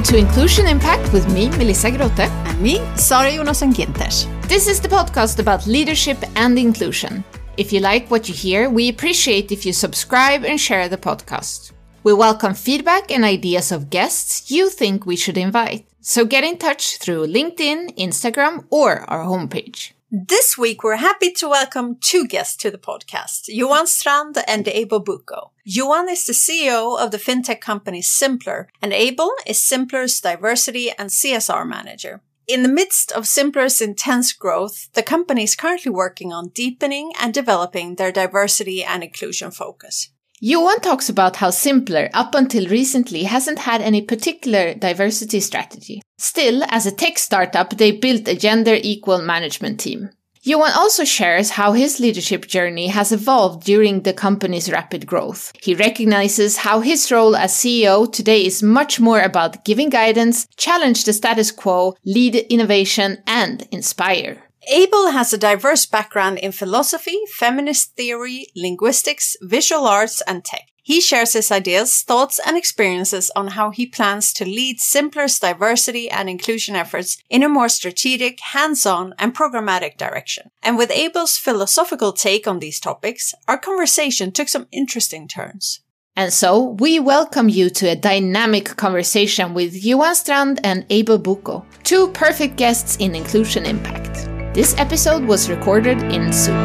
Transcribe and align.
Welcome 0.00 0.14
to 0.14 0.26
Inclusion 0.28 0.66
Impact 0.66 1.12
with 1.12 1.30
me, 1.30 1.50
Melissa 1.50 1.90
Grote. 1.90 2.20
And 2.20 2.58
me, 2.58 2.76
Sara 2.96 3.32
Jonasson 3.32 3.74
Ginters. 3.74 4.24
This 4.48 4.66
is 4.66 4.80
the 4.80 4.88
podcast 4.88 5.38
about 5.38 5.66
leadership 5.66 6.16
and 6.36 6.58
inclusion. 6.58 7.22
If 7.58 7.70
you 7.70 7.80
like 7.80 8.10
what 8.10 8.26
you 8.26 8.34
hear, 8.34 8.70
we 8.70 8.88
appreciate 8.88 9.52
if 9.52 9.66
you 9.66 9.74
subscribe 9.74 10.42
and 10.42 10.58
share 10.58 10.88
the 10.88 10.96
podcast. 10.96 11.72
We 12.02 12.14
welcome 12.14 12.54
feedback 12.54 13.10
and 13.10 13.26
ideas 13.26 13.72
of 13.72 13.90
guests 13.90 14.50
you 14.50 14.70
think 14.70 15.04
we 15.04 15.16
should 15.16 15.36
invite. 15.36 15.84
So 16.00 16.24
get 16.24 16.44
in 16.44 16.56
touch 16.56 16.96
through 16.96 17.26
LinkedIn, 17.26 17.98
Instagram, 17.98 18.64
or 18.70 19.00
our 19.00 19.26
homepage. 19.26 19.92
This 20.12 20.58
week, 20.58 20.82
we're 20.82 20.96
happy 20.96 21.30
to 21.34 21.48
welcome 21.48 21.94
two 22.00 22.26
guests 22.26 22.56
to 22.56 22.70
the 22.72 22.78
podcast, 22.78 23.42
Johan 23.46 23.86
Strand 23.86 24.38
and 24.48 24.66
Abel 24.66 24.98
Bucco. 24.98 25.52
Johan 25.62 26.08
is 26.08 26.26
the 26.26 26.32
CEO 26.32 26.98
of 26.98 27.12
the 27.12 27.16
fintech 27.16 27.60
company 27.60 28.02
Simpler, 28.02 28.68
and 28.82 28.92
Abel 28.92 29.30
is 29.46 29.62
Simpler's 29.62 30.20
diversity 30.20 30.90
and 30.98 31.10
CSR 31.10 31.64
manager. 31.64 32.22
In 32.48 32.64
the 32.64 32.68
midst 32.68 33.12
of 33.12 33.28
Simpler's 33.28 33.80
intense 33.80 34.32
growth, 34.32 34.88
the 34.94 35.04
company 35.04 35.44
is 35.44 35.54
currently 35.54 35.92
working 35.92 36.32
on 36.32 36.48
deepening 36.48 37.12
and 37.20 37.32
developing 37.32 37.94
their 37.94 38.10
diversity 38.10 38.82
and 38.82 39.04
inclusion 39.04 39.52
focus. 39.52 40.10
Johan 40.42 40.80
talks 40.80 41.10
about 41.10 41.36
how 41.36 41.50
Simpler, 41.50 42.08
up 42.14 42.34
until 42.34 42.66
recently, 42.66 43.24
hasn't 43.24 43.58
had 43.58 43.82
any 43.82 44.00
particular 44.00 44.72
diversity 44.72 45.38
strategy. 45.38 46.00
Still, 46.16 46.64
as 46.68 46.86
a 46.86 46.92
tech 46.92 47.18
startup, 47.18 47.76
they 47.76 47.92
built 47.92 48.26
a 48.26 48.34
gender 48.34 48.74
equal 48.80 49.20
management 49.20 49.80
team. 49.80 50.08
Johan 50.42 50.72
also 50.74 51.04
shares 51.04 51.50
how 51.50 51.72
his 51.72 52.00
leadership 52.00 52.46
journey 52.46 52.86
has 52.86 53.12
evolved 53.12 53.64
during 53.66 54.00
the 54.00 54.14
company's 54.14 54.72
rapid 54.72 55.06
growth. 55.06 55.52
He 55.60 55.74
recognizes 55.74 56.56
how 56.56 56.80
his 56.80 57.12
role 57.12 57.36
as 57.36 57.52
CEO 57.52 58.10
today 58.10 58.46
is 58.46 58.62
much 58.62 58.98
more 58.98 59.20
about 59.20 59.66
giving 59.66 59.90
guidance, 59.90 60.46
challenge 60.56 61.04
the 61.04 61.12
status 61.12 61.50
quo, 61.50 61.94
lead 62.06 62.34
innovation, 62.34 63.18
and 63.26 63.68
inspire. 63.70 64.49
Abel 64.68 65.10
has 65.10 65.32
a 65.32 65.38
diverse 65.38 65.86
background 65.86 66.38
in 66.38 66.52
philosophy, 66.52 67.18
feminist 67.34 67.96
theory, 67.96 68.46
linguistics, 68.54 69.36
visual 69.40 69.86
arts, 69.86 70.22
and 70.26 70.44
tech. 70.44 70.68
He 70.82 71.00
shares 71.00 71.34
his 71.34 71.50
ideas, 71.52 72.02
thoughts, 72.02 72.40
and 72.44 72.56
experiences 72.56 73.30
on 73.36 73.48
how 73.48 73.70
he 73.70 73.86
plans 73.86 74.32
to 74.34 74.44
lead 74.44 74.80
Simpler's 74.80 75.38
diversity 75.38 76.10
and 76.10 76.28
inclusion 76.28 76.74
efforts 76.74 77.16
in 77.30 77.42
a 77.42 77.48
more 77.48 77.68
strategic, 77.68 78.40
hands-on, 78.40 79.14
and 79.18 79.34
programmatic 79.34 79.96
direction. 79.96 80.50
And 80.62 80.76
with 80.76 80.90
Abel's 80.90 81.36
philosophical 81.36 82.12
take 82.12 82.46
on 82.46 82.58
these 82.58 82.80
topics, 82.80 83.34
our 83.46 83.58
conversation 83.58 84.32
took 84.32 84.48
some 84.48 84.66
interesting 84.72 85.28
turns. 85.28 85.80
And 86.16 86.32
so 86.32 86.76
we 86.78 86.98
welcome 86.98 87.48
you 87.48 87.70
to 87.70 87.90
a 87.90 87.96
dynamic 87.96 88.76
conversation 88.76 89.54
with 89.54 89.82
Johan 89.84 90.14
Strand 90.14 90.60
and 90.64 90.84
Abel 90.90 91.18
Bucco, 91.18 91.64
two 91.84 92.08
perfect 92.08 92.56
guests 92.56 92.96
in 92.96 93.14
Inclusion 93.14 93.64
Impact. 93.64 94.29
This 94.52 94.76
episode 94.78 95.22
was 95.26 95.48
recorded 95.48 96.02
in 96.12 96.32
Zoom. 96.32 96.56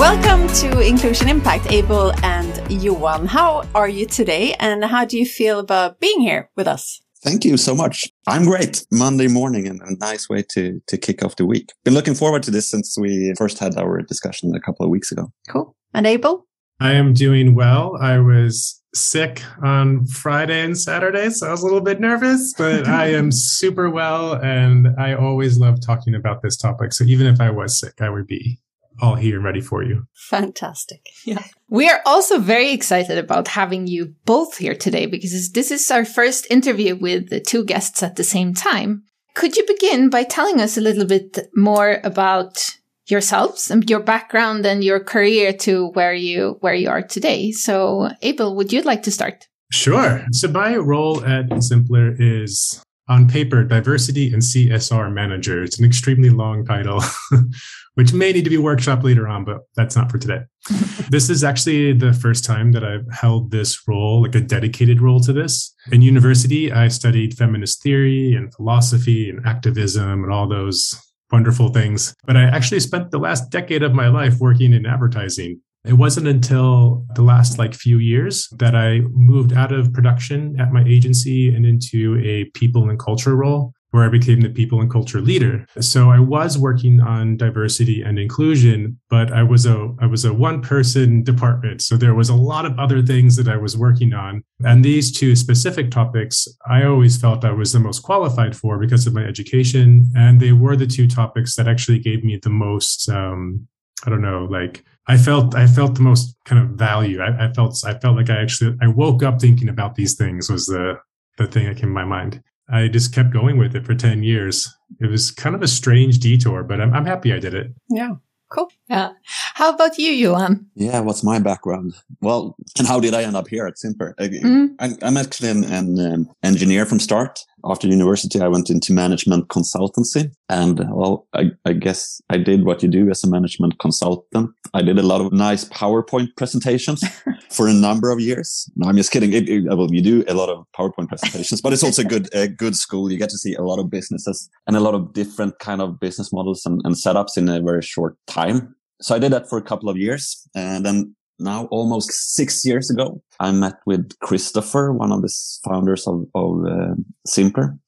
Welcome 0.00 0.48
to 0.54 0.80
Inclusion 0.80 1.28
Impact, 1.28 1.70
Abel 1.70 2.12
and 2.24 2.60
Johan. 2.68 3.26
How 3.26 3.62
are 3.72 3.88
you 3.88 4.04
today 4.06 4.54
and 4.54 4.84
how 4.84 5.04
do 5.04 5.16
you 5.16 5.24
feel 5.24 5.60
about 5.60 6.00
being 6.00 6.20
here 6.20 6.50
with 6.56 6.66
us? 6.66 7.00
Thank 7.22 7.44
you 7.44 7.56
so 7.56 7.72
much. 7.72 8.10
I'm 8.26 8.46
great. 8.46 8.84
Monday 8.90 9.28
morning 9.28 9.68
and 9.68 9.80
a 9.82 9.96
nice 9.98 10.28
way 10.28 10.42
to, 10.50 10.80
to 10.88 10.98
kick 10.98 11.24
off 11.24 11.36
the 11.36 11.46
week. 11.46 11.68
Been 11.84 11.94
looking 11.94 12.16
forward 12.16 12.42
to 12.42 12.50
this 12.50 12.68
since 12.68 12.98
we 12.98 13.32
first 13.38 13.60
had 13.60 13.78
our 13.78 14.02
discussion 14.02 14.52
a 14.56 14.60
couple 14.60 14.84
of 14.84 14.90
weeks 14.90 15.12
ago. 15.12 15.30
Cool. 15.48 15.76
And 15.94 16.04
Abel? 16.04 16.48
I 16.80 16.92
am 16.92 17.14
doing 17.14 17.54
well. 17.54 17.96
I 18.00 18.18
was 18.18 18.82
sick 18.96 19.42
on 19.62 20.06
Friday 20.06 20.64
and 20.64 20.78
Saturday, 20.78 21.30
so 21.30 21.48
I 21.48 21.50
was 21.50 21.62
a 21.62 21.64
little 21.64 21.80
bit 21.80 22.00
nervous, 22.00 22.54
but 22.56 22.86
I 22.86 23.08
am 23.12 23.30
super 23.30 23.90
well. 23.90 24.34
And 24.34 24.88
I 24.98 25.14
always 25.14 25.58
love 25.58 25.80
talking 25.80 26.14
about 26.14 26.42
this 26.42 26.56
topic. 26.56 26.92
So 26.92 27.04
even 27.04 27.26
if 27.26 27.40
I 27.40 27.50
was 27.50 27.78
sick, 27.78 28.00
I 28.00 28.08
would 28.08 28.26
be 28.26 28.58
all 29.00 29.14
here 29.14 29.36
and 29.36 29.44
ready 29.44 29.60
for 29.60 29.82
you. 29.82 30.06
Fantastic. 30.14 31.06
Yeah. 31.24 31.42
We 31.68 31.88
are 31.88 32.00
also 32.06 32.38
very 32.38 32.72
excited 32.72 33.18
about 33.18 33.48
having 33.48 33.86
you 33.86 34.14
both 34.24 34.56
here 34.56 34.74
today 34.74 35.06
because 35.06 35.50
this 35.52 35.70
is 35.70 35.90
our 35.90 36.04
first 36.04 36.46
interview 36.50 36.96
with 36.96 37.28
the 37.28 37.40
two 37.40 37.64
guests 37.64 38.02
at 38.02 38.16
the 38.16 38.24
same 38.24 38.54
time. 38.54 39.04
Could 39.34 39.56
you 39.56 39.66
begin 39.66 40.08
by 40.08 40.22
telling 40.22 40.60
us 40.60 40.78
a 40.78 40.80
little 40.80 41.04
bit 41.04 41.38
more 41.54 42.00
about 42.04 42.78
yourselves 43.06 43.70
and 43.70 43.88
your 43.88 44.00
background 44.00 44.66
and 44.66 44.82
your 44.82 45.00
career 45.00 45.52
to 45.52 45.88
where 45.88 46.14
you 46.14 46.56
where 46.60 46.74
you 46.74 46.88
are 46.88 47.02
today. 47.02 47.52
So, 47.52 48.10
Abel, 48.22 48.54
would 48.56 48.72
you 48.72 48.82
like 48.82 49.02
to 49.04 49.10
start? 49.10 49.46
Sure. 49.72 50.24
So, 50.32 50.48
my 50.48 50.76
role 50.76 51.24
at 51.24 51.62
Simpler 51.62 52.14
is 52.18 52.82
on 53.08 53.28
paper 53.28 53.62
diversity 53.62 54.32
and 54.32 54.42
CSR 54.42 55.12
manager. 55.12 55.62
It's 55.62 55.78
an 55.78 55.84
extremely 55.84 56.30
long 56.30 56.64
title, 56.64 57.02
which 57.94 58.12
may 58.12 58.32
need 58.32 58.44
to 58.44 58.50
be 58.50 58.58
workshop 58.58 59.04
later 59.04 59.28
on, 59.28 59.44
but 59.44 59.58
that's 59.76 59.94
not 59.94 60.10
for 60.10 60.18
today. 60.18 60.40
this 61.10 61.30
is 61.30 61.44
actually 61.44 61.92
the 61.92 62.12
first 62.12 62.44
time 62.44 62.72
that 62.72 62.84
I've 62.84 63.06
held 63.12 63.52
this 63.52 63.86
role, 63.86 64.22
like 64.22 64.34
a 64.34 64.40
dedicated 64.40 65.00
role 65.00 65.20
to 65.20 65.32
this. 65.32 65.72
In 65.92 66.02
university, 66.02 66.72
I 66.72 66.88
studied 66.88 67.36
feminist 67.36 67.82
theory 67.82 68.34
and 68.34 68.52
philosophy 68.52 69.30
and 69.30 69.46
activism 69.46 70.24
and 70.24 70.32
all 70.32 70.48
those 70.48 70.94
wonderful 71.30 71.68
things. 71.68 72.14
But 72.24 72.36
I 72.36 72.44
actually 72.44 72.80
spent 72.80 73.10
the 73.10 73.18
last 73.18 73.50
decade 73.50 73.82
of 73.82 73.94
my 73.94 74.08
life 74.08 74.38
working 74.40 74.72
in 74.72 74.86
advertising. 74.86 75.60
It 75.84 75.94
wasn't 75.94 76.26
until 76.26 77.06
the 77.14 77.22
last 77.22 77.58
like 77.58 77.72
few 77.72 77.98
years 77.98 78.48
that 78.58 78.74
I 78.74 79.00
moved 79.12 79.52
out 79.52 79.72
of 79.72 79.92
production 79.92 80.58
at 80.58 80.72
my 80.72 80.82
agency 80.84 81.54
and 81.54 81.64
into 81.64 82.20
a 82.24 82.50
people 82.58 82.90
and 82.90 82.98
culture 82.98 83.36
role 83.36 83.72
where 83.96 84.04
I 84.04 84.10
became 84.10 84.42
the 84.42 84.50
people 84.50 84.82
and 84.82 84.90
culture 84.90 85.22
leader. 85.22 85.64
So 85.80 86.10
I 86.10 86.20
was 86.20 86.58
working 86.58 87.00
on 87.00 87.38
diversity 87.38 88.02
and 88.02 88.18
inclusion, 88.18 89.00
but 89.08 89.32
I 89.32 89.42
was 89.42 89.64
a 89.64 89.94
I 89.98 90.06
was 90.06 90.26
a 90.26 90.34
one 90.34 90.60
person 90.60 91.22
department. 91.22 91.80
So 91.80 91.96
there 91.96 92.14
was 92.14 92.28
a 92.28 92.34
lot 92.34 92.66
of 92.66 92.78
other 92.78 93.00
things 93.00 93.36
that 93.36 93.48
I 93.48 93.56
was 93.56 93.74
working 93.74 94.12
on. 94.12 94.44
And 94.62 94.84
these 94.84 95.10
two 95.10 95.34
specific 95.34 95.90
topics, 95.90 96.46
I 96.68 96.84
always 96.84 97.16
felt 97.16 97.42
I 97.42 97.52
was 97.52 97.72
the 97.72 97.80
most 97.80 98.00
qualified 98.00 98.54
for 98.54 98.78
because 98.78 99.06
of 99.06 99.14
my 99.14 99.24
education. 99.24 100.10
And 100.14 100.40
they 100.40 100.52
were 100.52 100.76
the 100.76 100.86
two 100.86 101.08
topics 101.08 101.56
that 101.56 101.66
actually 101.66 101.98
gave 101.98 102.22
me 102.22 102.38
the 102.42 102.50
most 102.50 103.08
um, 103.08 103.66
I 104.04 104.10
don't 104.10 104.20
know, 104.20 104.44
like 104.50 104.84
I 105.06 105.16
felt 105.16 105.54
I 105.54 105.66
felt 105.66 105.94
the 105.94 106.02
most 106.02 106.36
kind 106.44 106.62
of 106.62 106.76
value. 106.76 107.22
I, 107.22 107.46
I 107.46 107.52
felt 107.54 107.82
I 107.86 107.94
felt 107.98 108.16
like 108.16 108.28
I 108.28 108.42
actually 108.42 108.76
I 108.82 108.88
woke 108.88 109.22
up 109.22 109.40
thinking 109.40 109.70
about 109.70 109.94
these 109.94 110.16
things 110.16 110.50
was 110.50 110.66
the 110.66 110.98
the 111.38 111.46
thing 111.46 111.64
that 111.66 111.78
came 111.78 111.88
to 111.88 111.94
my 111.94 112.04
mind. 112.04 112.42
I 112.68 112.88
just 112.88 113.14
kept 113.14 113.30
going 113.30 113.58
with 113.58 113.76
it 113.76 113.86
for 113.86 113.94
10 113.94 114.22
years. 114.22 114.74
It 115.00 115.06
was 115.06 115.30
kind 115.30 115.54
of 115.54 115.62
a 115.62 115.68
strange 115.68 116.18
detour, 116.18 116.62
but 116.64 116.80
I'm, 116.80 116.92
I'm 116.92 117.06
happy 117.06 117.32
I 117.32 117.38
did 117.38 117.54
it. 117.54 117.72
Yeah. 117.90 118.14
Cool. 118.48 118.70
Yeah. 118.88 119.10
How 119.54 119.74
about 119.74 119.98
you, 119.98 120.12
Johan? 120.12 120.66
Yeah. 120.74 121.00
What's 121.00 121.24
my 121.24 121.40
background? 121.40 121.94
Well, 122.20 122.56
and 122.78 122.86
how 122.86 123.00
did 123.00 123.12
I 123.12 123.22
end 123.22 123.36
up 123.36 123.48
here 123.48 123.66
at 123.66 123.78
Simpler? 123.78 124.14
Mm. 124.18 124.98
I'm 125.02 125.16
actually 125.16 125.48
an, 125.48 125.64
an 125.64 126.12
um, 126.12 126.30
engineer 126.44 126.86
from 126.86 127.00
start. 127.00 127.40
After 127.68 127.88
university, 127.88 128.40
I 128.40 128.48
went 128.48 128.70
into 128.70 128.92
management 128.92 129.48
consultancy 129.48 130.30
and 130.48 130.78
well, 130.90 131.26
I, 131.34 131.50
I, 131.64 131.72
guess 131.72 132.20
I 132.30 132.38
did 132.38 132.64
what 132.64 132.82
you 132.82 132.88
do 132.88 133.10
as 133.10 133.24
a 133.24 133.28
management 133.28 133.80
consultant. 133.80 134.50
I 134.72 134.82
did 134.82 134.98
a 134.98 135.02
lot 135.02 135.20
of 135.20 135.32
nice 135.32 135.64
PowerPoint 135.64 136.28
presentations 136.36 137.02
for 137.50 137.66
a 137.66 137.72
number 137.72 138.10
of 138.10 138.20
years. 138.20 138.70
No, 138.76 138.88
I'm 138.88 138.96
just 138.96 139.10
kidding. 139.10 139.32
It, 139.32 139.48
it, 139.48 139.64
well, 139.64 139.92
you 139.92 140.00
do 140.00 140.24
a 140.28 140.34
lot 140.34 140.48
of 140.48 140.64
PowerPoint 140.78 141.08
presentations, 141.08 141.60
but 141.60 141.72
it's 141.72 141.82
also 141.82 142.04
good, 142.04 142.32
a 142.32 142.46
good 142.46 142.76
school. 142.76 143.10
You 143.10 143.18
get 143.18 143.30
to 143.30 143.38
see 143.38 143.54
a 143.54 143.62
lot 143.62 143.80
of 143.80 143.90
businesses 143.90 144.48
and 144.68 144.76
a 144.76 144.80
lot 144.80 144.94
of 144.94 145.12
different 145.12 145.58
kind 145.58 145.80
of 145.80 145.98
business 145.98 146.32
models 146.32 146.64
and, 146.66 146.80
and 146.84 146.94
setups 146.94 147.36
in 147.36 147.48
a 147.48 147.60
very 147.60 147.82
short 147.82 148.16
time. 148.28 148.76
So 149.00 149.14
I 149.14 149.18
did 149.18 149.32
that 149.32 149.48
for 149.48 149.58
a 149.58 149.62
couple 149.62 149.88
of 149.88 149.96
years 149.96 150.48
and 150.54 150.86
then 150.86 151.15
now 151.38 151.66
almost 151.66 152.10
six 152.12 152.64
years 152.64 152.90
ago, 152.90 153.22
I 153.40 153.52
met 153.52 153.74
with 153.86 154.18
Christopher, 154.20 154.92
one 154.92 155.12
of 155.12 155.22
the 155.22 155.32
founders 155.64 156.06
of, 156.06 156.26
of 156.34 156.64
uh. 156.66 156.94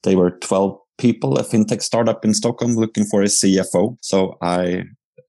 They 0.03 0.17
were 0.17 0.33
12 0.33 0.79
people, 0.99 1.39
a 1.39 1.45
fintech 1.45 1.83
startup 1.83 2.25
in 2.25 2.35
Stockholm 2.35 2.75
looking 2.75 3.05
for 3.05 3.23
a 3.23 3.27
CFO. 3.27 3.97
So 4.03 4.37
I 4.43 4.85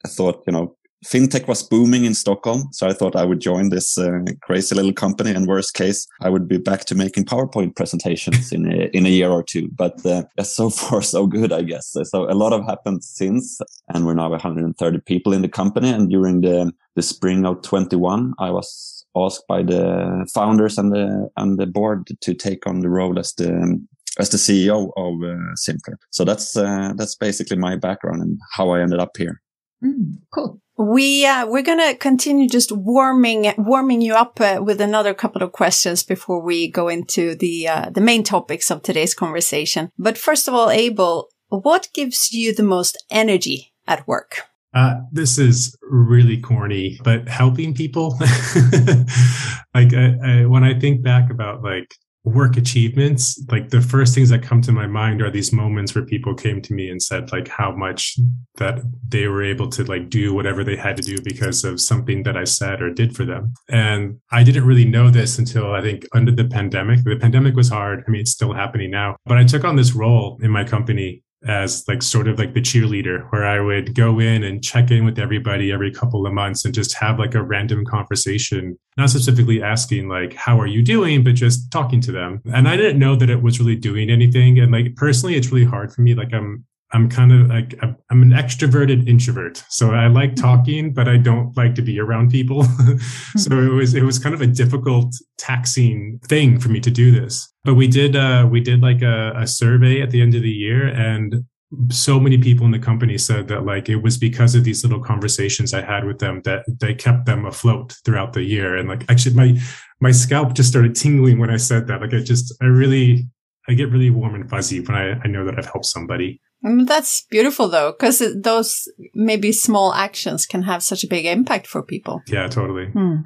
thought, 0.07 0.43
you 0.47 0.53
know, 0.53 0.75
fintech 1.05 1.47
was 1.47 1.63
booming 1.63 2.05
in 2.05 2.13
Stockholm. 2.13 2.69
So 2.71 2.87
I 2.87 2.93
thought 2.93 3.15
I 3.15 3.25
would 3.25 3.39
join 3.39 3.69
this 3.69 3.97
uh, 3.97 4.19
crazy 4.41 4.75
little 4.75 4.93
company. 4.93 5.31
And 5.31 5.47
worst 5.47 5.73
case, 5.73 6.05
I 6.21 6.29
would 6.29 6.47
be 6.47 6.57
back 6.57 6.85
to 6.85 6.95
making 6.95 7.25
PowerPoint 7.25 7.75
presentations 7.75 8.51
in 8.51 8.71
a, 8.71 8.89
in 8.93 9.05
a 9.05 9.09
year 9.09 9.29
or 9.29 9.43
two. 9.43 9.69
But 9.75 10.05
uh, 10.05 10.23
so 10.43 10.69
far, 10.69 11.01
so 11.01 11.27
good, 11.27 11.51
I 11.51 11.61
guess. 11.61 11.95
So 12.03 12.29
a 12.29 12.35
lot 12.35 12.51
have 12.51 12.65
happened 12.65 13.03
since. 13.03 13.59
And 13.93 14.05
we're 14.05 14.13
now 14.13 14.29
130 14.29 14.99
people 15.01 15.33
in 15.33 15.41
the 15.41 15.49
company. 15.49 15.89
And 15.89 16.09
during 16.09 16.41
the, 16.41 16.71
the 16.95 17.01
spring 17.01 17.45
of 17.45 17.61
21, 17.61 18.33
I 18.39 18.51
was 18.51 19.05
asked 19.15 19.47
by 19.47 19.63
the 19.63 20.27
founders 20.33 20.77
and 20.77 20.91
the, 20.91 21.29
and 21.37 21.57
the 21.57 21.65
board 21.65 22.07
to 22.21 22.33
take 22.33 22.67
on 22.67 22.81
the 22.81 22.89
role 22.89 23.17
as 23.17 23.33
the, 23.33 23.81
as 24.19 24.29
the 24.29 24.37
CEO 24.37 24.91
of 24.97 25.23
uh, 25.23 25.55
Simpler. 25.55 25.97
So 26.11 26.25
that's, 26.25 26.57
uh, 26.57 26.93
that's 26.95 27.15
basically 27.15 27.57
my 27.57 27.75
background 27.75 28.21
and 28.21 28.37
how 28.51 28.71
I 28.71 28.81
ended 28.81 28.99
up 28.99 29.15
here. 29.17 29.41
Mm, 29.83 30.19
cool. 30.33 30.61
We 30.77 31.25
uh, 31.25 31.45
we're 31.45 31.63
gonna 31.63 31.95
continue 31.95 32.47
just 32.47 32.71
warming 32.71 33.53
warming 33.57 34.01
you 34.01 34.13
up 34.13 34.39
uh, 34.39 34.59
with 34.61 34.79
another 34.79 35.13
couple 35.13 35.43
of 35.43 35.51
questions 35.51 36.03
before 36.03 36.41
we 36.41 36.69
go 36.69 36.87
into 36.87 37.35
the 37.35 37.67
uh, 37.67 37.89
the 37.89 38.01
main 38.01 38.23
topics 38.23 38.71
of 38.71 38.81
today's 38.81 39.13
conversation. 39.13 39.91
But 39.97 40.17
first 40.17 40.47
of 40.47 40.53
all, 40.53 40.69
Abel, 40.69 41.29
what 41.49 41.89
gives 41.93 42.31
you 42.31 42.55
the 42.55 42.63
most 42.63 42.97
energy 43.09 43.73
at 43.87 44.07
work? 44.07 44.43
Uh, 44.73 44.95
this 45.11 45.37
is 45.37 45.75
really 45.81 46.39
corny, 46.39 46.99
but 47.03 47.27
helping 47.27 47.73
people. 47.73 48.17
like 49.73 49.93
I, 49.93 50.15
I, 50.23 50.45
when 50.45 50.63
I 50.63 50.79
think 50.79 51.03
back 51.03 51.31
about 51.31 51.63
like 51.63 51.93
work 52.25 52.57
achievements 52.57 53.41
like 53.49 53.69
the 53.69 53.79
first 53.79 54.13
things 54.13 54.29
that 54.29 54.43
come 54.43 54.61
to 54.61 54.73
my 54.73 54.85
mind 54.85 55.21
are 55.21 55.31
these 55.31 55.53
moments 55.53 55.95
where 55.95 56.05
people 56.05 56.35
came 56.35 56.61
to 56.61 56.73
me 56.73 56.89
and 56.89 57.01
said 57.01 57.31
like 57.31 57.47
how 57.47 57.71
much 57.71 58.17
that 58.57 58.79
they 59.07 59.27
were 59.27 59.43
able 59.43 59.69
to 59.69 59.85
like 59.85 60.09
do 60.09 60.33
whatever 60.33 60.63
they 60.63 60.75
had 60.75 60.97
to 60.97 61.03
do 61.03 61.15
because 61.23 61.63
of 61.63 61.79
something 61.79 62.23
that 62.23 62.35
i 62.35 62.43
said 62.43 62.81
or 62.81 62.93
did 62.93 63.15
for 63.15 63.23
them. 63.23 63.53
And 63.69 64.19
i 64.31 64.43
didn't 64.43 64.65
really 64.65 64.85
know 64.85 65.09
this 65.09 65.39
until 65.39 65.73
i 65.73 65.81
think 65.81 66.05
under 66.13 66.31
the 66.31 66.45
pandemic. 66.45 67.03
The 67.03 67.15
pandemic 67.15 67.55
was 67.55 67.69
hard. 67.69 68.03
I 68.05 68.11
mean 68.11 68.21
it's 68.21 68.31
still 68.31 68.53
happening 68.53 68.91
now. 68.91 69.15
But 69.25 69.37
i 69.37 69.45
took 69.45 69.63
on 69.63 69.77
this 69.77 69.93
role 69.93 70.37
in 70.41 70.51
my 70.51 70.65
company 70.65 71.23
as 71.47 71.87
like 71.87 72.01
sort 72.01 72.27
of 72.27 72.37
like 72.37 72.53
the 72.53 72.61
cheerleader 72.61 73.25
where 73.31 73.45
I 73.45 73.61
would 73.61 73.95
go 73.95 74.19
in 74.19 74.43
and 74.43 74.63
check 74.63 74.91
in 74.91 75.05
with 75.05 75.17
everybody 75.17 75.71
every 75.71 75.91
couple 75.91 76.27
of 76.27 76.33
months 76.33 76.65
and 76.65 76.73
just 76.73 76.95
have 76.95 77.17
like 77.17 77.33
a 77.33 77.41
random 77.41 77.85
conversation, 77.85 78.77
not 78.97 79.09
specifically 79.09 79.63
asking 79.63 80.09
like, 80.09 80.33
how 80.33 80.59
are 80.59 80.67
you 80.67 80.83
doing, 80.83 81.23
but 81.23 81.35
just 81.35 81.71
talking 81.71 82.01
to 82.01 82.11
them. 82.11 82.41
And 82.53 82.67
I 82.67 82.75
didn't 82.75 82.99
know 82.99 83.15
that 83.15 83.29
it 83.29 83.41
was 83.41 83.59
really 83.59 83.77
doing 83.77 84.09
anything. 84.09 84.59
And 84.59 84.71
like 84.71 84.95
personally, 84.95 85.35
it's 85.35 85.51
really 85.51 85.65
hard 85.65 85.93
for 85.93 86.01
me. 86.01 86.13
Like 86.13 86.33
I'm 86.33 86.65
I'm 86.91 87.07
kind 87.07 87.31
of 87.31 87.47
like 87.47 87.75
I'm 88.09 88.21
an 88.21 88.31
extroverted 88.31 89.07
introvert. 89.07 89.63
So 89.69 89.91
I 89.91 90.07
like 90.07 90.31
mm-hmm. 90.31 90.43
talking, 90.43 90.93
but 90.93 91.07
I 91.07 91.17
don't 91.17 91.55
like 91.55 91.75
to 91.75 91.81
be 91.81 91.99
around 91.99 92.31
people. 92.31 92.63
so 93.37 93.59
it 93.59 93.71
was 93.71 93.93
it 93.93 94.03
was 94.03 94.17
kind 94.17 94.33
of 94.33 94.41
a 94.41 94.47
difficult, 94.47 95.13
taxing 95.37 96.19
thing 96.27 96.59
for 96.59 96.69
me 96.69 96.79
to 96.79 96.89
do 96.89 97.11
this. 97.11 97.51
But 97.63 97.75
we 97.75 97.87
did 97.87 98.15
uh, 98.15 98.47
we 98.49 98.61
did 98.61 98.81
like 98.81 99.01
a, 99.01 99.33
a 99.35 99.45
survey 99.45 100.01
at 100.01 100.09
the 100.09 100.21
end 100.21 100.33
of 100.33 100.41
the 100.41 100.49
year, 100.49 100.87
and 100.87 101.45
so 101.91 102.19
many 102.19 102.37
people 102.37 102.65
in 102.65 102.71
the 102.71 102.79
company 102.79 103.17
said 103.17 103.47
that 103.47 103.65
like 103.65 103.89
it 103.89 103.97
was 103.97 104.17
because 104.17 104.55
of 104.55 104.63
these 104.63 104.83
little 104.83 104.99
conversations 104.99 105.73
I 105.73 105.81
had 105.81 106.05
with 106.05 106.17
them 106.17 106.41
that 106.45 106.63
they 106.79 106.95
kept 106.95 107.27
them 107.27 107.45
afloat 107.45 107.95
throughout 108.03 108.33
the 108.33 108.41
year. 108.41 108.75
And 108.75 108.89
like 108.89 109.05
actually 109.09 109.35
my 109.35 109.59
my 110.01 110.11
scalp 110.11 110.53
just 110.53 110.69
started 110.69 110.95
tingling 110.95 111.37
when 111.37 111.51
I 111.51 111.57
said 111.57 111.85
that. 111.87 112.01
Like 112.01 112.13
I 112.13 112.19
just 112.21 112.55
I 112.61 112.65
really 112.65 113.27
I 113.67 113.73
get 113.73 113.91
really 113.91 114.09
warm 114.09 114.33
and 114.33 114.49
fuzzy 114.49 114.79
when 114.79 114.97
I, 114.97 115.19
I 115.23 115.27
know 115.27 115.45
that 115.45 115.59
I've 115.59 115.65
helped 115.65 115.85
somebody. 115.85 116.41
Mm, 116.63 116.87
that's 116.87 117.25
beautiful 117.29 117.69
though, 117.69 117.91
because 117.91 118.21
those 118.41 118.87
maybe 119.13 119.51
small 119.51 119.93
actions 119.93 120.45
can 120.45 120.63
have 120.63 120.83
such 120.83 121.03
a 121.03 121.07
big 121.07 121.25
impact 121.25 121.67
for 121.67 121.81
people. 121.81 122.21
Yeah, 122.27 122.47
totally. 122.47 122.87
Hmm. 122.87 123.17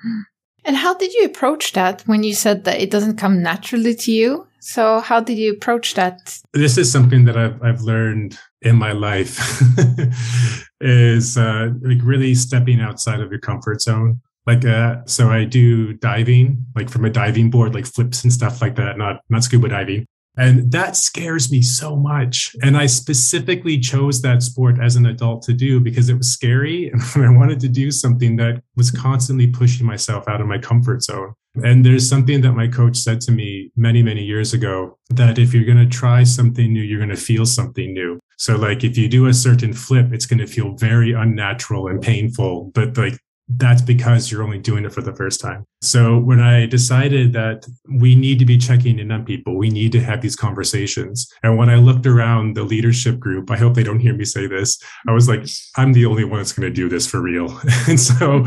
And 0.66 0.78
how 0.78 0.94
did 0.94 1.14
you 1.14 1.26
approach 1.26 1.74
that 1.74 2.02
when 2.06 2.24
you 2.24 2.34
said 2.34 2.64
that 2.64 2.80
it 2.80 2.90
doesn't 2.90 3.18
come 3.18 3.42
naturally 3.42 3.96
to 3.96 4.12
you? 4.12 4.48
So 4.60 5.02
how 5.02 5.20
did 5.20 5.38
you 5.38 5.52
approach 5.52 5.96
that? 5.96 6.40
This 6.54 6.78
is 6.78 6.90
something 6.90 7.26
that 7.26 7.36
I've, 7.36 7.62
I've 7.62 7.82
learned 7.82 8.40
in 8.62 8.78
my 8.78 8.94
life 8.94 9.62
is 10.82 11.38
uh, 11.38 11.72
like 11.82 11.98
really 12.02 12.34
stepping 12.34 12.80
outside 12.80 13.20
of 13.20 13.30
your 13.30 13.42
comfort 13.42 13.82
zone. 13.82 14.22
Like, 14.48 14.64
uh, 14.64 14.98
so 15.06 15.30
I 15.30 15.44
do 15.44 15.94
diving, 15.94 16.66
like 16.76 16.90
from 16.90 17.04
a 17.04 17.10
diving 17.10 17.50
board, 17.50 17.74
like 17.74 17.86
flips 17.86 18.24
and 18.24 18.32
stuff 18.32 18.62
like 18.62 18.76
that, 18.76 18.98
not, 18.98 19.22
not 19.30 19.44
scuba 19.44 19.68
diving. 19.68 20.06
And 20.38 20.72
that 20.72 20.96
scares 20.96 21.52
me 21.52 21.62
so 21.62 21.96
much. 21.96 22.56
And 22.62 22.76
I 22.76 22.88
specifically 22.88 23.80
chose 23.80 24.22
that 24.22 24.42
sport 24.42 24.80
as 24.82 24.96
an 24.96 25.06
adult 25.06 25.44
to 25.44 25.54
do 25.54 25.80
because 25.80 26.10
it 26.10 26.18
was 26.18 26.32
scary 26.32 26.92
and 27.16 27.26
I 27.26 27.30
wanted 27.30 27.60
to 27.62 27.70
do 27.70 27.92
something 27.92 28.36
that 28.38 28.62
was 28.76 28.92
constantly 28.92 29.48
pushing 29.48 29.86
myself 29.86 30.28
out 30.28 30.42
of 30.42 30.48
my 30.48 30.58
comfort 30.58 31.04
zone. 31.04 31.34
And 31.64 31.86
there's 31.86 32.10
something 32.10 32.42
that 32.42 32.54
my 32.54 32.68
coach 32.68 32.98
said 32.98 33.22
to 33.22 33.32
me 33.32 33.72
many, 33.76 34.02
many 34.02 34.24
years 34.24 34.54
ago 34.54 34.98
that 35.12 35.38
if 35.38 35.54
you're 35.54 35.66
going 35.66 35.78
to 35.78 35.98
try 35.98 36.24
something 36.24 36.74
new, 36.74 36.82
you're 36.82 37.00
going 37.00 37.10
to 37.10 37.16
feel 37.16 37.46
something 37.46 37.94
new. 37.94 38.20
So 38.38 38.56
like 38.56 38.84
if 38.84 38.98
you 38.98 39.08
do 39.08 39.28
a 39.28 39.34
certain 39.34 39.72
flip, 39.72 40.12
it's 40.12 40.26
going 40.26 40.40
to 40.40 40.48
feel 40.48 40.76
very 40.76 41.14
unnatural 41.14 41.88
and 41.88 42.02
painful, 42.02 42.72
but 42.74 42.98
like 42.98 43.20
that's 43.50 43.82
because 43.82 44.32
you're 44.32 44.44
only 44.44 44.60
doing 44.60 44.86
it 44.86 44.94
for 44.94 45.02
the 45.02 45.14
first 45.14 45.42
time. 45.42 45.66
So 45.82 46.18
when 46.18 46.40
I 46.40 46.66
decided 46.66 47.34
that 47.34 47.66
we 48.00 48.16
need 48.16 48.40
to 48.40 48.46
be 48.46 48.58
checking 48.58 49.00
in 49.00 49.12
on 49.12 49.26
people, 49.26 49.58
we 49.58 49.70
need 49.70 49.92
to 49.92 50.02
have 50.02 50.22
these 50.22 50.36
conversations. 50.36 51.28
And 51.44 51.58
when 51.58 51.70
I 51.70 51.76
looked 51.76 52.06
around 52.06 52.56
the 52.56 52.64
leadership 52.64 53.20
group, 53.20 53.52
I 53.52 53.58
hope 53.58 53.74
they 53.74 53.84
don't 53.84 54.00
hear 54.00 54.16
me 54.16 54.24
say 54.24 54.48
this. 54.48 54.82
I 55.08 55.12
was 55.12 55.28
like, 55.28 55.46
I'm 55.76 55.94
the 55.94 56.06
only 56.06 56.24
one 56.24 56.40
that's 56.40 56.54
going 56.54 56.70
to 56.70 56.74
do 56.74 56.88
this 56.88 57.06
for 57.06 57.22
real. 57.22 57.60
and 57.88 58.00
so 58.00 58.46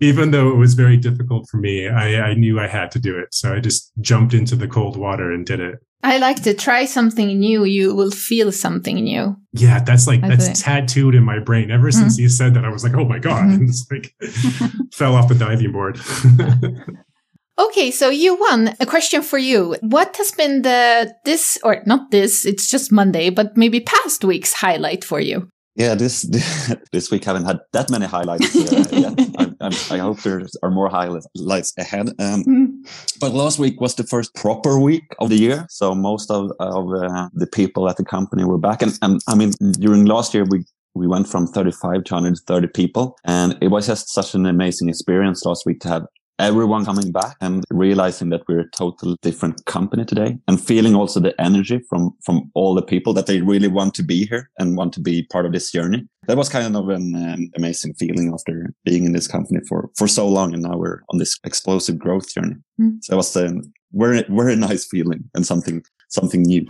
even 0.00 0.30
though 0.30 0.50
it 0.50 0.56
was 0.56 0.74
very 0.74 0.96
difficult 0.96 1.48
for 1.48 1.56
me, 1.56 1.88
I, 1.88 2.30
I 2.30 2.34
knew 2.34 2.60
I 2.60 2.68
had 2.68 2.90
to 2.92 3.00
do 3.00 3.18
it. 3.18 3.34
So 3.34 3.52
I 3.52 3.60
just 3.60 3.92
jumped 4.00 4.32
into 4.32 4.54
the 4.54 4.68
cold 4.68 4.96
water 4.96 5.32
and 5.32 5.44
did 5.44 5.60
it. 5.60 5.80
I 6.02 6.18
like 6.18 6.42
to 6.44 6.54
try 6.54 6.84
something 6.84 7.38
new. 7.38 7.64
You 7.64 7.94
will 7.94 8.10
feel 8.10 8.52
something 8.52 8.96
new. 8.96 9.36
Yeah, 9.52 9.80
that's 9.82 10.06
like 10.06 10.22
I 10.22 10.28
that's 10.28 10.46
think. 10.46 10.58
tattooed 10.58 11.14
in 11.14 11.24
my 11.24 11.38
brain. 11.38 11.70
Ever 11.70 11.88
mm-hmm. 11.88 12.00
since 12.00 12.18
you 12.18 12.28
said 12.28 12.54
that, 12.54 12.64
I 12.64 12.68
was 12.68 12.84
like, 12.84 12.94
oh 12.94 13.04
my 13.04 13.18
god, 13.18 13.44
mm-hmm. 13.46 13.64
it's 13.68 13.86
like 13.90 14.14
fell 14.92 15.14
off 15.14 15.28
the 15.28 15.34
diving 15.34 15.72
board. 15.72 15.98
okay, 17.58 17.90
so 17.90 18.10
Johan. 18.10 18.76
a 18.78 18.86
question 18.86 19.22
for 19.22 19.38
you. 19.38 19.76
What 19.80 20.16
has 20.16 20.32
been 20.32 20.62
the 20.62 21.14
this 21.24 21.58
or 21.64 21.82
not 21.86 22.10
this? 22.10 22.46
It's 22.46 22.70
just 22.70 22.92
Monday, 22.92 23.30
but 23.30 23.56
maybe 23.56 23.80
past 23.80 24.24
week's 24.24 24.52
highlight 24.52 25.02
for 25.02 25.20
you? 25.20 25.48
Yeah, 25.76 25.94
this 25.94 26.22
this 26.92 27.10
week 27.10 27.24
haven't 27.24 27.44
had 27.44 27.60
that 27.72 27.90
many 27.90 28.06
highlights 28.06 28.56
uh, 28.56 28.84
yet. 28.92 29.14
I, 29.38 29.52
I, 29.60 29.96
I, 29.96 29.98
hope 29.98 30.22
there 30.22 30.42
are 30.62 30.70
more 30.70 30.88
highlights 30.88 31.74
ahead. 31.78 32.08
Um, 32.18 32.44
mm. 32.44 33.18
But 33.20 33.32
last 33.32 33.58
week 33.58 33.78
was 33.78 33.94
the 33.94 34.04
first 34.04 34.34
proper 34.34 34.80
week 34.80 35.04
of 35.18 35.28
the 35.28 35.36
year, 35.36 35.66
so 35.68 35.94
most 35.94 36.30
of 36.30 36.50
of 36.60 36.94
uh, 36.94 37.28
the 37.34 37.46
people 37.46 37.90
at 37.90 37.98
the 37.98 38.04
company 38.04 38.44
were 38.44 38.58
back. 38.58 38.80
And, 38.80 38.98
and 39.02 39.20
I 39.28 39.34
mean, 39.34 39.52
during 39.78 40.06
last 40.06 40.32
year 40.32 40.46
we 40.50 40.64
we 40.94 41.06
went 41.06 41.28
from 41.28 41.46
35 41.46 42.04
to 42.04 42.14
130 42.14 42.68
people, 42.68 43.18
and 43.24 43.58
it 43.60 43.68
was 43.68 43.86
just 43.86 44.08
such 44.08 44.34
an 44.34 44.46
amazing 44.46 44.88
experience 44.88 45.44
last 45.44 45.66
week 45.66 45.80
to 45.80 45.88
have 45.88 46.06
everyone 46.38 46.84
coming 46.84 47.10
back 47.12 47.36
and 47.40 47.64
realizing 47.70 48.28
that 48.30 48.42
we're 48.48 48.60
a 48.60 48.70
total 48.70 49.16
different 49.22 49.64
company 49.64 50.04
today 50.04 50.36
and 50.48 50.60
feeling 50.60 50.94
also 50.94 51.20
the 51.20 51.38
energy 51.40 51.80
from 51.88 52.10
from 52.22 52.50
all 52.54 52.74
the 52.74 52.82
people 52.82 53.12
that 53.14 53.26
they 53.26 53.40
really 53.40 53.68
want 53.68 53.94
to 53.94 54.02
be 54.02 54.26
here 54.26 54.50
and 54.58 54.76
want 54.76 54.92
to 54.92 55.00
be 55.00 55.22
part 55.24 55.46
of 55.46 55.52
this 55.52 55.70
journey. 55.72 56.06
That 56.26 56.36
was 56.36 56.48
kind 56.48 56.76
of 56.76 56.88
an 56.88 57.14
um, 57.14 57.50
amazing 57.56 57.94
feeling 57.94 58.32
after 58.32 58.74
being 58.84 59.04
in 59.04 59.12
this 59.12 59.28
company 59.28 59.60
for 59.68 59.90
for 59.96 60.08
so 60.08 60.28
long 60.28 60.52
and 60.52 60.62
now 60.62 60.76
we're 60.76 61.00
on 61.10 61.18
this 61.18 61.38
explosive 61.44 61.98
growth 61.98 62.32
journey. 62.32 62.56
Mm. 62.80 62.98
so 63.02 63.14
it 63.14 63.16
was 63.16 63.36
a 63.36 63.54
very 63.92 64.24
very 64.28 64.56
nice 64.56 64.84
feeling 64.86 65.24
and 65.34 65.46
something 65.46 65.82
something 66.08 66.42
new 66.42 66.66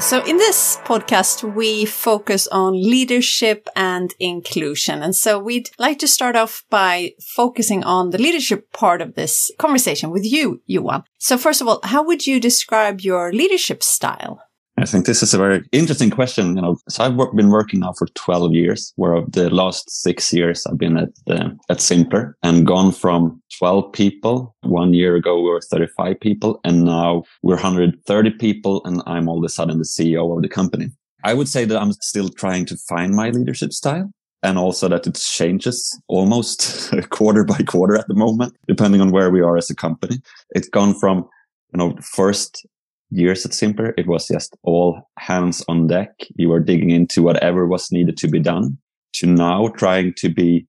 So, 0.00 0.24
in 0.24 0.36
this 0.36 0.78
podcast, 0.84 1.42
we 1.54 1.84
focus 1.84 2.46
on 2.48 2.72
leadership 2.74 3.68
and 3.74 4.14
inclusion. 4.20 5.02
And 5.02 5.14
so, 5.14 5.38
we'd 5.40 5.70
like 5.76 5.98
to 5.98 6.06
start 6.08 6.36
off 6.36 6.64
by 6.70 7.14
focusing 7.20 7.82
on 7.82 8.10
the 8.10 8.18
leadership 8.18 8.72
part 8.72 9.02
of 9.02 9.16
this 9.16 9.50
conversation 9.58 10.10
with 10.10 10.24
you, 10.24 10.62
Johan. 10.66 11.02
So, 11.18 11.36
first 11.36 11.60
of 11.60 11.66
all, 11.66 11.80
how 11.82 12.04
would 12.04 12.26
you 12.26 12.38
describe 12.38 13.00
your 13.00 13.32
leadership 13.32 13.82
style? 13.82 14.40
I 14.78 14.84
think 14.84 15.06
this 15.06 15.24
is 15.24 15.34
a 15.34 15.38
very 15.38 15.64
interesting 15.72 16.10
question. 16.10 16.54
You 16.54 16.62
know, 16.62 16.76
so 16.88 17.02
I've 17.02 17.16
been 17.34 17.48
working 17.48 17.80
now 17.80 17.92
for 17.92 18.06
12 18.14 18.54
years, 18.54 18.92
where 18.94 19.14
of 19.14 19.32
the 19.32 19.50
last 19.50 19.90
six 19.90 20.32
years 20.32 20.64
I've 20.66 20.78
been 20.78 20.96
at 20.96 21.08
uh, 21.28 21.50
at 21.68 21.80
Simpler 21.80 22.36
and 22.44 22.66
gone 22.66 22.92
from 22.92 23.42
12 23.58 23.92
people. 23.92 24.54
One 24.62 24.94
year 24.94 25.16
ago 25.16 25.42
we 25.42 25.50
were 25.50 25.60
35 25.60 26.20
people, 26.20 26.60
and 26.64 26.84
now 26.84 27.24
we're 27.42 27.54
130 27.54 28.30
people, 28.30 28.82
and 28.84 29.02
I'm 29.06 29.28
all 29.28 29.38
of 29.38 29.44
a 29.44 29.48
sudden 29.48 29.78
the 29.78 29.84
CEO 29.84 30.36
of 30.36 30.42
the 30.42 30.48
company. 30.48 30.90
I 31.24 31.34
would 31.34 31.48
say 31.48 31.64
that 31.64 31.80
I'm 31.80 31.92
still 31.92 32.28
trying 32.28 32.64
to 32.66 32.76
find 32.76 33.14
my 33.14 33.30
leadership 33.30 33.72
style. 33.72 34.10
And 34.44 34.56
also 34.56 34.86
that 34.86 35.04
it 35.04 35.16
changes 35.16 36.00
almost 36.06 36.94
quarter 37.10 37.42
by 37.42 37.58
quarter 37.66 37.96
at 37.96 38.06
the 38.06 38.14
moment, 38.14 38.54
depending 38.68 39.00
on 39.00 39.10
where 39.10 39.32
we 39.32 39.40
are 39.40 39.56
as 39.56 39.68
a 39.68 39.74
company. 39.74 40.20
It's 40.50 40.68
gone 40.68 40.94
from 40.94 41.28
you 41.72 41.78
know, 41.78 41.96
first 42.02 42.66
years 43.10 43.44
at 43.44 43.54
Simpler, 43.54 43.94
it 43.96 44.06
was 44.06 44.28
just 44.28 44.56
all 44.62 45.00
hands 45.18 45.64
on 45.68 45.86
deck. 45.86 46.10
You 46.36 46.48
were 46.48 46.60
digging 46.60 46.90
into 46.90 47.22
whatever 47.22 47.66
was 47.66 47.90
needed 47.90 48.16
to 48.18 48.28
be 48.28 48.40
done 48.40 48.78
to 49.14 49.26
now 49.26 49.68
trying 49.76 50.14
to 50.14 50.28
be, 50.28 50.66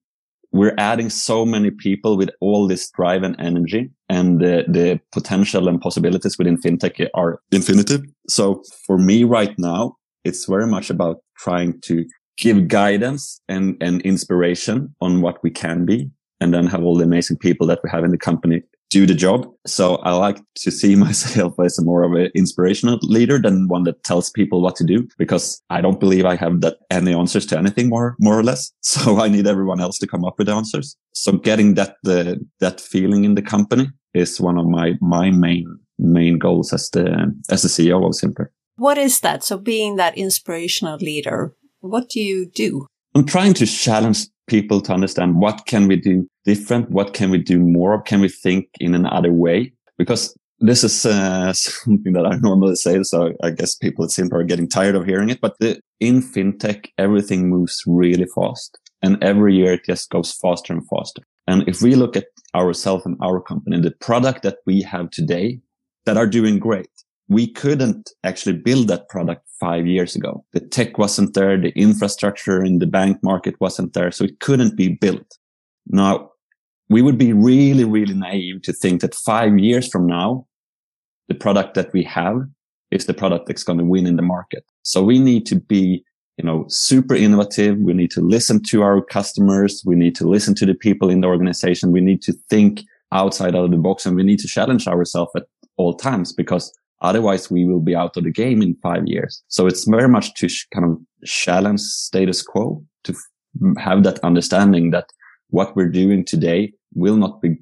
we're 0.52 0.76
adding 0.78 1.10
so 1.10 1.46
many 1.46 1.70
people 1.70 2.18
with 2.18 2.30
all 2.42 2.68
this 2.68 2.90
drive 2.92 3.24
and 3.24 3.40
energy 3.40 3.90
and 4.08 4.40
the, 4.40 4.66
the 4.68 5.00
potential 5.12 5.68
and 5.68 5.80
possibilities 5.80 6.38
within 6.38 6.58
fintech 6.58 7.08
are 7.14 7.40
infinitive. 7.52 8.02
So 8.28 8.64
for 8.86 8.98
me 8.98 9.24
right 9.24 9.58
now, 9.60 9.98
it's 10.24 10.46
very 10.46 10.68
much 10.68 10.90
about 10.90 11.18
trying 11.38 11.80
to 11.82 12.06
give 12.38 12.68
guidance 12.68 13.42
and, 13.48 13.78
and 13.82 14.02
inspiration 14.02 14.96
on 15.02 15.22
what 15.22 15.44
we 15.44 15.52
can 15.52 15.86
be 15.86 16.10
and 16.40 16.54
then 16.54 16.68
have 16.68 16.84
all 16.84 16.98
the 16.98 17.04
amazing 17.04 17.38
people 17.38 17.68
that 17.68 17.80
we 17.84 17.90
have 17.90 18.04
in 18.04 18.12
the 18.12 18.18
company 18.18 18.64
do 18.90 19.06
the 19.06 19.14
job. 19.14 19.48
So 19.66 19.96
I 19.98 20.14
like 20.14 20.42
to 20.58 20.72
see 20.72 20.96
myself 21.08 21.54
as 21.64 21.78
a 21.78 21.84
more 21.84 22.04
of 22.04 22.14
an 22.14 22.32
inspirational 22.36 23.00
leader 23.04 23.40
than 23.40 23.68
one 23.68 23.84
that 23.84 24.04
tells 24.04 24.30
people 24.30 24.62
what 24.62 24.76
to 24.78 24.84
do 24.84 25.08
because 25.18 25.62
I 25.70 25.82
don't 25.82 26.00
believe 26.00 26.26
I 26.26 26.36
have 26.36 26.62
that 26.62 26.78
any 26.90 27.14
answers 27.14 27.46
to 27.48 27.58
anything 27.58 27.90
more, 27.90 28.16
more 28.20 28.38
or 28.38 28.44
less. 28.44 28.72
So 28.90 29.22
I 29.22 29.30
need 29.30 29.46
everyone 29.46 29.80
else 29.80 30.00
to 30.00 30.08
come 30.08 30.26
up 30.26 30.40
with 30.40 30.50
answers. 30.50 30.98
So 31.14 31.34
getting 31.34 31.76
that, 31.76 31.98
the, 32.04 32.44
that 32.60 32.82
feeling 32.82 33.24
in 33.24 33.36
the 33.36 33.42
company 33.42 33.88
is 34.14 34.42
one 34.42 34.58
of 34.58 34.66
my, 34.66 34.94
my 35.00 35.30
main, 35.30 35.78
main 36.00 36.40
goals 36.40 36.74
as 36.74 36.90
the, 36.90 37.32
as 37.50 37.62
the 37.62 37.70
CEO 37.70 38.06
of 38.06 38.16
Simpler. 38.16 38.52
What 38.78 38.98
is 38.98 39.20
that? 39.20 39.44
So 39.44 39.58
being 39.58 39.98
that 39.98 40.18
inspirational 40.18 40.98
leader, 40.98 41.54
what 41.82 42.10
do 42.10 42.20
you 42.20 42.50
do? 42.50 42.88
I'm 43.16 43.26
trying 43.26 43.54
to 43.56 43.66
challenge 43.66 44.28
people 44.50 44.82
to 44.82 44.94
understand 44.94 45.36
what 45.36 45.66
can 45.66 45.88
we 45.88 45.96
do 45.96 46.28
different? 46.46 46.90
What 46.90 47.14
can 47.14 47.30
we 47.30 47.38
do 47.38 47.60
more? 47.60 48.02
Can 48.02 48.20
we 48.20 48.30
think 48.30 48.68
in 48.80 48.96
another 48.96 49.32
way? 49.32 49.72
Because 49.98 50.36
this 50.60 50.84
is 50.84 51.06
uh, 51.06 51.54
something 51.86 52.14
that 52.14 52.26
I 52.26 52.36
normally 52.38 52.76
say. 52.76 53.02
So 53.04 53.34
I 53.44 53.52
guess 53.52 53.76
people 53.76 54.04
at 54.04 54.12
Simpler 54.12 54.40
are 54.40 54.44
getting 54.44 54.68
tired 54.68 54.96
of 54.96 55.06
hearing 55.06 55.30
it, 55.30 55.40
but 55.40 55.58
the, 55.60 55.80
in 56.00 56.22
fintech, 56.22 56.88
everything 56.98 57.50
moves 57.50 57.82
really 57.86 58.26
fast 58.36 58.78
and 59.02 59.24
every 59.24 59.56
year 59.56 59.74
it 59.74 59.86
just 59.86 60.10
goes 60.10 60.32
faster 60.34 60.74
and 60.74 60.88
faster. 60.88 61.24
And 61.48 61.68
if 61.68 61.82
we 61.82 61.96
look 61.96 62.16
at 62.16 62.28
ourselves 62.56 63.06
and 63.06 63.18
our 63.22 63.42
company, 63.42 63.80
the 63.80 63.92
product 63.92 64.44
that 64.44 64.58
we 64.66 64.82
have 64.84 65.10
today 65.10 65.60
that 66.06 66.18
are 66.18 66.28
doing 66.28 66.60
great, 66.60 66.90
we 67.30 67.48
couldn't 67.48 68.12
actually 68.24 68.58
build 68.58 68.88
that 68.88 69.08
product 69.08 69.48
five 69.60 69.86
years 69.86 70.16
ago. 70.16 70.44
The 70.54 70.60
tech 70.60 70.98
wasn't 70.98 71.36
there. 71.36 71.58
The 71.58 71.72
infrastructure 71.80 72.64
in 72.64 72.80
the 72.80 72.88
bank 72.88 73.20
market 73.24 73.56
wasn't 73.62 73.94
there. 73.94 74.12
So 74.12 74.26
it 74.26 74.40
couldn't 74.40 74.76
be 74.76 74.90
built. 74.90 75.38
Now 75.88 76.32
we 76.90 77.04
would 77.04 77.20
be 77.20 77.34
really, 77.34 77.86
really 77.86 78.16
naive 78.16 78.64
to 78.64 78.74
think 78.74 79.02
that 79.02 79.14
five 79.14 79.58
years 79.60 79.88
from 79.88 80.08
now, 80.08 80.48
the 81.28 81.36
product 81.36 81.76
that 81.76 81.94
we 81.94 82.04
have 82.04 82.42
is 82.90 83.06
the 83.06 83.14
product 83.14 83.46
that's 83.46 83.64
going 83.64 83.78
to 83.78 83.86
win 83.86 84.08
in 84.08 84.16
the 84.16 84.24
market. 84.24 84.66
So 84.82 85.04
we 85.04 85.20
need 85.20 85.46
to 85.48 85.56
be, 85.56 86.04
you 86.38 86.44
know, 86.44 86.66
super 86.68 87.14
innovative. 87.14 87.78
We 87.78 87.94
need 87.94 88.10
to 88.12 88.22
listen 88.22 88.64
to 88.70 88.82
our 88.82 89.02
customers. 89.04 89.84
We 89.86 89.96
need 89.96 90.16
to 90.16 90.28
listen 90.28 90.56
to 90.56 90.66
the 90.66 90.74
people 90.74 91.12
in 91.12 91.22
the 91.22 91.28
organization. 91.28 91.92
We 91.92 92.02
need 92.02 92.24
to 92.24 92.34
think 92.50 92.82
outside 93.12 93.54
of 93.54 93.70
the 93.70 93.78
box 93.78 94.08
and 94.08 94.16
we 94.16 94.24
need 94.24 94.40
to 94.40 94.48
challenge 94.48 94.88
ourselves 94.88 95.32
at 95.36 95.44
all 95.78 95.94
times 95.94 96.34
because 96.34 96.74
Otherwise, 97.02 97.50
we 97.50 97.66
will 97.66 97.80
be 97.80 97.96
out 97.96 98.18
of 98.18 98.24
the 98.24 98.32
game 98.32 98.62
in 98.62 98.76
five 98.82 99.08
years. 99.08 99.42
So 99.48 99.68
it's 99.68 99.86
very 99.86 100.10
much 100.10 100.34
to 100.36 100.50
sh- 100.50 100.68
kind 100.74 100.86
of 100.86 100.98
challenge 101.26 101.82
status 101.82 102.42
quo 102.42 102.84
to 103.06 103.14
f- 103.14 103.78
have 103.78 104.04
that 104.04 104.20
understanding 104.20 104.92
that 104.92 105.10
what 105.50 105.76
we're 105.76 105.90
doing 105.90 106.26
today 106.26 106.74
will 106.94 107.18
not 107.18 107.42
be 107.42 107.58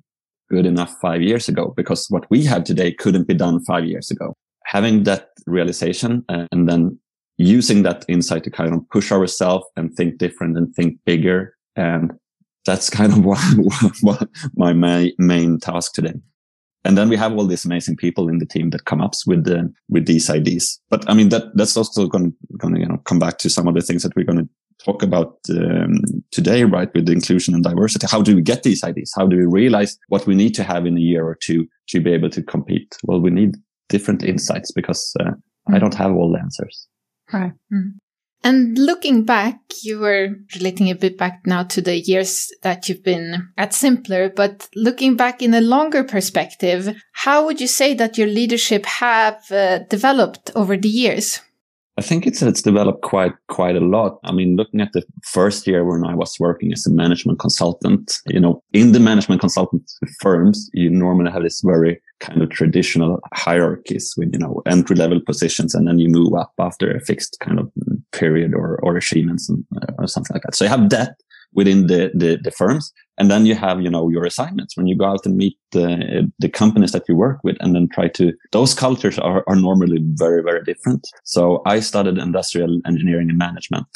good 0.49 0.65
enough 0.65 0.95
five 1.01 1.21
years 1.21 1.47
ago 1.47 1.73
because 1.75 2.07
what 2.09 2.29
we 2.29 2.43
have 2.45 2.63
today 2.63 2.91
couldn't 2.91 3.27
be 3.27 3.33
done 3.33 3.63
five 3.65 3.85
years 3.85 4.09
ago. 4.09 4.33
Having 4.65 5.03
that 5.03 5.29
realization 5.45 6.25
uh, 6.29 6.47
and 6.51 6.67
then 6.67 6.99
using 7.37 7.83
that 7.83 8.05
insight 8.07 8.43
to 8.43 8.51
kind 8.51 8.73
of 8.73 8.89
push 8.89 9.11
ourselves 9.11 9.65
and 9.75 9.93
think 9.93 10.17
different 10.17 10.57
and 10.57 10.73
think 10.73 10.97
bigger. 11.05 11.55
And 11.75 12.13
that's 12.65 12.89
kind 12.89 13.13
of 13.13 13.23
what, 13.25 13.39
what 14.01 14.29
my 14.55 14.73
main, 14.73 15.13
main 15.19 15.59
task 15.59 15.93
today. 15.93 16.15
And 16.83 16.97
then 16.97 17.09
we 17.09 17.17
have 17.17 17.33
all 17.33 17.45
these 17.45 17.65
amazing 17.65 17.97
people 17.97 18.29
in 18.29 18.37
the 18.37 18.45
team 18.45 18.69
that 18.69 18.85
come 18.85 19.01
up 19.01 19.13
with 19.25 19.43
the, 19.43 19.73
with 19.89 20.05
these 20.05 20.29
ideas. 20.29 20.79
But 20.89 21.09
I 21.09 21.13
mean, 21.13 21.29
that, 21.29 21.55
that's 21.55 21.75
also 21.75 22.07
going 22.07 22.33
going 22.57 22.75
to, 22.75 22.79
you 22.79 22.85
know, 22.85 22.97
come 23.05 23.19
back 23.19 23.39
to 23.39 23.49
some 23.49 23.67
of 23.67 23.75
the 23.75 23.81
things 23.81 24.03
that 24.03 24.15
we're 24.15 24.25
going 24.25 24.39
to 24.39 24.49
talk 24.83 25.03
about 25.03 25.37
um, 25.49 26.01
today, 26.31 26.63
right? 26.63 26.93
With 26.93 27.09
inclusion 27.09 27.53
and 27.53 27.63
diversity. 27.63 28.07
How 28.09 28.21
do 28.21 28.35
we 28.35 28.41
get 28.41 28.63
these 28.63 28.83
ideas? 28.83 29.11
How 29.17 29.27
do 29.27 29.35
we 29.35 29.45
realize 29.45 29.97
what 30.07 30.27
we 30.27 30.35
need 30.35 30.53
to 30.55 30.63
have 30.63 30.85
in 30.85 30.97
a 30.97 31.01
year 31.01 31.25
or 31.25 31.35
two 31.35 31.67
to 31.89 31.99
be 31.99 32.11
able 32.11 32.29
to 32.29 32.43
compete? 32.43 32.95
Well, 33.03 33.19
we 33.19 33.31
need 33.31 33.55
different 33.89 34.23
insights 34.23 34.71
because 34.71 35.13
uh, 35.19 35.31
I 35.73 35.79
don't 35.79 35.95
have 35.95 36.11
all 36.11 36.31
the 36.31 36.39
answers. 36.39 36.87
Right. 37.33 37.53
Mm. 37.73 37.93
And 38.47 38.77
looking 38.77 39.25
back, 39.25 39.59
you 39.83 39.99
were 39.99 40.29
relating 40.55 40.89
a 40.89 40.95
bit 40.95 41.17
back 41.17 41.41
now 41.45 41.63
to 41.63 41.81
the 41.81 41.99
years 41.99 42.49
that 42.63 42.87
you've 42.87 43.03
been 43.03 43.49
at 43.57 43.73
Simpler, 43.73 44.31
but 44.33 44.69
looking 44.73 45.17
back 45.17 45.41
in 45.41 45.53
a 45.53 45.59
longer 45.59 46.01
perspective, 46.05 46.95
how 47.11 47.45
would 47.45 47.59
you 47.59 47.67
say 47.67 47.93
that 47.95 48.17
your 48.17 48.27
leadership 48.27 48.85
have 48.85 49.51
uh, 49.51 49.79
developed 49.89 50.49
over 50.55 50.77
the 50.77 50.87
years? 50.87 51.41
I 51.97 52.03
think 52.03 52.27
it's 52.27 52.43
it's 52.43 52.61
developed 52.61 53.01
quite 53.01 53.33
quite 53.47 53.75
a 53.75 53.79
lot. 53.79 54.19
I 54.23 54.31
mean, 54.31 54.55
looking 54.55 54.81
at 54.81 54.93
the 54.93 55.03
first 55.23 55.65
year 55.65 55.83
when 55.83 56.05
I 56.05 56.13
was 56.13 56.39
working 56.39 56.71
as 56.71 56.85
a 56.85 56.91
management 56.91 57.39
consultant, 57.39 58.19
you 58.27 58.39
know, 58.39 58.63
in 58.71 58.91
the 58.91 58.99
management 58.99 59.41
consultant 59.41 59.91
firms, 60.21 60.69
you 60.73 60.91
normally 60.91 61.31
have 61.31 61.41
this 61.41 61.61
very 61.65 61.99
kind 62.19 62.41
of 62.41 62.49
traditional 62.51 63.19
hierarchies 63.33 64.13
with 64.15 64.29
you 64.31 64.39
know 64.39 64.61
entry 64.67 64.95
level 64.95 65.19
positions, 65.19 65.73
and 65.73 65.87
then 65.87 65.97
you 65.97 66.07
move 66.07 66.35
up 66.35 66.53
after 66.59 66.91
a 66.91 67.01
fixed 67.01 67.37
kind 67.39 67.59
of 67.59 67.71
period 68.11 68.53
or 68.53 68.79
or 68.83 68.97
achievements 68.97 69.49
and, 69.49 69.65
uh, 69.81 69.93
or 69.97 70.07
something 70.07 70.33
like 70.33 70.43
that. 70.43 70.55
So 70.55 70.65
you 70.65 70.69
have 70.69 70.89
that 70.89 71.15
within 71.53 71.87
the, 71.87 72.11
the, 72.13 72.37
the 72.43 72.51
firms. 72.51 72.93
And 73.17 73.31
then 73.31 73.45
you 73.45 73.55
have, 73.55 73.81
you 73.81 73.89
know, 73.89 74.09
your 74.09 74.25
assignments 74.25 74.77
when 74.77 74.85
you 74.85 74.95
go 74.95 75.05
out 75.05 75.25
and 75.25 75.35
meet 75.35 75.57
the, 75.71 76.31
the 76.39 76.49
companies 76.49 76.91
that 76.91 77.07
you 77.09 77.15
work 77.15 77.39
with 77.43 77.57
and 77.59 77.73
then 77.73 77.87
try 77.91 78.09
to, 78.09 78.33
those 78.51 78.73
cultures 78.73 79.17
are, 79.17 79.43
are 79.47 79.55
normally 79.55 79.99
very, 80.01 80.43
very 80.43 80.63
different. 80.63 81.07
So 81.23 81.63
I 81.65 81.79
studied 81.79 82.17
industrial 82.17 82.79
engineering 82.85 83.29
and 83.29 83.39
management 83.39 83.87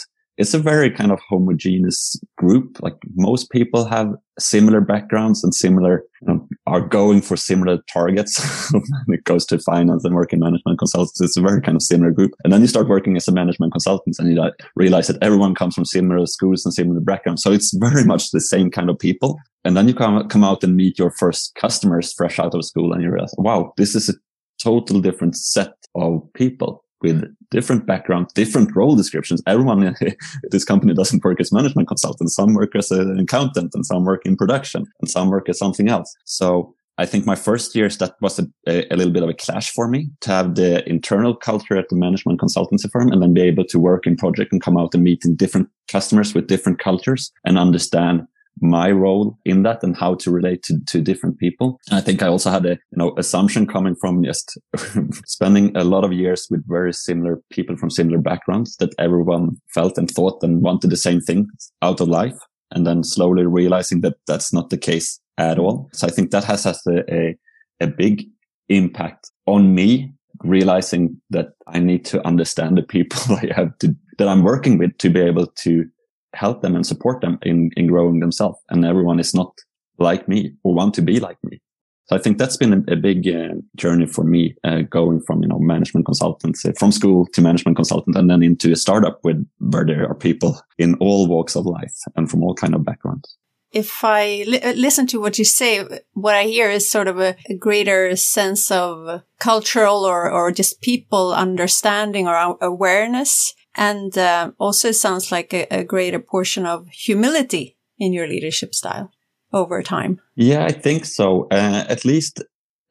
it's 0.41 0.55
a 0.55 0.59
very 0.59 0.89
kind 0.89 1.11
of 1.11 1.19
homogeneous 1.29 2.19
group. 2.37 2.81
Like 2.81 2.95
most 3.15 3.51
people 3.51 3.85
have 3.85 4.13
similar 4.39 4.81
backgrounds 4.81 5.43
and 5.43 5.53
similar, 5.53 6.03
you 6.21 6.27
know, 6.27 6.47
are 6.65 6.81
going 6.81 7.21
for 7.21 7.37
similar 7.37 7.77
targets 7.93 8.43
it 9.07 9.23
goes 9.23 9.45
to 9.45 9.59
finance 9.59 10.03
and 10.03 10.15
working 10.15 10.39
management 10.39 10.79
consultants. 10.79 11.21
It's 11.21 11.37
a 11.37 11.41
very 11.41 11.61
kind 11.61 11.75
of 11.75 11.83
similar 11.83 12.11
group. 12.11 12.31
And 12.43 12.51
then 12.51 12.61
you 12.61 12.67
start 12.67 12.87
working 12.87 13.15
as 13.17 13.27
a 13.27 13.31
management 13.31 13.71
consultant 13.71 14.17
and 14.17 14.33
you 14.33 14.51
realize 14.75 15.07
that 15.07 15.21
everyone 15.21 15.53
comes 15.53 15.75
from 15.75 15.85
similar 15.85 16.25
schools 16.25 16.65
and 16.65 16.73
similar 16.73 17.01
backgrounds. 17.01 17.43
So 17.43 17.51
it's 17.51 17.73
very 17.77 18.03
much 18.03 18.31
the 18.31 18.41
same 18.41 18.71
kind 18.71 18.89
of 18.89 18.97
people. 18.97 19.37
And 19.63 19.77
then 19.77 19.87
you 19.87 19.93
come, 19.93 20.27
come 20.27 20.43
out 20.43 20.63
and 20.63 20.75
meet 20.75 20.97
your 20.97 21.11
first 21.11 21.53
customers 21.53 22.13
fresh 22.13 22.39
out 22.39 22.55
of 22.55 22.65
school 22.65 22.93
and 22.93 23.03
you 23.03 23.11
realize, 23.11 23.35
wow, 23.37 23.73
this 23.77 23.93
is 23.93 24.09
a 24.09 24.13
total 24.59 25.01
different 25.01 25.35
set 25.35 25.73
of 25.93 26.21
people 26.33 26.83
with 27.01 27.23
different 27.49 27.85
backgrounds, 27.85 28.33
different 28.33 28.75
role 28.75 28.95
descriptions. 28.95 29.41
Everyone 29.47 29.83
in 30.01 30.15
this 30.49 30.65
company 30.65 30.93
doesn't 30.93 31.23
work 31.23 31.39
as 31.39 31.51
management 31.51 31.87
consultants. 31.87 32.35
Some 32.35 32.53
work 32.53 32.75
as 32.75 32.91
an 32.91 33.19
accountant 33.19 33.71
and 33.73 33.85
some 33.85 34.05
work 34.05 34.25
in 34.25 34.35
production 34.35 34.85
and 34.99 35.09
some 35.09 35.29
work 35.29 35.49
as 35.49 35.57
something 35.57 35.89
else. 35.89 36.15
So 36.25 36.75
I 36.97 37.05
think 37.05 37.25
my 37.25 37.35
first 37.35 37.75
years, 37.75 37.97
that 37.97 38.13
was 38.21 38.37
a, 38.37 38.47
a, 38.67 38.95
little 38.95 39.13
bit 39.13 39.23
of 39.23 39.29
a 39.29 39.33
clash 39.33 39.71
for 39.71 39.87
me 39.87 40.09
to 40.21 40.29
have 40.29 40.55
the 40.55 40.87
internal 40.87 41.35
culture 41.35 41.75
at 41.75 41.89
the 41.89 41.95
management 41.95 42.39
consultancy 42.39 42.91
firm 42.91 43.11
and 43.11 43.21
then 43.21 43.33
be 43.33 43.41
able 43.41 43.65
to 43.65 43.79
work 43.79 44.05
in 44.05 44.15
project 44.15 44.51
and 44.51 44.61
come 44.61 44.77
out 44.77 44.93
and 44.93 45.03
meet 45.03 45.25
in 45.25 45.35
different 45.35 45.67
customers 45.87 46.35
with 46.35 46.47
different 46.47 46.79
cultures 46.79 47.31
and 47.43 47.57
understand 47.57 48.27
my 48.59 48.91
role 48.91 49.37
in 49.45 49.63
that 49.63 49.83
and 49.83 49.95
how 49.95 50.15
to 50.15 50.31
relate 50.31 50.63
to, 50.63 50.79
to 50.87 51.01
different 51.01 51.39
people. 51.39 51.79
I 51.91 52.01
think 52.01 52.21
I 52.21 52.27
also 52.27 52.49
had 52.49 52.65
a, 52.65 52.71
you 52.71 52.97
know, 52.97 53.13
assumption 53.17 53.65
coming 53.65 53.95
from 53.95 54.23
just 54.23 54.59
spending 55.25 55.75
a 55.75 55.83
lot 55.83 56.03
of 56.03 56.13
years 56.13 56.47
with 56.49 56.67
very 56.67 56.93
similar 56.93 57.41
people 57.49 57.77
from 57.77 57.89
similar 57.89 58.19
backgrounds 58.19 58.75
that 58.77 58.93
everyone 58.99 59.59
felt 59.73 59.97
and 59.97 60.09
thought 60.09 60.43
and 60.43 60.61
wanted 60.61 60.89
the 60.89 60.97
same 60.97 61.21
thing 61.21 61.47
out 61.81 62.01
of 62.01 62.07
life. 62.07 62.37
And 62.73 62.87
then 62.87 63.03
slowly 63.03 63.45
realizing 63.45 64.01
that 64.01 64.15
that's 64.27 64.53
not 64.53 64.69
the 64.69 64.77
case 64.77 65.19
at 65.37 65.59
all. 65.59 65.89
So 65.93 66.07
I 66.07 66.09
think 66.09 66.31
that 66.31 66.45
has, 66.45 66.63
has 66.63 66.81
a, 66.87 67.13
a, 67.13 67.37
a 67.81 67.87
big 67.87 68.25
impact 68.69 69.29
on 69.45 69.75
me 69.75 70.13
realizing 70.43 71.19
that 71.29 71.49
I 71.67 71.79
need 71.79 72.05
to 72.05 72.25
understand 72.25 72.77
the 72.77 72.83
people 72.83 73.19
I 73.35 73.51
have 73.53 73.77
to, 73.79 73.95
that 74.17 74.27
I'm 74.27 74.43
working 74.43 74.77
with 74.77 74.97
to 74.99 75.09
be 75.09 75.19
able 75.19 75.47
to 75.47 75.85
help 76.33 76.61
them 76.61 76.75
and 76.75 76.85
support 76.85 77.21
them 77.21 77.39
in, 77.43 77.71
in 77.75 77.87
growing 77.87 78.19
themselves. 78.19 78.59
And 78.69 78.85
everyone 78.85 79.19
is 79.19 79.33
not 79.33 79.53
like 79.97 80.27
me 80.27 80.53
or 80.63 80.73
want 80.73 80.93
to 80.95 81.01
be 81.01 81.19
like 81.19 81.37
me. 81.43 81.61
So 82.05 82.15
I 82.15 82.19
think 82.19 82.37
that's 82.37 82.57
been 82.57 82.73
a, 82.73 82.93
a 82.93 82.95
big 82.95 83.27
uh, 83.27 83.55
journey 83.75 84.05
for 84.05 84.23
me, 84.23 84.55
uh, 84.65 84.81
going 84.81 85.21
from, 85.21 85.41
you 85.41 85.47
know, 85.47 85.59
management 85.59 86.05
consultants 86.05 86.65
uh, 86.65 86.73
from 86.77 86.91
school 86.91 87.25
to 87.27 87.41
management 87.41 87.77
consultant 87.77 88.17
and 88.17 88.29
then 88.29 88.43
into 88.43 88.71
a 88.71 88.75
startup 88.75 89.19
with 89.23 89.47
where 89.59 89.85
there 89.85 90.09
are 90.09 90.15
people 90.15 90.59
in 90.77 90.95
all 90.95 91.27
walks 91.27 91.55
of 91.55 91.65
life 91.65 91.95
and 92.15 92.29
from 92.29 92.43
all 92.43 92.53
kind 92.53 92.75
of 92.75 92.83
backgrounds. 92.83 93.37
If 93.71 94.03
I 94.03 94.43
li- 94.45 94.61
uh, 94.61 94.73
listen 94.73 95.07
to 95.07 95.21
what 95.21 95.39
you 95.39 95.45
say, 95.45 95.87
what 96.11 96.35
I 96.35 96.43
hear 96.43 96.69
is 96.69 96.89
sort 96.89 97.07
of 97.07 97.19
a, 97.19 97.37
a 97.47 97.55
greater 97.55 98.13
sense 98.17 98.69
of 98.71 99.21
cultural 99.39 100.03
or, 100.03 100.29
or 100.29 100.51
just 100.51 100.81
people 100.81 101.33
understanding 101.33 102.27
or 102.27 102.57
awareness 102.59 103.53
and 103.75 104.17
uh, 104.17 104.51
also 104.57 104.91
sounds 104.91 105.31
like 105.31 105.53
a, 105.53 105.67
a 105.71 105.83
greater 105.83 106.19
portion 106.19 106.65
of 106.65 106.87
humility 106.89 107.77
in 107.97 108.13
your 108.13 108.27
leadership 108.27 108.73
style 108.73 109.11
over 109.53 109.81
time. 109.83 110.19
Yeah, 110.35 110.65
I 110.65 110.71
think 110.71 111.05
so. 111.05 111.47
Uh, 111.51 111.85
at 111.87 112.05
least 112.05 112.43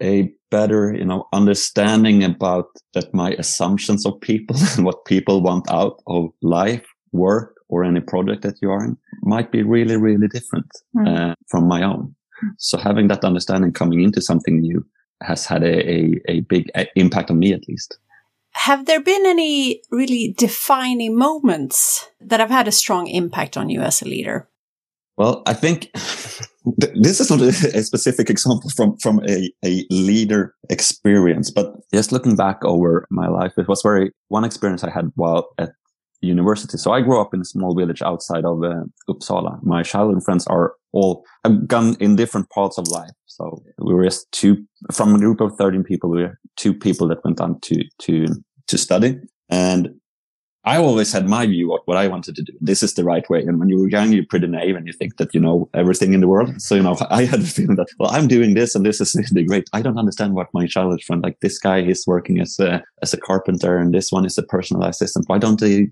a 0.02 0.32
better, 0.50 0.94
you 0.94 1.04
know, 1.04 1.26
understanding 1.32 2.24
about 2.24 2.66
that 2.94 3.12
my 3.14 3.32
assumptions 3.32 4.06
of 4.06 4.20
people 4.20 4.56
and 4.76 4.84
what 4.84 5.04
people 5.04 5.42
want 5.42 5.70
out 5.70 6.02
of 6.06 6.30
life, 6.42 6.86
work, 7.12 7.56
or 7.68 7.84
any 7.84 8.00
project 8.00 8.42
that 8.42 8.56
you 8.60 8.70
are 8.70 8.84
in 8.84 8.96
might 9.22 9.52
be 9.52 9.62
really, 9.62 9.96
really 9.96 10.28
different 10.28 10.70
mm. 10.96 11.06
uh, 11.06 11.34
from 11.48 11.68
my 11.68 11.82
own. 11.82 12.14
So 12.58 12.78
having 12.78 13.08
that 13.08 13.24
understanding 13.24 13.72
coming 13.72 14.00
into 14.02 14.20
something 14.20 14.60
new 14.60 14.84
has 15.22 15.46
had 15.46 15.62
a, 15.62 15.90
a, 15.90 16.20
a 16.28 16.40
big 16.40 16.70
impact 16.96 17.30
on 17.30 17.38
me 17.38 17.52
at 17.52 17.68
least. 17.68 17.98
Have 18.52 18.86
there 18.86 19.00
been 19.00 19.26
any 19.26 19.82
really 19.90 20.34
defining 20.36 21.16
moments 21.16 22.08
that 22.20 22.40
have 22.40 22.50
had 22.50 22.68
a 22.68 22.72
strong 22.72 23.06
impact 23.06 23.56
on 23.56 23.70
you 23.70 23.80
as 23.80 24.02
a 24.02 24.04
leader? 24.04 24.48
Well, 25.16 25.42
I 25.46 25.52
think 25.52 25.90
this 26.64 27.20
is 27.20 27.30
not 27.30 27.40
a, 27.40 27.52
specific 27.82 28.30
example 28.30 28.70
from, 28.70 28.96
from 28.98 29.20
a, 29.28 29.50
a 29.64 29.84
leader 29.90 30.54
experience, 30.68 31.50
but 31.50 31.74
just 31.92 32.12
looking 32.12 32.36
back 32.36 32.64
over 32.64 33.06
my 33.10 33.28
life, 33.28 33.52
it 33.56 33.68
was 33.68 33.82
very 33.82 34.12
one 34.28 34.44
experience 34.44 34.82
I 34.82 34.90
had 34.90 35.10
while 35.14 35.48
at 35.58 35.72
university. 36.20 36.76
So 36.76 36.92
I 36.92 37.00
grew 37.00 37.20
up 37.20 37.34
in 37.34 37.40
a 37.40 37.44
small 37.44 37.74
village 37.74 38.02
outside 38.02 38.44
of 38.44 38.62
uh, 38.62 38.84
Uppsala. 39.08 39.62
My 39.62 39.82
childhood 39.82 40.22
friends 40.24 40.46
are 40.46 40.74
all 40.92 41.24
gone 41.66 41.96
in 42.00 42.16
different 42.16 42.50
parts 42.50 42.78
of 42.78 42.88
life. 42.88 43.10
So 43.26 43.62
we 43.78 43.94
were 43.94 44.04
just 44.04 44.30
two 44.32 44.64
from 44.92 45.14
a 45.14 45.18
group 45.18 45.40
of 45.40 45.56
13 45.56 45.84
people. 45.84 46.10
We 46.10 46.22
were 46.22 46.38
two 46.56 46.74
people 46.74 47.08
that 47.08 47.24
went 47.24 47.40
on 47.40 47.60
to, 47.60 47.84
to, 48.00 48.26
to 48.66 48.78
study. 48.78 49.18
And 49.48 49.99
I 50.64 50.76
always 50.76 51.10
had 51.10 51.26
my 51.26 51.46
view 51.46 51.72
of 51.72 51.80
what 51.86 51.96
I 51.96 52.06
wanted 52.06 52.36
to 52.36 52.42
do. 52.42 52.52
This 52.60 52.82
is 52.82 52.94
the 52.94 53.04
right 53.04 53.28
way. 53.30 53.40
And 53.40 53.58
when 53.58 53.70
you 53.70 53.78
were 53.78 53.88
young, 53.88 54.12
you're 54.12 54.26
pretty 54.26 54.46
naive 54.46 54.76
and 54.76 54.86
you 54.86 54.92
think 54.92 55.16
that 55.16 55.32
you 55.32 55.40
know 55.40 55.70
everything 55.72 56.12
in 56.12 56.20
the 56.20 56.28
world. 56.28 56.60
So, 56.60 56.74
you 56.74 56.82
know, 56.82 56.98
I 57.10 57.24
had 57.24 57.40
the 57.40 57.46
feeling 57.46 57.76
that, 57.76 57.88
well, 57.98 58.10
I'm 58.10 58.28
doing 58.28 58.54
this 58.54 58.74
and 58.74 58.84
this 58.84 59.00
is 59.00 59.14
really 59.32 59.46
great. 59.46 59.70
I 59.72 59.80
don't 59.80 59.98
understand 59.98 60.34
what 60.34 60.48
my 60.52 60.66
childhood 60.66 61.02
friend, 61.02 61.22
like 61.22 61.40
this 61.40 61.58
guy 61.58 61.80
is 61.80 62.04
working 62.06 62.40
as 62.40 62.58
a, 62.58 62.82
as 63.02 63.14
a 63.14 63.16
carpenter 63.16 63.78
and 63.78 63.94
this 63.94 64.12
one 64.12 64.26
is 64.26 64.36
a 64.36 64.42
personal 64.42 64.84
assistant. 64.84 65.28
Why 65.28 65.38
don't 65.38 65.60
they 65.60 65.88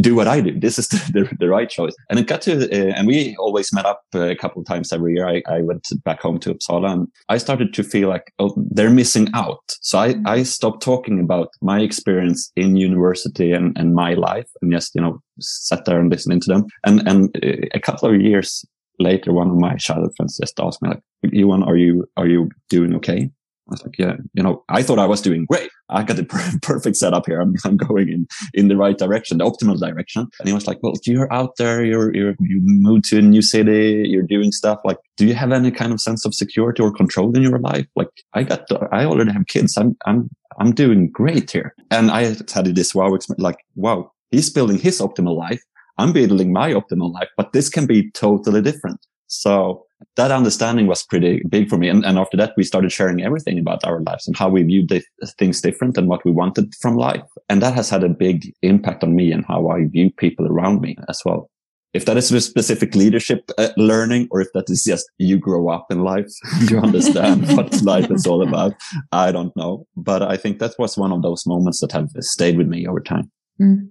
do 0.00 0.14
what 0.14 0.28
I 0.28 0.40
do? 0.40 0.58
This 0.58 0.78
is 0.78 0.88
the, 0.88 0.98
the, 1.12 1.36
the 1.40 1.48
right 1.48 1.68
choice. 1.68 1.94
And 2.08 2.20
it 2.20 2.28
got 2.28 2.42
to, 2.42 2.70
uh, 2.70 2.94
and 2.94 3.08
we 3.08 3.34
always 3.38 3.72
met 3.72 3.86
up 3.86 4.02
a 4.14 4.36
couple 4.36 4.62
of 4.62 4.68
times 4.68 4.92
every 4.92 5.14
year. 5.14 5.26
I, 5.26 5.42
I 5.48 5.62
went 5.62 5.88
back 6.04 6.20
home 6.20 6.38
to 6.40 6.54
Uppsala 6.54 6.92
and 6.92 7.08
I 7.28 7.38
started 7.38 7.74
to 7.74 7.82
feel 7.82 8.08
like, 8.08 8.32
oh, 8.38 8.54
they're 8.70 8.88
missing 8.88 9.28
out. 9.34 9.76
So 9.80 9.98
I, 9.98 10.14
I 10.24 10.44
stopped 10.44 10.82
talking 10.82 11.18
about 11.18 11.48
my 11.60 11.80
experience 11.80 12.52
in 12.54 12.76
university 12.76 13.50
and, 13.50 13.76
and 13.76 13.95
my 13.96 14.14
life 14.14 14.48
and 14.60 14.72
just, 14.72 14.94
you 14.94 15.00
know, 15.00 15.20
sat 15.40 15.84
there 15.84 15.98
and 15.98 16.10
listening 16.10 16.40
to 16.40 16.52
them. 16.52 16.66
And, 16.84 17.06
and 17.08 17.36
uh, 17.44 17.66
a 17.74 17.80
couple 17.80 18.08
of 18.08 18.20
years 18.20 18.64
later, 18.98 19.32
one 19.32 19.50
of 19.50 19.56
my 19.56 19.74
childhood 19.76 20.12
friends 20.16 20.38
just 20.40 20.60
asked 20.60 20.82
me 20.82 20.90
like, 20.90 21.02
Johan, 21.22 21.62
are 21.62 21.76
you, 21.76 22.06
are 22.16 22.28
you 22.28 22.50
doing 22.68 22.94
okay? 22.96 23.30
I 23.68 23.72
was 23.72 23.82
like, 23.82 23.98
yeah, 23.98 24.14
you 24.34 24.44
know, 24.44 24.62
I 24.68 24.82
thought 24.84 25.00
I 25.00 25.06
was 25.06 25.20
doing 25.20 25.44
great. 25.44 25.70
I 25.88 26.04
got 26.04 26.16
the 26.16 26.24
per- 26.24 26.58
perfect 26.62 26.96
setup 26.96 27.26
here. 27.26 27.40
I'm, 27.40 27.54
I'm 27.64 27.76
going 27.76 28.08
in, 28.08 28.28
in 28.54 28.68
the 28.68 28.76
right 28.76 28.96
direction, 28.96 29.38
the 29.38 29.44
optimal 29.44 29.80
direction. 29.80 30.28
And 30.38 30.48
he 30.48 30.54
was 30.54 30.68
like, 30.68 30.78
well, 30.82 30.92
you're 31.04 31.32
out 31.32 31.56
there, 31.58 31.84
you're, 31.84 32.14
you're, 32.14 32.34
you 32.38 32.60
moved 32.62 33.06
to 33.06 33.18
a 33.18 33.22
new 33.22 33.42
city, 33.42 34.04
you're 34.06 34.22
doing 34.22 34.52
stuff. 34.52 34.78
Like, 34.84 34.98
do 35.16 35.26
you 35.26 35.34
have 35.34 35.50
any 35.50 35.72
kind 35.72 35.92
of 35.92 36.00
sense 36.00 36.24
of 36.24 36.32
security 36.32 36.80
or 36.80 36.92
control 36.92 37.36
in 37.36 37.42
your 37.42 37.58
life? 37.58 37.86
Like, 37.96 38.10
I 38.34 38.44
got, 38.44 38.66
I 38.92 39.04
already 39.04 39.32
have 39.32 39.46
kids. 39.48 39.76
I'm, 39.76 39.96
I'm, 40.06 40.30
I'm 40.58 40.72
doing 40.72 41.10
great 41.10 41.50
here. 41.50 41.74
And 41.90 42.10
I 42.10 42.24
had 42.24 42.66
this 42.74 42.94
wow, 42.94 43.14
experience, 43.14 43.42
like, 43.42 43.58
wow, 43.74 44.10
he's 44.30 44.50
building 44.50 44.78
his 44.78 45.00
optimal 45.00 45.36
life. 45.36 45.62
I'm 45.98 46.12
building 46.12 46.52
my 46.52 46.72
optimal 46.72 47.12
life, 47.12 47.28
but 47.36 47.52
this 47.52 47.68
can 47.68 47.86
be 47.86 48.10
totally 48.10 48.60
different. 48.60 49.00
So 49.28 49.86
that 50.16 50.30
understanding 50.30 50.86
was 50.86 51.02
pretty 51.02 51.42
big 51.48 51.68
for 51.68 51.78
me. 51.78 51.88
And, 51.88 52.04
and 52.04 52.18
after 52.18 52.36
that, 52.36 52.52
we 52.56 52.64
started 52.64 52.92
sharing 52.92 53.22
everything 53.22 53.58
about 53.58 53.84
our 53.84 54.00
lives 54.00 54.26
and 54.26 54.36
how 54.36 54.48
we 54.48 54.62
viewed 54.62 54.88
the, 54.88 55.02
things 55.38 55.60
different 55.60 55.96
and 55.96 56.08
what 56.08 56.24
we 56.24 56.32
wanted 56.32 56.74
from 56.76 56.96
life. 56.96 57.24
And 57.48 57.62
that 57.62 57.74
has 57.74 57.88
had 57.88 58.04
a 58.04 58.08
big 58.08 58.52
impact 58.62 59.02
on 59.02 59.16
me 59.16 59.32
and 59.32 59.44
how 59.46 59.68
I 59.68 59.86
view 59.86 60.10
people 60.12 60.46
around 60.46 60.80
me 60.80 60.96
as 61.08 61.22
well. 61.24 61.50
If 61.96 62.04
that 62.04 62.16
is 62.16 62.30
a 62.30 62.40
specific 62.40 62.94
leadership 62.94 63.50
uh, 63.58 63.70
learning 63.76 64.28
or 64.30 64.40
if 64.40 64.48
that 64.54 64.68
is 64.68 64.84
just 64.84 65.10
you 65.18 65.38
grow 65.38 65.68
up 65.68 65.86
in 65.90 66.00
life, 66.00 66.30
you 66.70 66.78
understand 66.78 67.48
what 67.56 67.82
life 67.82 68.10
is 68.10 68.26
all 68.26 68.46
about. 68.46 68.74
I 69.12 69.32
don't 69.32 69.56
know. 69.56 69.86
But 69.96 70.22
I 70.22 70.36
think 70.36 70.58
that 70.58 70.74
was 70.78 70.96
one 70.96 71.12
of 71.12 71.22
those 71.22 71.46
moments 71.46 71.80
that 71.80 71.92
have 71.92 72.10
stayed 72.20 72.56
with 72.58 72.68
me 72.68 72.86
over 72.86 73.00
time. 73.00 73.30
Mm. 73.60 73.90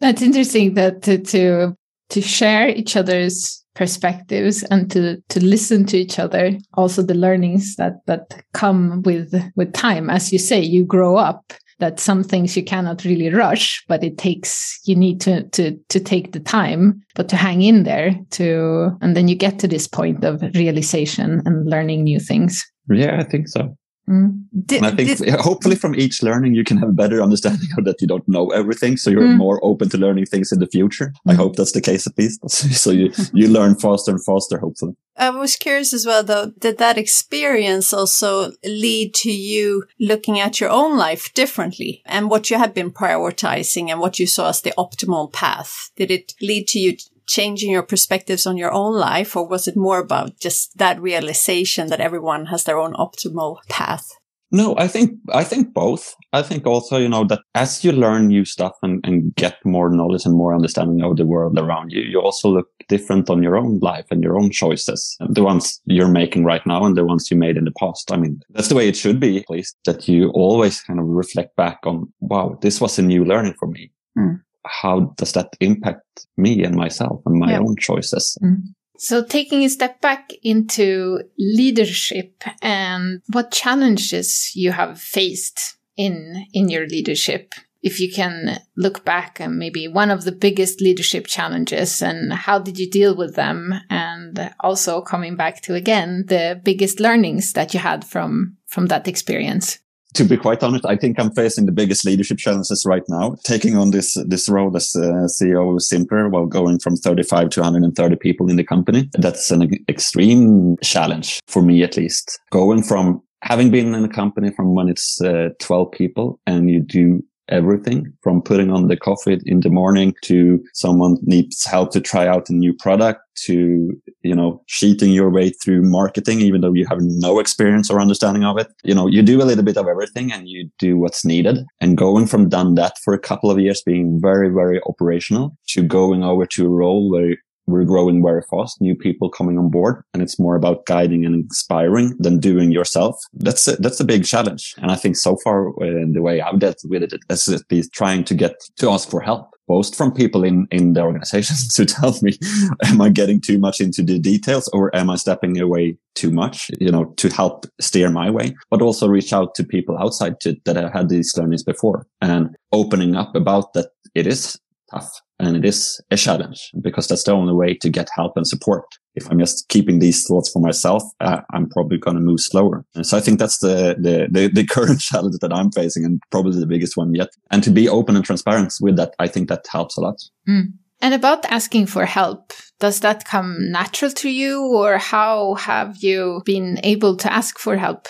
That's 0.00 0.22
interesting 0.22 0.74
that 0.74 1.02
to, 1.02 1.18
to 1.18 1.76
to 2.10 2.20
share 2.20 2.68
each 2.68 2.96
other's 2.96 3.64
perspectives 3.74 4.62
and 4.64 4.90
to 4.90 5.16
to 5.30 5.42
listen 5.42 5.86
to 5.86 5.96
each 5.96 6.18
other 6.18 6.58
also 6.74 7.00
the 7.00 7.14
learnings 7.14 7.76
that 7.76 8.04
that 8.06 8.42
come 8.52 9.00
with 9.02 9.32
with 9.56 9.72
time 9.72 10.10
as 10.10 10.30
you 10.30 10.38
say 10.38 10.60
you 10.60 10.84
grow 10.84 11.16
up 11.16 11.54
that 11.82 11.98
some 11.98 12.22
things 12.22 12.56
you 12.56 12.62
cannot 12.62 13.04
really 13.04 13.28
rush 13.28 13.84
but 13.88 14.04
it 14.04 14.16
takes 14.16 14.78
you 14.84 14.94
need 14.94 15.20
to 15.20 15.42
to 15.48 15.76
to 15.88 15.98
take 15.98 16.30
the 16.30 16.38
time 16.38 17.02
but 17.16 17.28
to 17.28 17.34
hang 17.34 17.60
in 17.60 17.82
there 17.82 18.14
to 18.30 18.96
and 19.00 19.16
then 19.16 19.26
you 19.26 19.34
get 19.34 19.58
to 19.58 19.66
this 19.66 19.88
point 19.88 20.22
of 20.24 20.40
realization 20.54 21.42
and 21.44 21.68
learning 21.68 22.04
new 22.04 22.20
things. 22.20 22.64
Yeah 22.88 23.18
i 23.18 23.24
think 23.24 23.48
so 23.48 23.76
Mm. 24.08 24.44
Did, 24.66 24.78
and 24.78 24.86
I 24.86 24.90
think 24.90 25.18
did, 25.18 25.40
hopefully 25.40 25.76
from 25.76 25.94
each 25.94 26.22
learning 26.22 26.54
you 26.54 26.64
can 26.64 26.76
have 26.78 26.88
a 26.88 26.92
better 26.92 27.22
understanding 27.22 27.68
of 27.78 27.84
that 27.84 28.00
you 28.00 28.08
don't 28.08 28.26
know 28.28 28.48
everything, 28.48 28.96
so 28.96 29.10
you're 29.10 29.22
mm. 29.22 29.36
more 29.36 29.60
open 29.64 29.88
to 29.90 29.98
learning 29.98 30.26
things 30.26 30.50
in 30.50 30.58
the 30.58 30.66
future. 30.66 31.12
Mm. 31.26 31.32
I 31.32 31.34
hope 31.34 31.56
that's 31.56 31.72
the 31.72 31.80
case 31.80 32.06
at 32.06 32.18
least. 32.18 32.48
so 32.50 32.90
you 32.90 33.12
you 33.32 33.48
learn 33.48 33.76
faster 33.76 34.10
and 34.10 34.24
faster, 34.24 34.58
hopefully. 34.58 34.96
I 35.16 35.30
was 35.30 35.56
curious 35.56 35.92
as 35.92 36.06
well, 36.06 36.24
though. 36.24 36.52
Did 36.58 36.78
that 36.78 36.98
experience 36.98 37.92
also 37.92 38.52
lead 38.64 39.14
to 39.14 39.30
you 39.30 39.84
looking 40.00 40.40
at 40.40 40.60
your 40.60 40.70
own 40.70 40.96
life 40.96 41.32
differently 41.34 42.02
and 42.06 42.30
what 42.30 42.50
you 42.50 42.58
had 42.58 42.72
been 42.72 42.90
prioritizing 42.90 43.90
and 43.90 44.00
what 44.00 44.18
you 44.18 44.26
saw 44.26 44.48
as 44.48 44.62
the 44.62 44.72
optimal 44.78 45.32
path? 45.32 45.90
Did 45.96 46.10
it 46.10 46.34
lead 46.40 46.66
to 46.68 46.78
you 46.78 46.96
changing 47.32 47.70
your 47.70 47.82
perspectives 47.82 48.46
on 48.46 48.58
your 48.58 48.70
own 48.70 48.94
life, 48.94 49.34
or 49.34 49.48
was 49.48 49.66
it 49.66 49.76
more 49.76 49.98
about 49.98 50.38
just 50.38 50.76
that 50.76 51.00
realization 51.00 51.88
that 51.88 52.00
everyone 52.00 52.46
has 52.46 52.64
their 52.64 52.78
own 52.78 52.92
optimal 52.92 53.56
path? 53.70 54.10
No, 54.54 54.76
I 54.76 54.86
think 54.86 55.18
I 55.32 55.44
think 55.44 55.72
both. 55.72 56.14
I 56.34 56.42
think 56.42 56.66
also, 56.66 56.98
you 56.98 57.08
know, 57.08 57.24
that 57.24 57.40
as 57.54 57.82
you 57.82 57.92
learn 57.92 58.28
new 58.28 58.44
stuff 58.44 58.74
and, 58.82 59.00
and 59.02 59.34
get 59.34 59.56
more 59.64 59.88
knowledge 59.88 60.26
and 60.26 60.34
more 60.34 60.54
understanding 60.54 61.02
of 61.02 61.16
the 61.16 61.24
world 61.24 61.58
around 61.58 61.90
you, 61.90 62.02
you 62.02 62.20
also 62.20 62.50
look 62.50 62.68
different 62.86 63.30
on 63.30 63.42
your 63.42 63.56
own 63.56 63.78
life 63.78 64.04
and 64.10 64.22
your 64.22 64.36
own 64.38 64.50
choices. 64.50 65.16
The 65.26 65.42
ones 65.42 65.80
you're 65.86 66.18
making 66.20 66.44
right 66.44 66.66
now 66.66 66.84
and 66.84 66.94
the 66.94 67.06
ones 67.06 67.30
you 67.30 67.36
made 67.38 67.56
in 67.56 67.64
the 67.64 67.78
past. 67.80 68.12
I 68.12 68.18
mean, 68.18 68.42
that's 68.50 68.68
the 68.68 68.74
way 68.74 68.88
it 68.88 68.96
should 68.96 69.20
be, 69.20 69.38
at 69.38 69.48
least, 69.48 69.74
that 69.86 70.06
you 70.06 70.28
always 70.34 70.82
kind 70.82 71.00
of 71.00 71.06
reflect 71.06 71.56
back 71.56 71.78
on, 71.84 72.12
wow, 72.20 72.58
this 72.60 72.78
was 72.78 72.98
a 72.98 73.02
new 73.02 73.24
learning 73.24 73.54
for 73.58 73.68
me. 73.68 73.90
Mm 74.18 74.42
how 74.66 75.14
does 75.16 75.32
that 75.32 75.56
impact 75.60 76.26
me 76.36 76.62
and 76.62 76.74
myself 76.74 77.22
and 77.26 77.38
my 77.38 77.52
yeah. 77.52 77.60
own 77.60 77.76
choices? 77.76 78.36
Mm. 78.42 78.62
So, 78.98 79.24
taking 79.24 79.64
a 79.64 79.68
step 79.68 80.00
back 80.00 80.30
into 80.42 81.22
leadership 81.38 82.44
and 82.60 83.20
what 83.32 83.50
challenges 83.50 84.52
you 84.54 84.70
have 84.72 85.00
faced 85.00 85.76
in 85.96 86.46
in 86.52 86.68
your 86.68 86.86
leadership, 86.86 87.54
if 87.82 87.98
you 87.98 88.12
can 88.12 88.60
look 88.76 89.04
back 89.04 89.40
and 89.40 89.58
maybe 89.58 89.88
one 89.88 90.10
of 90.10 90.24
the 90.24 90.30
biggest 90.30 90.80
leadership 90.80 91.26
challenges 91.26 92.00
and 92.00 92.32
how 92.32 92.60
did 92.60 92.78
you 92.78 92.88
deal 92.88 93.16
with 93.16 93.34
them, 93.34 93.74
and 93.90 94.54
also 94.60 95.00
coming 95.00 95.34
back 95.34 95.62
to 95.62 95.74
again 95.74 96.24
the 96.28 96.60
biggest 96.62 97.00
learnings 97.00 97.54
that 97.54 97.74
you 97.74 97.80
had 97.80 98.04
from 98.04 98.56
from 98.66 98.86
that 98.86 99.08
experience 99.08 99.80
to 100.14 100.24
be 100.24 100.36
quite 100.36 100.62
honest, 100.62 100.84
I 100.86 100.96
think 100.96 101.18
I'm 101.18 101.32
facing 101.32 101.66
the 101.66 101.72
biggest 101.72 102.04
leadership 102.04 102.38
challenges 102.38 102.84
right 102.86 103.02
now, 103.08 103.36
taking 103.44 103.76
on 103.76 103.90
this 103.90 104.14
this 104.26 104.48
role 104.48 104.76
as 104.76 104.94
uh, 104.96 105.26
CEO 105.26 105.74
of 105.74 105.82
Simpler 105.82 106.28
while 106.28 106.46
going 106.46 106.78
from 106.78 106.96
35 106.96 107.50
to 107.50 107.60
130 107.60 108.16
people 108.16 108.50
in 108.50 108.56
the 108.56 108.64
company. 108.64 109.08
That's 109.12 109.50
an 109.50 109.84
extreme 109.88 110.76
challenge 110.82 111.40
for 111.46 111.62
me, 111.62 111.82
at 111.82 111.96
least. 111.96 112.40
Going 112.50 112.82
from 112.82 113.22
having 113.42 113.70
been 113.70 113.94
in 113.94 114.04
a 114.04 114.08
company 114.08 114.50
from 114.50 114.74
when 114.74 114.88
it's 114.88 115.20
uh, 115.20 115.48
12 115.60 115.90
people 115.92 116.40
and 116.46 116.70
you 116.70 116.80
do 116.80 117.22
everything 117.48 118.12
from 118.22 118.42
putting 118.42 118.70
on 118.70 118.88
the 118.88 118.96
coffee 118.96 119.38
in 119.46 119.60
the 119.60 119.68
morning 119.68 120.14
to 120.22 120.62
someone 120.74 121.16
needs 121.22 121.64
help 121.64 121.90
to 121.92 122.00
try 122.00 122.26
out 122.26 122.48
a 122.48 122.54
new 122.54 122.74
product 122.74 123.20
to, 123.34 123.92
you 124.22 124.34
know, 124.34 124.62
cheating 124.68 125.12
your 125.12 125.30
way 125.30 125.50
through 125.50 125.82
marketing, 125.82 126.40
even 126.40 126.60
though 126.60 126.72
you 126.72 126.86
have 126.88 126.98
no 127.00 127.38
experience 127.38 127.90
or 127.90 128.00
understanding 128.00 128.44
of 128.44 128.58
it. 128.58 128.68
You 128.84 128.94
know, 128.94 129.06
you 129.06 129.22
do 129.22 129.42
a 129.42 129.44
little 129.44 129.64
bit 129.64 129.76
of 129.76 129.86
everything 129.86 130.32
and 130.32 130.48
you 130.48 130.70
do 130.78 130.98
what's 130.98 131.24
needed 131.24 131.64
and 131.80 131.96
going 131.96 132.26
from 132.26 132.48
done 132.48 132.74
that 132.76 132.94
for 133.04 133.14
a 133.14 133.18
couple 133.18 133.50
of 133.50 133.58
years 133.58 133.82
being 133.82 134.20
very, 134.20 134.48
very 134.48 134.80
operational 134.86 135.56
to 135.68 135.82
going 135.82 136.22
over 136.22 136.46
to 136.46 136.66
a 136.66 136.70
role 136.70 137.10
where 137.10 137.36
we're 137.66 137.84
growing 137.84 138.22
very 138.22 138.42
fast, 138.50 138.80
new 138.80 138.94
people 138.94 139.30
coming 139.30 139.58
on 139.58 139.70
board, 139.70 140.02
and 140.12 140.22
it's 140.22 140.38
more 140.38 140.56
about 140.56 140.86
guiding 140.86 141.24
and 141.24 141.34
inspiring 141.34 142.16
than 142.18 142.38
doing 142.38 142.72
yourself. 142.72 143.20
That's 143.34 143.68
a, 143.68 143.76
that's 143.76 144.00
a 144.00 144.04
big 144.04 144.24
challenge. 144.24 144.74
And 144.78 144.90
I 144.90 144.96
think 144.96 145.16
so 145.16 145.36
far, 145.44 145.68
uh, 145.68 146.06
the 146.12 146.22
way 146.22 146.40
I've 146.40 146.58
dealt 146.58 146.80
with 146.84 147.02
it 147.02 147.14
is 147.30 147.48
at 147.48 147.62
least 147.70 147.92
trying 147.92 148.24
to 148.24 148.34
get 148.34 148.54
to 148.76 148.90
ask 148.90 149.08
for 149.08 149.20
help, 149.20 149.50
both 149.68 149.94
from 149.94 150.12
people 150.12 150.42
in, 150.42 150.66
in 150.70 150.94
the 150.94 151.02
organizations 151.02 151.72
to 151.74 151.86
tell 151.86 152.16
me, 152.22 152.36
am 152.84 153.00
I 153.00 153.10
getting 153.10 153.40
too 153.40 153.58
much 153.58 153.80
into 153.80 154.02
the 154.02 154.18
details 154.18 154.68
or 154.72 154.94
am 154.94 155.10
I 155.10 155.16
stepping 155.16 155.60
away 155.60 155.96
too 156.14 156.30
much, 156.30 156.70
you 156.80 156.90
know, 156.90 157.04
to 157.16 157.28
help 157.28 157.66
steer 157.80 158.10
my 158.10 158.28
way, 158.28 158.54
but 158.70 158.82
also 158.82 159.08
reach 159.08 159.32
out 159.32 159.54
to 159.54 159.64
people 159.64 159.96
outside 159.98 160.40
to, 160.40 160.56
that 160.64 160.76
have 160.76 160.92
had 160.92 161.08
these 161.08 161.36
learnings 161.36 161.62
before 161.62 162.06
and 162.20 162.54
opening 162.72 163.14
up 163.14 163.34
about 163.36 163.72
that 163.74 163.90
it 164.14 164.26
is 164.26 164.58
tough 164.90 165.10
And 165.42 165.56
it 165.56 165.64
is 165.64 166.00
a 166.10 166.16
challenge 166.16 166.70
because 166.80 167.08
that's 167.08 167.24
the 167.24 167.32
only 167.32 167.52
way 167.52 167.74
to 167.74 167.90
get 167.90 168.08
help 168.14 168.36
and 168.36 168.46
support. 168.46 168.84
If 169.14 169.30
I'm 169.30 169.38
just 169.38 169.68
keeping 169.68 169.98
these 169.98 170.24
thoughts 170.24 170.50
for 170.50 170.60
myself, 170.60 171.02
uh, 171.20 171.40
I'm 171.52 171.68
probably 171.68 171.98
going 171.98 172.16
to 172.16 172.22
move 172.22 172.40
slower. 172.40 172.84
And 172.94 173.06
so 173.06 173.16
I 173.16 173.20
think 173.20 173.38
that's 173.38 173.58
the, 173.58 173.96
the, 173.98 174.28
the, 174.30 174.48
the, 174.48 174.66
current 174.70 175.00
challenge 175.00 175.36
that 175.40 175.52
I'm 175.52 175.70
facing 175.72 176.04
and 176.04 176.22
probably 176.30 176.58
the 176.58 176.66
biggest 176.66 176.96
one 176.96 177.14
yet. 177.14 177.28
And 177.50 177.62
to 177.64 177.70
be 177.70 177.88
open 177.88 178.16
and 178.16 178.24
transparent 178.24 178.72
with 178.80 178.96
that, 178.96 179.14
I 179.18 179.26
think 179.26 179.48
that 179.48 179.66
helps 179.70 179.96
a 179.96 180.00
lot. 180.00 180.22
Mm. 180.48 180.74
And 181.00 181.14
about 181.14 181.44
asking 181.46 181.86
for 181.86 182.06
help, 182.06 182.52
does 182.78 183.00
that 183.00 183.24
come 183.24 183.70
natural 183.72 184.12
to 184.12 184.30
you 184.30 184.62
or 184.62 184.98
how 184.98 185.54
have 185.54 185.96
you 185.96 186.42
been 186.44 186.78
able 186.84 187.16
to 187.16 187.32
ask 187.32 187.58
for 187.58 187.76
help? 187.76 188.06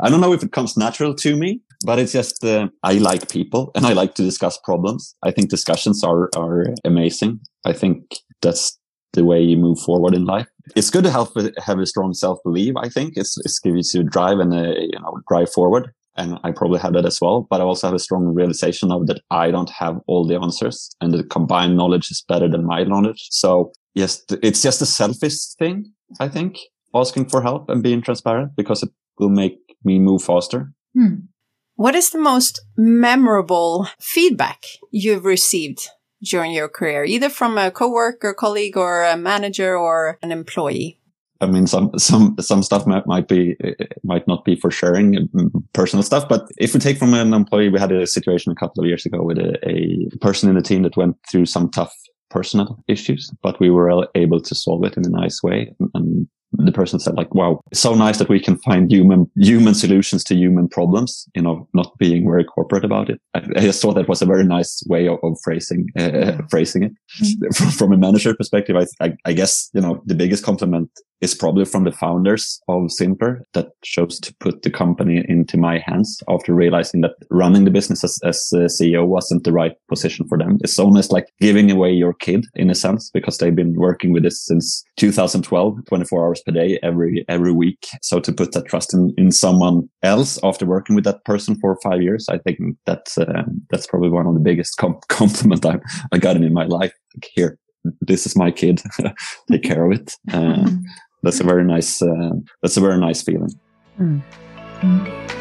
I 0.00 0.08
don't 0.08 0.22
know 0.22 0.32
if 0.32 0.42
it 0.42 0.52
comes 0.52 0.76
natural 0.78 1.14
to 1.16 1.36
me, 1.36 1.60
but 1.84 1.98
it's 1.98 2.12
just 2.12 2.44
uh, 2.44 2.68
I 2.82 2.94
like 2.94 3.28
people 3.28 3.70
and 3.74 3.86
I 3.86 3.92
like 3.92 4.14
to 4.16 4.22
discuss 4.22 4.58
problems. 4.58 5.14
I 5.22 5.30
think 5.30 5.50
discussions 5.50 6.04
are 6.04 6.30
are 6.36 6.66
amazing. 6.84 7.40
I 7.64 7.72
think 7.72 8.16
that's 8.42 8.78
the 9.12 9.24
way 9.24 9.40
you 9.40 9.56
move 9.56 9.78
forward 9.80 10.14
in 10.14 10.24
life. 10.24 10.46
It's 10.76 10.90
good 10.90 11.04
to 11.04 11.10
have 11.10 11.28
have 11.64 11.78
a 11.78 11.86
strong 11.86 12.14
self 12.14 12.38
belief. 12.44 12.74
I 12.76 12.88
think 12.88 13.14
it's 13.16 13.36
it's 13.38 13.58
gives 13.58 13.94
you 13.94 14.02
drive 14.02 14.38
and 14.38 14.52
uh, 14.52 14.74
you 14.78 15.00
know 15.00 15.20
drive 15.28 15.52
forward 15.52 15.90
and 16.16 16.38
I 16.44 16.50
probably 16.52 16.78
have 16.80 16.92
that 16.92 17.06
as 17.06 17.20
well. 17.20 17.46
But 17.48 17.60
I 17.60 17.64
also 17.64 17.86
have 17.86 17.94
a 17.94 17.98
strong 17.98 18.26
realization 18.26 18.92
of 18.92 19.06
that 19.06 19.20
I 19.30 19.50
don't 19.50 19.70
have 19.70 20.00
all 20.06 20.26
the 20.26 20.38
answers, 20.38 20.90
and 21.00 21.12
the 21.12 21.24
combined 21.24 21.76
knowledge 21.76 22.10
is 22.10 22.24
better 22.28 22.48
than 22.48 22.64
my 22.64 22.84
knowledge. 22.84 23.28
So 23.30 23.72
yes, 23.94 24.22
it's 24.42 24.62
just 24.62 24.82
a 24.82 24.86
selfish 24.86 25.54
thing. 25.58 25.92
I 26.18 26.28
think 26.28 26.58
asking 26.94 27.28
for 27.28 27.40
help 27.42 27.68
and 27.68 27.82
being 27.82 28.02
transparent 28.02 28.56
because 28.56 28.82
it 28.82 28.90
will 29.18 29.30
make 29.30 29.58
me 29.84 29.98
move 29.98 30.22
faster. 30.22 30.72
Hmm. 30.94 31.14
What 31.80 31.94
is 31.94 32.10
the 32.10 32.18
most 32.18 32.60
memorable 32.76 33.88
feedback 33.98 34.66
you've 34.90 35.24
received 35.24 35.88
during 36.22 36.52
your 36.52 36.68
career, 36.68 37.04
either 37.04 37.30
from 37.30 37.56
a 37.56 37.70
coworker, 37.70 38.34
colleague, 38.34 38.76
or 38.76 39.02
a 39.02 39.16
manager 39.16 39.78
or 39.78 40.18
an 40.22 40.30
employee? 40.30 41.00
I 41.40 41.46
mean, 41.46 41.66
some 41.66 41.98
some 41.98 42.36
some 42.38 42.62
stuff 42.62 42.86
might, 42.86 43.06
might 43.06 43.28
be 43.28 43.56
might 44.02 44.28
not 44.28 44.44
be 44.44 44.56
for 44.56 44.70
sharing 44.70 45.26
mm, 45.28 45.50
personal 45.72 46.02
stuff, 46.02 46.28
but 46.28 46.50
if 46.58 46.74
we 46.74 46.80
take 46.80 46.98
from 46.98 47.14
an 47.14 47.32
employee, 47.32 47.70
we 47.70 47.80
had 47.80 47.92
a 47.92 48.06
situation 48.06 48.52
a 48.52 48.60
couple 48.60 48.82
of 48.82 48.86
years 48.86 49.06
ago 49.06 49.22
with 49.22 49.38
a, 49.38 49.56
a 49.66 50.06
person 50.18 50.50
in 50.50 50.56
the 50.56 50.62
team 50.62 50.82
that 50.82 50.98
went 50.98 51.16
through 51.30 51.46
some 51.46 51.70
tough 51.70 51.94
personal 52.28 52.84
issues, 52.88 53.32
but 53.42 53.58
we 53.58 53.70
were 53.70 54.06
able 54.14 54.42
to 54.42 54.54
solve 54.54 54.84
it 54.84 54.98
in 54.98 55.06
a 55.06 55.20
nice 55.22 55.42
way 55.42 55.74
and 55.94 56.28
the 56.52 56.72
person 56.72 56.98
said 56.98 57.16
like, 57.16 57.34
wow, 57.34 57.60
it's 57.70 57.80
so 57.80 57.94
nice 57.94 58.18
that 58.18 58.28
we 58.28 58.40
can 58.40 58.56
find 58.58 58.90
human, 58.90 59.30
human 59.36 59.74
solutions 59.74 60.24
to 60.24 60.34
human 60.34 60.68
problems, 60.68 61.28
you 61.34 61.42
know, 61.42 61.68
not 61.74 61.96
being 61.98 62.24
very 62.24 62.44
corporate 62.44 62.84
about 62.84 63.08
it. 63.08 63.20
I, 63.34 63.42
I 63.56 63.60
just 63.60 63.80
thought 63.80 63.94
that 63.94 64.08
was 64.08 64.22
a 64.22 64.26
very 64.26 64.44
nice 64.44 64.82
way 64.88 65.08
of, 65.08 65.18
of 65.22 65.38
phrasing, 65.42 65.88
uh, 65.98 66.38
phrasing 66.50 66.84
it 66.84 66.92
mm-hmm. 67.22 67.52
from, 67.52 67.70
from, 67.70 67.92
a 67.92 67.96
manager 67.96 68.34
perspective. 68.34 68.76
I, 68.76 68.86
I, 69.04 69.12
I 69.24 69.32
guess, 69.32 69.70
you 69.74 69.80
know, 69.80 70.02
the 70.06 70.14
biggest 70.14 70.44
compliment 70.44 70.90
is 71.20 71.34
probably 71.34 71.64
from 71.64 71.84
the 71.84 71.92
founders 71.92 72.60
of 72.68 72.90
Simpler 72.90 73.44
that 73.52 73.68
chose 73.82 74.18
to 74.20 74.34
put 74.40 74.62
the 74.62 74.70
company 74.70 75.24
into 75.28 75.58
my 75.58 75.78
hands 75.78 76.22
after 76.28 76.54
realizing 76.54 77.02
that 77.02 77.12
running 77.30 77.64
the 77.64 77.70
business 77.70 78.02
as, 78.02 78.18
as 78.24 78.50
CEO 78.52 79.06
wasn't 79.06 79.44
the 79.44 79.52
right 79.52 79.72
position 79.88 80.26
for 80.28 80.38
them. 80.38 80.58
It's 80.62 80.78
almost 80.78 81.12
like 81.12 81.26
giving 81.40 81.70
away 81.70 81.92
your 81.92 82.14
kid 82.14 82.46
in 82.54 82.70
a 82.70 82.74
sense 82.74 83.10
because 83.12 83.38
they've 83.38 83.54
been 83.54 83.74
working 83.74 84.12
with 84.12 84.22
this 84.22 84.40
since 84.40 84.82
2012, 84.96 85.84
24 85.86 86.26
hours 86.26 86.39
per 86.40 86.52
day, 86.52 86.78
every, 86.82 87.24
every 87.28 87.52
week. 87.52 87.86
So 88.02 88.20
to 88.20 88.32
put 88.32 88.52
that 88.52 88.66
trust 88.66 88.94
in, 88.94 89.14
in 89.16 89.30
someone 89.30 89.88
else 90.02 90.38
after 90.42 90.66
working 90.66 90.94
with 90.94 91.04
that 91.04 91.24
person 91.24 91.56
for 91.60 91.78
five 91.82 92.02
years, 92.02 92.26
I 92.28 92.38
think 92.38 92.58
that's, 92.86 93.18
uh, 93.18 93.44
that's 93.70 93.86
probably 93.86 94.10
one 94.10 94.26
of 94.26 94.34
the 94.34 94.40
biggest 94.40 94.76
com- 94.76 95.00
compliment 95.08 95.64
I, 95.64 95.78
I 96.12 96.18
got 96.18 96.36
in 96.36 96.52
my 96.52 96.64
life. 96.64 96.92
Like, 97.14 97.30
here, 97.34 97.58
this 98.00 98.26
is 98.26 98.36
my 98.36 98.50
kid. 98.50 98.82
Take 99.50 99.62
care 99.62 99.84
of 99.84 99.98
it. 99.98 100.14
Uh, 100.32 100.70
that's 101.22 101.40
a 101.40 101.44
very 101.44 101.64
nice 101.64 102.00
uh, 102.02 102.30
that's 102.62 102.76
a 102.76 102.80
very 102.80 102.98
nice 102.98 103.22
feeling. 103.22 103.50
Mm. 103.98 104.22
Mm. 104.80 105.39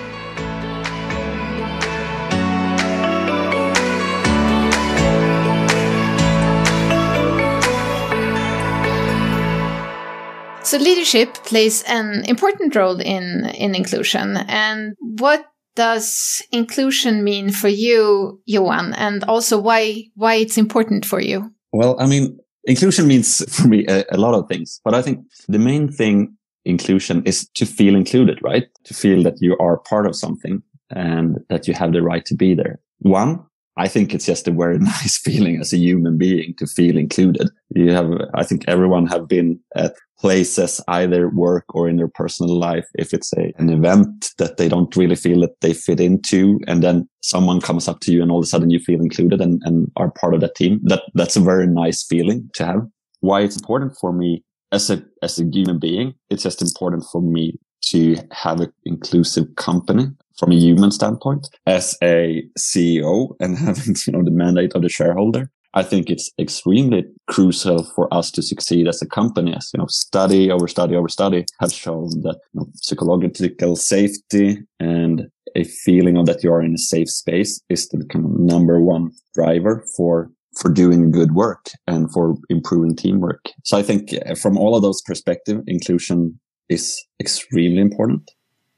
So 10.70 10.78
leadership 10.78 11.34
plays 11.46 11.82
an 11.88 12.24
important 12.26 12.76
role 12.76 13.00
in 13.02 13.50
in 13.58 13.74
inclusion. 13.74 14.38
And 14.38 14.94
what 15.00 15.44
does 15.76 16.44
inclusion 16.52 17.24
mean 17.24 17.50
for 17.52 17.70
you, 17.70 18.40
Johan, 18.46 18.94
and 18.94 19.24
also 19.24 19.58
why 19.58 20.12
why 20.14 20.36
it's 20.36 20.60
important 20.60 21.06
for 21.08 21.20
you? 21.20 21.52
Well, 21.72 22.00
I 22.00 22.06
mean, 22.06 22.38
inclusion 22.66 23.08
means 23.08 23.44
for 23.56 23.68
me 23.68 23.88
a, 23.88 24.06
a, 24.12 24.18
lot 24.18 24.36
of 24.36 24.48
things, 24.48 24.80
but 24.84 24.94
I 24.94 25.02
think 25.02 25.26
the 25.48 25.58
main 25.58 25.92
thing 25.92 26.38
inclusion 26.66 27.24
is 27.26 27.50
to 27.56 27.66
feel 27.66 27.96
included, 27.96 28.38
right? 28.44 28.68
To 28.84 28.94
feel 28.94 29.24
that 29.24 29.42
you 29.42 29.58
are 29.60 29.78
part 29.90 30.06
of 30.06 30.16
something 30.16 30.62
and 30.92 31.40
that 31.50 31.68
you 31.68 31.74
have 31.74 31.94
the 31.94 32.04
right 32.04 32.26
to 32.26 32.36
be 32.36 32.54
there. 32.54 32.80
One, 33.00 33.44
I 33.80 33.88
think 33.88 34.14
it's 34.14 34.26
just 34.26 34.48
a 34.48 34.52
very 34.52 34.78
nice 34.94 35.18
feeling 35.18 35.60
as 35.60 35.72
a 35.72 35.78
human 35.78 36.18
being 36.18 36.54
to 36.58 36.68
feel 36.68 36.98
included. 36.98 37.50
You 37.70 37.92
have, 37.94 38.12
I 38.34 38.44
think 38.44 38.66
everyone 38.68 39.08
have 39.08 39.28
been 39.28 39.60
at 39.76 39.96
places, 40.20 40.82
either 40.90 41.30
work 41.30 41.64
or 41.70 41.88
in 41.88 41.96
their 41.96 42.10
personal 42.10 42.54
life. 42.60 42.86
If 42.96 43.14
it's 43.14 43.32
a, 43.34 43.54
an 43.58 43.70
event 43.70 44.32
that 44.38 44.58
they 44.58 44.68
don't 44.68 44.94
really 44.98 45.16
feel 45.16 45.40
that 45.42 45.62
they 45.62 45.74
fit 45.74 46.02
into, 46.02 46.60
and 46.68 46.84
then 46.84 47.08
someone 47.22 47.62
comes 47.62 47.88
up 47.88 48.02
to 48.02 48.12
you 48.12 48.22
and 48.22 48.30
all 48.32 48.40
of 48.40 48.44
a 48.44 48.48
sudden 48.48 48.70
you 48.70 48.80
feel 48.80 49.00
included 49.00 49.40
and, 49.40 49.62
and 49.64 49.90
are 49.96 50.12
part 50.12 50.34
of 50.34 50.42
that 50.42 50.56
team. 50.56 50.82
That, 50.84 51.04
that's 51.14 51.38
a 51.38 51.42
very 51.42 51.66
nice 51.66 52.04
feeling 52.04 52.50
to 52.56 52.66
have. 52.66 52.82
Why 53.22 53.42
it's 53.42 53.56
important 53.56 53.96
for 53.98 54.12
me 54.12 54.44
as 54.74 54.90
a, 54.90 55.02
as 55.24 55.40
a 55.40 55.46
human 55.46 55.80
being. 55.80 56.16
It's 56.30 56.44
just 56.44 56.62
important 56.62 57.06
for 57.10 57.22
me 57.22 57.58
to 57.82 58.18
have 58.32 58.60
an 58.60 58.74
inclusive 58.86 59.56
company 59.56 60.08
from 60.40 60.52
a 60.52 60.56
human 60.56 60.92
standpoint 60.92 61.48
as 61.66 61.98
a 62.02 62.44
CEO 62.58 63.36
and 63.40 63.58
having, 63.68 63.96
you 64.08 64.14
know, 64.14 64.24
the 64.24 64.32
mandate 64.32 64.74
of 64.74 64.82
the 64.82 64.90
shareholder. 64.90 65.52
I 65.76 65.84
think 65.84 66.10
it's 66.10 66.32
extremely 66.40 67.04
crucial 67.28 67.84
for 67.96 68.12
us 68.12 68.32
to 68.32 68.42
succeed 68.42 68.88
as 68.88 69.04
a 69.04 69.06
company. 69.08 69.54
As 69.56 69.70
you 69.72 69.78
know, 69.78 69.86
study 69.88 70.50
over 70.50 70.68
study 70.68 70.96
over 70.96 71.10
study 71.10 71.46
have 71.60 71.72
shown 71.72 72.10
that 72.24 72.40
you 72.54 72.62
know, 72.62 72.68
psychological 72.74 73.76
safety 73.76 74.58
and 74.80 75.28
a 75.56 75.64
feeling 75.64 76.18
of 76.18 76.26
that 76.26 76.44
you 76.44 76.52
are 76.52 76.64
in 76.64 76.74
a 76.74 76.78
safe 76.78 77.10
space 77.10 77.62
is 77.70 77.88
the 77.90 78.04
kind 78.06 78.26
of 78.26 78.32
number 78.40 78.82
one 78.82 79.12
driver 79.36 79.86
for 79.96 80.32
for 80.60 80.72
doing 80.72 81.12
good 81.12 81.34
work 81.34 81.68
and 81.86 82.12
for 82.12 82.36
improving 82.50 82.96
teamwork. 82.96 83.52
So 83.64 83.78
I 83.78 83.84
think 83.84 84.14
uh, 84.26 84.34
from 84.34 84.58
all 84.58 84.76
of 84.76 84.82
those 84.82 85.02
perspectives, 85.04 85.62
inclusion 85.68 86.40
is 86.68 87.00
extremely 87.20 87.82
important 87.82 88.32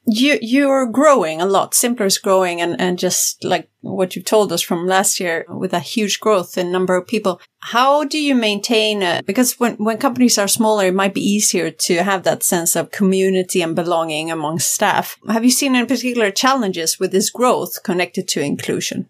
you 0.06 0.40
you're 0.42 0.88
growing 0.88 1.42
a 1.42 1.46
lot. 1.46 1.74
Simpler 1.74 2.08
is 2.08 2.18
growing, 2.18 2.60
and 2.60 2.80
and 2.80 2.98
just 2.98 3.44
like 3.44 3.70
what 3.82 4.16
you 4.16 4.22
told 4.22 4.52
us 4.52 4.62
from 4.62 4.88
last 4.88 5.20
year, 5.20 5.46
with 5.48 5.74
a 5.74 5.80
huge 5.80 6.20
growth 6.20 6.58
in 6.58 6.72
number 6.72 6.96
of 6.96 7.08
people. 7.08 7.40
How 7.60 8.04
do 8.04 8.18
you 8.18 8.34
maintain? 8.34 9.04
A, 9.04 9.22
because 9.26 9.60
when 9.60 9.76
when 9.76 9.98
companies 9.98 10.38
are 10.38 10.48
smaller, 10.48 10.88
it 10.88 10.96
might 10.96 11.14
be 11.14 11.22
easier 11.22 11.70
to 11.70 12.04
have 12.04 12.24
that 12.24 12.44
sense 12.44 12.76
of 12.76 12.92
community 12.92 13.62
and 13.62 13.76
belonging 13.76 14.32
among 14.32 14.60
staff. 14.60 15.18
Have 15.28 15.44
you 15.44 15.52
seen 15.52 15.76
any 15.76 15.86
particular 15.86 16.32
challenges 16.32 17.00
with 17.00 17.12
this 17.12 17.30
growth 17.30 17.84
connected 17.84 18.28
to 18.30 18.42
inclusion? 18.42 19.10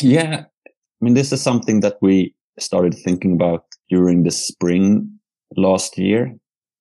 Yeah, 0.00 0.46
I 0.66 1.04
mean, 1.04 1.14
this 1.14 1.32
is 1.32 1.40
something 1.40 1.80
that 1.80 1.98
we 2.02 2.34
started 2.58 2.94
thinking 2.94 3.34
about 3.34 3.66
during 3.88 4.24
the 4.24 4.32
spring 4.32 5.18
last 5.56 5.96
year 5.98 6.34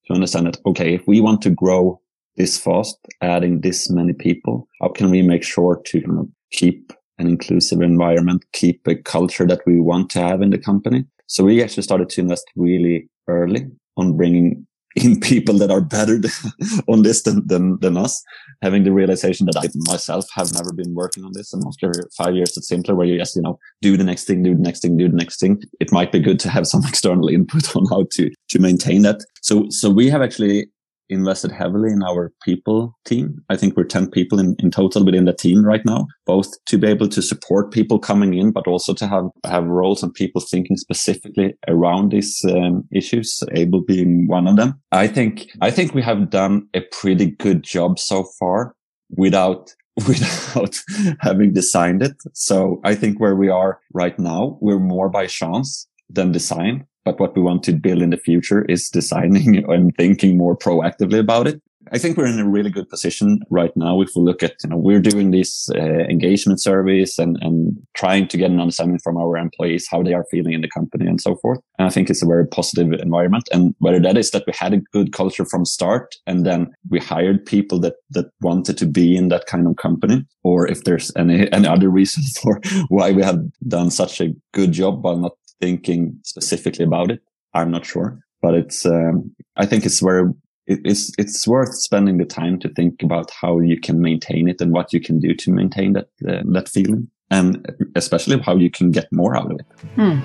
to 0.07 0.13
understand 0.13 0.47
that 0.47 0.57
okay, 0.65 0.95
if 0.95 1.05
we 1.07 1.21
want 1.21 1.43
to 1.43 1.51
grow 1.51 2.01
this 2.37 2.57
fast, 2.57 2.97
adding 3.21 3.61
this 3.61 3.89
many 3.89 4.13
people? 4.13 4.67
How 4.81 4.89
can 4.89 5.09
we 5.09 5.21
make 5.21 5.43
sure 5.43 5.81
to 5.85 5.99
you 5.99 6.07
know, 6.07 6.29
keep 6.51 6.93
an 7.17 7.27
inclusive 7.27 7.81
environment, 7.81 8.45
keep 8.53 8.87
a 8.87 8.95
culture 8.95 9.47
that 9.47 9.61
we 9.65 9.79
want 9.79 10.09
to 10.11 10.19
have 10.19 10.41
in 10.41 10.49
the 10.49 10.57
company? 10.57 11.05
So 11.27 11.43
we 11.43 11.63
actually 11.63 11.83
started 11.83 12.09
to 12.09 12.21
invest 12.21 12.45
really 12.55 13.09
early 13.27 13.67
on 13.97 14.15
bringing 14.17 14.67
in 14.95 15.19
people 15.19 15.57
that 15.57 15.71
are 15.71 15.81
better 15.81 16.21
on 16.87 17.03
this 17.03 17.23
than, 17.23 17.45
than, 17.47 17.77
than 17.81 17.97
us, 17.97 18.23
having 18.61 18.85
the 18.85 18.93
realization 18.93 19.45
that 19.45 19.57
I 19.57 19.67
myself 19.91 20.25
have 20.33 20.53
never 20.53 20.71
been 20.71 20.93
working 20.93 21.25
on 21.25 21.31
this. 21.33 21.51
And 21.51 21.61
after 21.67 21.91
five 22.17 22.33
years 22.33 22.57
at 22.57 22.63
Simpler, 22.63 22.95
where 22.95 23.05
you 23.05 23.17
just, 23.17 23.35
you 23.35 23.41
know, 23.41 23.59
do 23.81 23.97
the 23.97 24.05
next 24.05 24.23
thing, 24.23 24.41
do 24.41 24.55
the 24.55 24.61
next 24.61 24.81
thing, 24.81 24.95
do 24.95 25.09
the 25.09 25.17
next 25.17 25.41
thing, 25.41 25.61
it 25.81 25.91
might 25.91 26.13
be 26.13 26.21
good 26.21 26.39
to 26.41 26.49
have 26.49 26.65
some 26.73 26.81
external 26.85 27.27
input 27.27 27.75
on 27.75 27.85
how 27.89 28.05
to, 28.11 28.31
to 28.49 28.59
maintain 28.59 29.01
that. 29.01 29.19
So, 29.41 29.65
so 29.69 29.89
we 29.89 30.09
have 30.09 30.21
actually 30.21 30.67
invested 31.09 31.51
heavily 31.51 31.91
in 31.91 32.03
our 32.03 32.31
people 32.43 32.97
team. 33.05 33.43
I 33.49 33.55
think 33.55 33.75
we're 33.75 33.83
10 33.83 34.09
people 34.09 34.39
in, 34.39 34.55
in 34.59 34.71
total 34.71 35.05
within 35.05 35.25
the 35.25 35.33
team 35.33 35.65
right 35.65 35.85
now, 35.85 36.07
both 36.25 36.47
to 36.65 36.77
be 36.77 36.87
Abel 36.87 37.07
to 37.09 37.21
support 37.21 37.71
people 37.71 37.99
coming 37.99 38.33
in, 38.33 38.51
but 38.51 38.67
also 38.67 38.93
to 38.93 39.07
have, 39.07 39.25
have 39.45 39.65
roles 39.65 40.03
and 40.03 40.13
people 40.13 40.41
thinking 40.41 40.77
specifically 40.77 41.55
around 41.67 42.11
these 42.11 42.43
um, 42.49 42.83
issues, 42.91 43.43
able 43.53 43.81
being 43.81 44.27
one 44.27 44.47
of 44.47 44.55
them. 44.55 44.81
I 44.91 45.07
think, 45.07 45.47
I 45.61 45.71
think 45.71 45.93
we 45.93 46.01
have 46.01 46.29
done 46.29 46.67
a 46.73 46.81
pretty 46.81 47.31
good 47.31 47.63
job 47.63 47.99
so 47.99 48.25
far 48.39 48.75
without 49.09 49.73
without 50.07 50.75
having 51.21 51.53
designed 51.53 52.03
it. 52.03 52.17
So 52.33 52.81
I 52.83 52.95
think 52.95 53.19
where 53.19 53.35
we 53.35 53.47
are 53.47 53.79
right 53.93 54.17
now, 54.19 54.57
we're 54.59 54.79
more 54.79 55.07
by 55.07 55.27
chance 55.27 55.87
than 56.09 56.33
design. 56.33 56.85
But 57.05 57.19
what 57.19 57.35
we 57.35 57.41
want 57.41 57.63
to 57.63 57.73
build 57.73 58.01
in 58.01 58.09
the 58.09 58.17
future 58.17 58.65
is 58.65 58.89
designing 58.89 59.63
and 59.71 59.95
thinking 59.95 60.37
more 60.37 60.57
proactively 60.57 61.19
about 61.19 61.47
it. 61.47 61.61
I 61.91 61.97
think 61.99 62.17
we're 62.17 62.25
in 62.25 62.39
a 62.39 62.49
really 62.49 62.71
good 62.71 62.89
position 62.89 63.39
right 63.49 63.75
now. 63.75 64.01
If 64.01 64.09
we 64.15 64.21
look 64.23 64.41
at, 64.41 64.55
you 64.63 64.69
know, 64.69 64.77
we're 64.77 65.01
doing 65.01 65.31
these 65.31 65.69
uh, 65.75 65.79
engagement 65.79 66.59
surveys 66.59 67.19
and, 67.19 67.37
and 67.41 67.77
trying 67.93 68.27
to 68.29 68.37
get 68.37 68.49
an 68.49 68.59
understanding 68.59 68.99
from 68.99 69.17
our 69.17 69.37
employees, 69.37 69.87
how 69.89 70.01
they 70.01 70.13
are 70.13 70.25
feeling 70.31 70.53
in 70.53 70.61
the 70.61 70.69
company 70.69 71.05
and 71.05 71.21
so 71.21 71.35
forth. 71.35 71.59
And 71.77 71.87
I 71.87 71.91
think 71.91 72.09
it's 72.09 72.23
a 72.23 72.27
very 72.27 72.47
positive 72.47 72.91
environment. 72.93 73.47
And 73.51 73.75
whether 73.79 73.99
that 73.99 74.17
is 74.17 74.31
that 74.31 74.45
we 74.47 74.53
had 74.57 74.73
a 74.73 74.81
good 74.93 75.13
culture 75.13 75.45
from 75.45 75.65
start 75.65 76.15
and 76.25 76.45
then 76.45 76.73
we 76.89 76.99
hired 76.99 77.45
people 77.45 77.79
that, 77.81 77.95
that 78.11 78.31
wanted 78.41 78.77
to 78.79 78.85
be 78.85 79.15
in 79.15 79.27
that 79.29 79.45
kind 79.45 79.67
of 79.67 79.75
company, 79.75 80.25
or 80.43 80.67
if 80.67 80.83
there's 80.85 81.11
any, 81.15 81.51
any 81.51 81.67
other 81.67 81.89
reason 81.89 82.23
for 82.41 82.59
why 82.87 83.11
we 83.11 83.21
have 83.21 83.39
done 83.67 83.91
such 83.91 84.21
a 84.21 84.33
good 84.53 84.71
job 84.71 85.03
while 85.03 85.17
not 85.17 85.33
thinking 85.61 86.19
specifically 86.23 86.85
about 86.85 87.11
it. 87.11 87.21
I'm 87.53 87.71
not 87.71 87.85
sure, 87.85 88.19
but 88.41 88.53
it's, 88.53 88.85
um, 88.85 89.35
I 89.55 89.65
think 89.65 89.85
it's 89.85 89.99
very 89.99 90.31
it's 90.67 91.11
it's 91.17 91.47
worth 91.47 91.75
spending 91.75 92.17
the 92.17 92.25
time 92.25 92.59
to 92.59 92.69
think 92.69 93.03
about 93.03 93.29
how 93.31 93.59
you 93.59 93.79
can 93.79 94.01
maintain 94.01 94.47
it 94.47 94.61
and 94.61 94.71
what 94.71 94.93
you 94.93 94.99
can 94.99 95.19
do 95.19 95.35
to 95.35 95.51
maintain 95.51 95.93
that 95.93 96.09
uh, 96.27 96.41
that 96.53 96.69
feeling, 96.69 97.07
and 97.29 97.67
especially 97.95 98.39
how 98.39 98.55
you 98.55 98.71
can 98.71 98.91
get 98.91 99.11
more 99.11 99.37
out 99.37 99.51
of 99.51 99.59
it. 99.59 99.67
Hmm. 99.95 100.19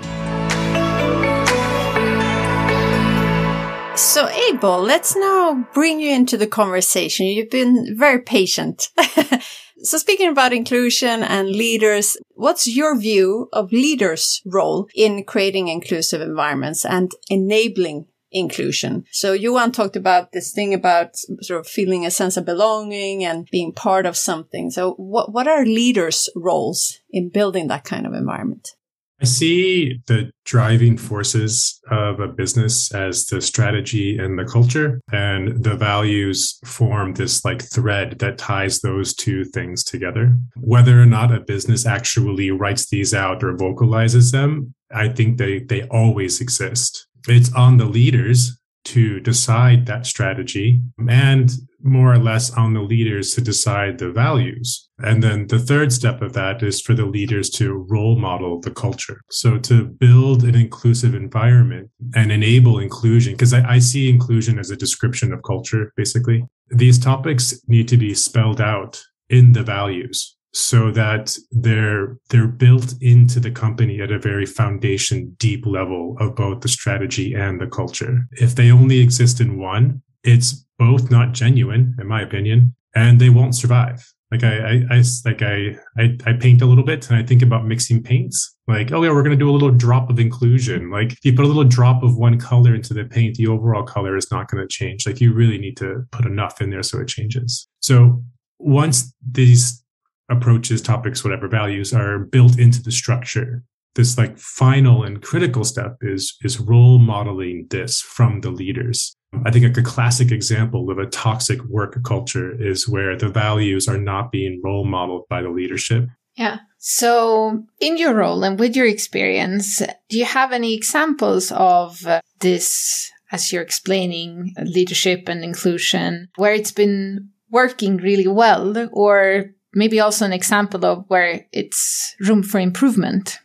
So, 3.97 4.29
Abel, 4.29 4.81
let's 4.81 5.15
now 5.15 5.67
bring 5.75 6.01
you 6.01 6.15
into 6.15 6.39
the 6.39 6.47
conversation. 6.47 7.27
You've 7.27 7.51
been 7.51 7.95
very 7.99 8.23
patient. 8.23 8.89
so, 9.83 9.99
speaking 9.99 10.29
about 10.29 10.53
inclusion 10.53 11.23
and 11.23 11.49
leaders, 11.49 12.17
what's 12.35 12.67
your 12.67 12.99
view 12.99 13.49
of 13.53 13.73
leaders' 13.73 14.43
role 14.45 14.89
in 14.95 15.25
creating 15.25 15.69
inclusive 15.69 16.21
environments 16.21 16.85
and 16.85 17.13
enabling 17.29 18.07
inclusion. 18.33 19.05
So 19.11 19.33
Johan 19.33 19.73
talked 19.73 19.97
about 19.97 20.33
this 20.33 20.53
thing 20.53 20.73
about 20.73 21.17
sort 21.41 21.61
of 21.61 21.67
feeling 21.67 22.07
a 22.07 22.11
sense 22.11 22.37
of 22.37 22.45
belonging 22.45 23.25
and 23.25 23.49
being 23.51 23.73
part 23.73 24.07
of 24.07 24.17
something. 24.17 24.71
So 24.71 24.93
what, 24.93 25.33
what 25.33 25.49
are 25.49 25.65
leaders' 25.65 26.29
roles 26.37 26.99
in 27.11 27.31
building 27.31 27.69
that 27.69 27.85
kind 27.85 28.07
of 28.07 28.15
environment? 28.15 28.77
I 29.21 29.27
see 29.27 30.01
the 30.07 30.31
driving 30.45 30.97
forces 30.97 31.81
of 31.91 32.21
a 32.21 32.29
business 32.29 32.93
as 32.95 33.27
the 33.27 33.43
strategy 33.43 34.19
and 34.19 34.39
the 34.39 34.47
culture 34.47 35.01
and 35.13 35.63
the 35.63 35.77
values 35.77 36.59
form 36.65 37.15
this 37.15 37.45
like 37.45 37.63
thread 37.63 38.19
that 38.21 38.39
ties 38.39 38.81
those 38.81 39.15
two 39.15 39.45
things 39.45 39.85
together. 39.85 40.37
Whether 40.57 41.01
or 41.01 41.07
not 41.07 41.35
a 41.35 41.41
business 41.41 41.85
actually 41.85 42.51
writes 42.51 42.89
these 42.89 43.13
out 43.13 43.45
or 43.45 43.57
vocalizes 43.57 44.33
them, 44.33 44.75
I 44.91 45.09
think 45.09 45.39
they, 45.39 45.61
they 45.61 45.83
always 45.89 46.41
exist 46.41 47.07
it's 47.29 47.53
on 47.55 47.77
the 47.77 47.85
leaders 47.85 48.59
to 48.85 49.21
decide 49.21 49.87
that 49.87 50.07
strategy 50.07 50.81
and 51.09 51.51
more 51.83 52.13
or 52.13 52.19
less 52.19 52.51
on 52.53 52.75
the 52.75 52.81
leaders 52.81 53.35
to 53.35 53.41
decide 53.41 53.99
the 53.99 54.11
values. 54.11 54.89
And 54.99 55.23
then 55.23 55.47
the 55.47 55.59
third 55.59 55.93
step 55.93 56.21
of 56.23 56.33
that 56.35 56.63
is 56.63 56.81
for 56.81 56.95
the 56.95 57.07
leaders 57.07 57.51
to 57.51 57.87
role 57.89 58.17
model 58.17 58.61
the 58.61 58.71
culture. 58.71 59.21
So 59.31 59.59
to 59.59 59.85
build 59.85 60.45
an 60.45 60.55
inclusive 60.55 61.15
environment 61.15 61.91
and 62.15 62.31
enable 62.31 62.79
inclusion, 62.79 63.35
because 63.35 63.55
I, 63.55 63.69
I, 63.69 63.79
see 63.79 64.11
inclusion 64.11 64.59
as 64.59 64.71
a 64.71 64.77
description 64.77 65.33
of 65.33 65.43
culture, 65.43 65.93
basically. 65.97 66.45
These 66.69 66.99
topics 66.99 67.61
need 67.67 67.89
to 67.89 67.97
be 67.97 68.15
spelled 68.15 68.61
out 68.61 69.03
in 69.29 69.53
the 69.53 69.63
values 69.63 70.37
so 70.53 70.91
that 70.91 71.37
they're 71.53 72.17
they're 72.29 72.49
built 72.49 72.95
into 73.01 73.39
the 73.39 73.51
company 73.51 74.01
at 74.01 74.11
a 74.11 74.19
very 74.19 74.45
foundation 74.45 75.35
deep 75.39 75.65
level 75.65 76.17
of 76.19 76.35
both 76.35 76.61
the 76.61 76.69
strategy 76.69 77.35
and 77.35 77.61
the 77.61 77.69
culture 77.69 78.27
if 78.33 78.57
they 78.57 78.73
only 78.73 78.99
exist 78.99 79.41
in 79.41 79.59
one 79.59 80.03
it's 80.25 80.65
both 80.79 81.11
not 81.11 81.33
genuine 81.33 81.95
in 82.01 82.07
my 82.07 82.23
opinion 82.23 82.75
and 82.95 83.21
they 83.21 83.31
won't 83.31 83.55
survive 83.55 84.05
like 84.31 84.45
I, 84.45 84.59
I, 84.59 84.85
I 84.91 85.03
like 85.25 85.43
I, 85.43 85.77
I, 85.99 86.17
I 86.25 86.33
paint 86.35 86.63
a 86.63 86.67
little 86.67 86.85
bit 86.85 87.09
and 87.11 87.19
I 87.19 87.25
think 87.25 87.43
about 87.43 87.67
mixing 87.67 88.03
paints. 88.03 88.55
Like, 88.69 88.93
oh 88.93 89.03
yeah, 89.03 89.11
we're 89.11 89.25
gonna 89.25 89.35
do 89.35 89.51
a 89.51 89.53
little 89.53 89.73
drop 89.73 90.09
of 90.09 90.21
inclusion. 90.21 90.91
Like, 90.91 91.13
if 91.13 91.25
you 91.25 91.35
put 91.35 91.45
a 91.45 91.49
little 91.49 91.65
drop 91.65 92.05
of 92.05 92.17
one 92.17 92.39
color 92.39 92.75
into 92.75 92.95
the 92.95 93.05
paint, 93.05 93.37
the 93.37 93.49
overall 93.49 93.83
color 93.83 94.17
is 94.17 94.31
not 94.31 94.49
gonna 94.49 94.69
change. 94.69 95.05
Like, 95.07 95.21
you 95.21 95.35
really 95.35 95.59
need 95.59 95.77
to 95.79 96.05
put 96.13 96.27
enough 96.27 96.61
in 96.61 96.71
there 96.71 96.85
so 96.85 97.01
it 97.01 97.09
changes. 97.09 97.69
So 97.81 98.23
once 98.59 99.13
these 99.29 99.83
approaches, 100.31 100.81
topics, 100.81 101.25
whatever 101.25 101.49
values 101.49 101.93
are 101.93 102.21
built 102.21 102.57
into 102.57 102.81
the 102.81 102.93
structure. 102.93 103.65
This 103.95 104.17
like 104.17 104.39
final 104.39 105.03
and 105.03 105.23
critical 105.23 105.65
step 105.65 105.97
is, 106.01 106.37
is 106.43 106.61
role 106.61 106.99
modeling 106.99 107.67
this 107.71 108.01
from 108.01 108.41
the 108.41 108.51
leaders. 108.51 109.17
I 109.45 109.51
think 109.51 109.65
like 109.65 109.77
a 109.77 109.83
classic 109.83 110.33
example 110.33 110.91
of 110.91 110.99
a 110.99 111.07
toxic 111.07 111.63
work 111.65 111.97
culture 112.05 112.55
is 112.61 112.89
where 112.89 113.17
the 113.17 113.29
values 113.29 113.89
are 113.89 113.99
not 113.99 114.33
being 114.33 114.61
role 114.65 114.85
modeled 114.85 115.29
by 115.29 115.43
the 115.43 115.51
leadership. 115.51 116.09
Yeah. 116.37 116.59
So, 116.79 117.65
in 117.81 117.99
your 117.99 118.15
role 118.15 118.43
and 118.45 118.59
with 118.59 118.75
your 118.75 118.87
experience, 118.87 119.83
do 120.09 120.19
you 120.19 120.25
have 120.25 120.53
any 120.53 120.75
examples 120.75 121.53
of 121.53 122.07
uh, 122.07 122.21
this 122.39 123.11
as 123.31 123.53
you're 123.53 123.63
explaining 123.63 124.55
leadership 124.65 125.29
and 125.29 125.45
inclusion 125.45 126.29
where 126.37 126.55
it's 126.55 126.73
been 126.73 127.31
working 127.51 127.97
really 127.99 128.27
well 128.27 128.89
or 128.93 129.51
maybe 129.75 130.01
also 130.01 130.25
an 130.25 130.33
example 130.33 130.85
of 130.85 131.05
where 131.09 131.47
it's 131.53 132.15
room 132.21 132.43
for 132.43 132.59
improvement. 132.59 133.39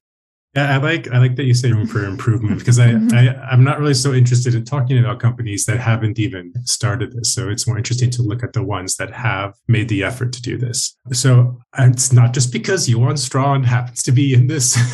Yeah, 0.56 0.74
I 0.74 0.78
like 0.78 1.12
I 1.12 1.18
like 1.18 1.36
that 1.36 1.44
you 1.44 1.54
say 1.54 1.74
room 1.74 1.86
for 1.86 2.06
improvement 2.06 2.60
because 2.60 2.80
I, 2.80 2.92
mm-hmm. 2.92 3.14
I 3.14 3.36
I'm 3.52 3.64
not 3.64 3.78
really 3.78 3.94
so 3.94 4.14
interested 4.14 4.56
in 4.56 4.64
talking 4.64 4.98
about 4.98 5.20
companies 5.20 5.66
that 5.66 5.80
haven't 5.80 6.18
even 6.18 6.54
started 6.64 7.12
this. 7.12 7.34
So 7.34 7.50
it's 7.50 7.68
more 7.68 7.78
interesting 7.78 8.10
to 8.12 8.22
look 8.22 8.42
at 8.42 8.54
the 8.54 8.64
ones 8.64 8.96
that 8.96 9.12
have 9.12 9.54
made 9.68 9.90
the 9.90 10.04
effort 10.04 10.32
to 10.32 10.42
do 10.42 10.58
this. 10.58 10.98
So 11.12 11.60
it's 11.78 12.14
not 12.14 12.34
just 12.34 12.54
because 12.54 12.88
Johan 12.88 13.18
Strand 13.18 13.66
happens 13.66 14.02
to 14.04 14.14
be 14.14 14.34
in 14.34 14.48
this 14.48 14.78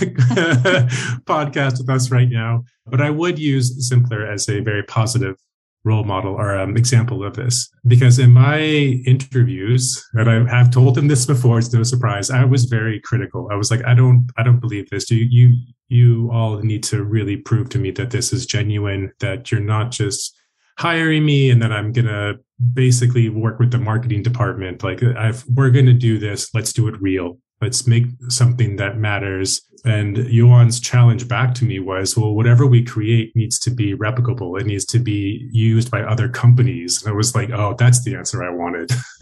podcast 1.26 1.78
with 1.78 1.89
us 1.89 2.10
right 2.10 2.30
now, 2.30 2.63
but 2.88 3.00
I 3.00 3.12
would 3.12 3.38
use 3.38 3.88
Simpler 3.88 4.26
as 4.26 4.50
a 4.50 4.62
very 4.62 4.82
positive 4.84 5.36
role 5.84 6.04
model 6.04 6.36
or 6.36 6.58
um, 6.58 6.78
example 6.78 7.24
of 7.24 7.36
this. 7.36 7.70
Because 7.88 8.20
in 8.20 8.32
my 8.32 8.60
interviews 8.62 10.04
and 10.13 10.30
i 10.30 10.56
have 10.56 10.72
told 10.72 10.96
them 10.96 11.08
this 11.08 11.26
before 11.26 11.60
it's 11.60 11.74
no 11.74 11.84
surprise 11.84 12.30
i 12.30 12.44
was 12.44 12.65
very 12.65 13.00
critical. 13.00 13.50
I 13.52 13.56
was 13.56 13.72
like 13.72 13.84
i 13.86 13.94
don't 13.94 14.30
i 14.38 14.44
don't 14.44 14.60
believe 14.60 14.89
this. 14.89 15.10
You 15.10 15.26
you 15.30 15.56
you 15.89 16.30
all 16.32 16.60
need 16.60 16.84
to 16.84 17.04
really 17.04 17.38
prove 17.38 17.70
to 17.70 17.80
me 17.80 17.91
that 17.91 18.12
this 18.12 18.32
is 18.32 18.46
genuine 18.46 19.12
that 19.20 19.52
you're 19.52 19.60
not 19.60 19.91
just 19.91 20.38
hiring 20.78 21.26
me 21.26 21.50
and 21.50 21.62
then 21.62 21.72
i'm 21.72 21.91
gonna 21.91 22.36
basically 22.74 23.30
work 23.30 23.60
with 23.60 23.72
the 23.72 23.78
marketing 23.78 24.24
department. 24.24 24.84
Like 24.84 25.04
I've, 25.04 25.44
we're 25.48 25.72
gonna 25.72 25.94
do 25.94 26.17
this 26.20 26.54
let's 26.54 26.74
do 26.74 26.88
it 26.88 27.02
real. 27.02 27.39
Let's 27.62 27.86
make 27.86 28.06
something 28.30 28.78
that 28.78 28.98
matters. 28.98 29.62
And 29.84 30.28
Johan's 30.30 30.80
challenge 30.80 31.28
back 31.28 31.54
to 31.56 31.65
me 31.65 31.80
was, 31.80 32.15
well, 32.15 32.34
whatever 32.34 32.65
we 32.65 32.84
create 32.84 33.36
needs 33.36 33.58
to 33.60 33.72
be 33.72 33.96
replicable. 33.96 34.60
It 34.60 34.67
needs 34.67 34.86
to 34.86 35.00
be 35.00 35.50
used 35.52 35.89
by 35.89 36.04
other 36.04 36.30
companies. 36.30 37.02
And 37.02 37.12
I 37.12 37.15
was 37.15 37.36
like, 37.36 37.50
oh, 37.52 37.76
that's 37.78 38.04
the 38.04 38.15
answer 38.15 38.44
I 38.44 38.50
wanted. 38.50 38.91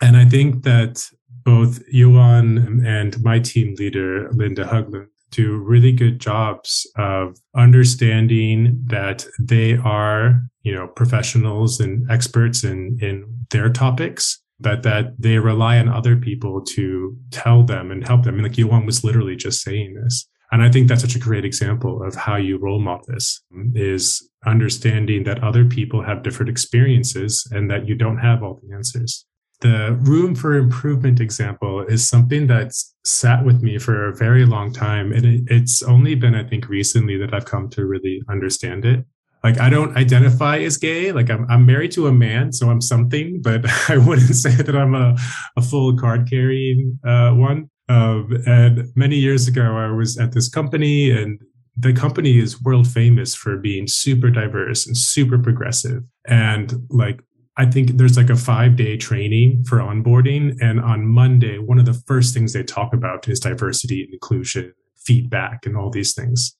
and 0.00 0.16
I 0.16 0.24
think 0.24 0.62
that 0.64 1.04
both 1.44 1.82
Yuan 1.88 2.84
and 2.86 3.22
my 3.22 3.38
team 3.38 3.74
leader, 3.78 4.30
Linda 4.32 4.64
Hugland, 4.64 5.08
do 5.30 5.58
really 5.58 5.92
good 5.92 6.20
jobs 6.20 6.90
of 6.96 7.36
understanding 7.54 8.82
that 8.86 9.26
they 9.38 9.76
are, 9.76 10.42
you 10.62 10.74
know, 10.74 10.86
professionals 10.86 11.80
and 11.80 12.10
experts 12.10 12.64
in, 12.64 12.98
in 13.02 13.46
their 13.50 13.68
topics 13.68 14.40
but 14.60 14.82
that 14.82 15.14
they 15.18 15.38
rely 15.38 15.78
on 15.78 15.88
other 15.88 16.16
people 16.16 16.60
to 16.62 17.16
tell 17.30 17.62
them 17.62 17.90
and 17.90 18.06
help 18.06 18.24
them. 18.24 18.34
I 18.34 18.36
mean, 18.36 18.42
like 18.44 18.58
Johan 18.58 18.86
was 18.86 19.04
literally 19.04 19.36
just 19.36 19.62
saying 19.62 19.94
this. 19.94 20.28
And 20.50 20.62
I 20.62 20.70
think 20.70 20.88
that's 20.88 21.02
such 21.02 21.14
a 21.14 21.20
great 21.20 21.44
example 21.44 22.02
of 22.02 22.14
how 22.14 22.36
you 22.36 22.58
role 22.58 22.80
model 22.80 23.04
this 23.08 23.42
is 23.74 24.26
understanding 24.46 25.24
that 25.24 25.42
other 25.44 25.64
people 25.64 26.02
have 26.02 26.22
different 26.22 26.48
experiences 26.48 27.46
and 27.50 27.70
that 27.70 27.86
you 27.86 27.94
don't 27.94 28.18
have 28.18 28.42
all 28.42 28.60
the 28.62 28.74
answers. 28.74 29.26
The 29.60 29.98
room 30.00 30.34
for 30.34 30.54
improvement 30.54 31.20
example 31.20 31.84
is 31.86 32.08
something 32.08 32.46
that's 32.46 32.94
sat 33.04 33.44
with 33.44 33.60
me 33.62 33.78
for 33.78 34.08
a 34.08 34.14
very 34.14 34.46
long 34.46 34.72
time. 34.72 35.12
And 35.12 35.48
it's 35.50 35.82
only 35.82 36.14
been, 36.14 36.34
I 36.34 36.44
think, 36.44 36.68
recently 36.68 37.18
that 37.18 37.34
I've 37.34 37.44
come 37.44 37.68
to 37.70 37.84
really 37.84 38.22
understand 38.30 38.84
it 38.84 39.04
like 39.44 39.60
I 39.60 39.70
don't 39.70 39.96
identify 39.96 40.58
as 40.58 40.76
gay. 40.76 41.12
Like 41.12 41.30
I'm, 41.30 41.46
I'm 41.48 41.64
married 41.64 41.92
to 41.92 42.06
a 42.06 42.12
man, 42.12 42.52
so 42.52 42.70
I'm 42.70 42.80
something, 42.80 43.40
but 43.40 43.64
I 43.88 43.98
wouldn't 43.98 44.34
say 44.34 44.50
that 44.50 44.74
I'm 44.74 44.94
a, 44.94 45.16
a 45.56 45.62
full 45.62 45.96
card 45.96 46.28
carrying 46.28 46.98
uh, 47.04 47.32
one. 47.32 47.70
Um, 47.88 48.42
and 48.46 48.88
many 48.96 49.16
years 49.16 49.48
ago, 49.48 49.76
I 49.76 49.90
was 49.90 50.18
at 50.18 50.32
this 50.32 50.48
company, 50.48 51.10
and 51.10 51.40
the 51.76 51.92
company 51.92 52.38
is 52.38 52.60
world 52.62 52.88
famous 52.88 53.34
for 53.34 53.56
being 53.56 53.86
super 53.86 54.30
diverse 54.30 54.86
and 54.86 54.96
super 54.96 55.38
progressive. 55.38 56.02
And 56.26 56.86
like, 56.90 57.22
I 57.56 57.66
think 57.66 57.92
there's 57.96 58.16
like 58.16 58.30
a 58.30 58.36
five 58.36 58.76
day 58.76 58.96
training 58.96 59.64
for 59.64 59.78
onboarding. 59.78 60.56
And 60.60 60.80
on 60.80 61.06
Monday, 61.06 61.58
one 61.58 61.78
of 61.78 61.86
the 61.86 62.00
first 62.06 62.34
things 62.34 62.52
they 62.52 62.62
talk 62.62 62.92
about 62.92 63.28
is 63.28 63.40
diversity 63.40 64.02
and 64.02 64.12
inclusion, 64.12 64.74
feedback, 64.96 65.64
and 65.64 65.76
all 65.76 65.90
these 65.90 66.14
things. 66.14 66.57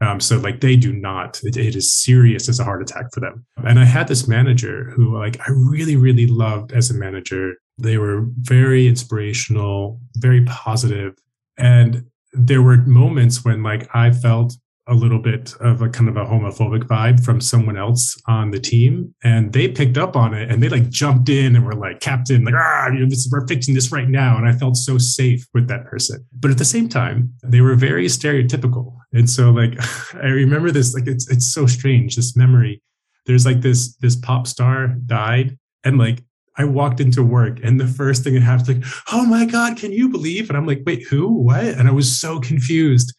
Um, 0.00 0.20
so 0.20 0.38
like 0.38 0.60
they 0.60 0.76
do 0.76 0.92
not, 0.92 1.40
it, 1.42 1.56
it 1.56 1.74
is 1.74 1.94
serious 1.94 2.48
as 2.48 2.60
a 2.60 2.64
heart 2.64 2.82
attack 2.82 3.06
for 3.12 3.20
them. 3.20 3.46
And 3.64 3.78
I 3.78 3.84
had 3.84 4.08
this 4.08 4.28
manager 4.28 4.92
who 4.94 5.16
like 5.16 5.38
I 5.40 5.50
really, 5.50 5.96
really 5.96 6.26
loved 6.26 6.72
as 6.72 6.90
a 6.90 6.94
manager. 6.94 7.54
They 7.78 7.98
were 7.98 8.26
very 8.40 8.86
inspirational, 8.86 10.00
very 10.16 10.44
positive. 10.44 11.14
And 11.58 12.04
there 12.32 12.62
were 12.62 12.76
moments 12.78 13.44
when 13.44 13.62
like 13.62 13.88
I 13.94 14.10
felt 14.10 14.54
a 14.88 14.94
little 14.94 15.18
bit 15.18 15.54
of 15.60 15.82
a 15.82 15.88
kind 15.88 16.08
of 16.08 16.16
a 16.16 16.24
homophobic 16.24 16.84
vibe 16.84 17.24
from 17.24 17.40
someone 17.40 17.76
else 17.76 18.20
on 18.28 18.52
the 18.52 18.60
team 18.60 19.12
and 19.24 19.52
they 19.52 19.66
picked 19.66 19.98
up 19.98 20.14
on 20.14 20.32
it 20.32 20.48
and 20.48 20.62
they 20.62 20.68
like 20.68 20.88
jumped 20.90 21.28
in 21.28 21.56
and 21.56 21.66
were 21.66 21.74
like 21.74 21.98
captain 21.98 22.44
like 22.44 22.54
ah 22.56 22.86
you 22.88 23.00
know, 23.00 23.08
this, 23.08 23.28
we're 23.32 23.46
fixing 23.48 23.74
this 23.74 23.90
right 23.90 24.08
now 24.08 24.36
and 24.36 24.46
i 24.46 24.52
felt 24.52 24.76
so 24.76 24.96
safe 24.96 25.44
with 25.54 25.66
that 25.66 25.84
person 25.86 26.24
but 26.38 26.52
at 26.52 26.58
the 26.58 26.64
same 26.64 26.88
time 26.88 27.32
they 27.42 27.60
were 27.60 27.74
very 27.74 28.06
stereotypical 28.06 28.95
and 29.12 29.28
so 29.28 29.50
like 29.50 29.78
i 30.14 30.28
remember 30.28 30.70
this 30.70 30.94
like 30.94 31.06
it's 31.06 31.30
it's 31.30 31.46
so 31.46 31.66
strange 31.66 32.16
this 32.16 32.36
memory 32.36 32.82
there's 33.26 33.46
like 33.46 33.60
this 33.60 33.96
this 33.96 34.16
pop 34.16 34.46
star 34.46 34.88
died 35.06 35.58
and 35.84 35.98
like 35.98 36.22
I 36.58 36.64
walked 36.64 37.00
into 37.00 37.22
work 37.22 37.58
and 37.62 37.78
the 37.78 37.86
first 37.86 38.24
thing 38.24 38.32
that 38.32 38.40
happened, 38.40 38.82
like, 38.82 38.92
oh 39.12 39.26
my 39.26 39.44
God, 39.44 39.76
can 39.76 39.92
you 39.92 40.08
believe? 40.08 40.48
And 40.48 40.56
I'm 40.56 40.66
like, 40.66 40.80
wait, 40.86 41.02
who? 41.02 41.28
What? 41.28 41.62
And 41.62 41.86
I 41.86 41.90
was 41.90 42.18
so 42.18 42.40
confused 42.40 43.12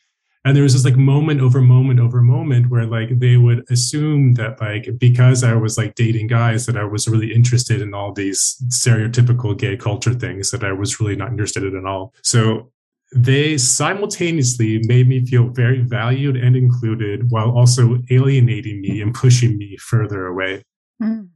and 0.47 0.55
there 0.55 0.63
was 0.63 0.73
this 0.73 0.85
like 0.85 0.95
moment 0.95 1.41
over 1.41 1.59
moment 1.61 1.99
over 1.99 2.21
moment 2.21 2.69
where 2.69 2.85
like 2.85 3.19
they 3.19 3.35
would 3.35 3.69
assume 3.69 4.35
that 4.35 4.59
like 4.61 4.87
because 4.97 5.43
i 5.43 5.53
was 5.53 5.77
like 5.77 5.93
dating 5.95 6.27
guys 6.27 6.65
that 6.65 6.77
i 6.77 6.83
was 6.85 7.07
really 7.07 7.33
interested 7.33 7.81
in 7.81 7.93
all 7.93 8.13
these 8.13 8.55
stereotypical 8.69 9.57
gay 9.57 9.75
culture 9.75 10.13
things 10.13 10.51
that 10.51 10.63
i 10.63 10.71
was 10.71 11.01
really 11.01 11.17
not 11.17 11.29
interested 11.29 11.63
in 11.63 11.75
at 11.75 11.85
all 11.85 12.13
so 12.23 12.71
they 13.15 13.57
simultaneously 13.57 14.81
made 14.83 15.07
me 15.07 15.25
feel 15.25 15.47
very 15.47 15.81
valued 15.81 16.35
and 16.35 16.55
included 16.55 17.31
while 17.31 17.51
also 17.51 17.99
alienating 18.09 18.81
me 18.81 19.01
and 19.01 19.13
pushing 19.13 19.57
me 19.57 19.77
further 19.77 20.25
away 20.25 20.63
mm. 21.01 21.27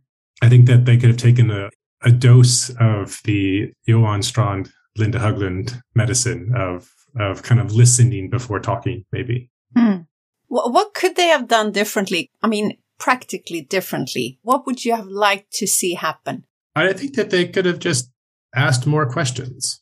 i 0.42 0.50
think 0.50 0.66
that 0.68 0.86
they 0.86 0.98
could 0.98 1.10
have 1.10 1.18
taken 1.18 1.50
a, 1.50 1.70
a 2.04 2.12
dose 2.12 2.70
of 2.80 3.22
the 3.24 3.72
johan 3.86 4.22
strand 4.22 4.72
linda 4.98 5.20
Hugland 5.20 5.82
medicine 5.96 6.52
of 6.56 6.90
of 7.20 7.44
kind 7.44 7.60
of 7.60 7.74
listening 7.74 8.30
before 8.30 8.60
talking, 8.60 9.06
maybe. 9.12 9.50
Hmm. 9.76 10.02
What 10.48 10.94
could 10.94 11.16
they 11.16 11.28
have 11.28 11.48
done 11.48 11.72
differently? 11.72 12.30
I 12.42 12.48
mean, 12.48 12.78
practically 13.00 13.62
differently. 13.62 14.40
What 14.42 14.66
would 14.66 14.84
you 14.84 14.94
have 14.96 15.08
liked 15.08 15.52
to 15.54 15.68
see 15.68 15.94
happen? 15.94 16.46
I 16.76 16.92
think 16.94 17.16
that 17.16 17.30
they 17.30 17.48
could 17.48 17.66
have 17.66 17.80
just 17.80 18.12
asked 18.54 18.86
more 18.86 19.10
questions. 19.10 19.81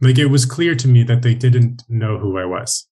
Like 0.00 0.18
it 0.18 0.26
was 0.26 0.46
clear 0.46 0.74
to 0.74 0.88
me 0.88 1.02
that 1.04 1.22
they 1.22 1.34
didn't 1.34 1.82
know 1.88 2.18
who 2.18 2.38
I 2.38 2.44
was, 2.44 2.88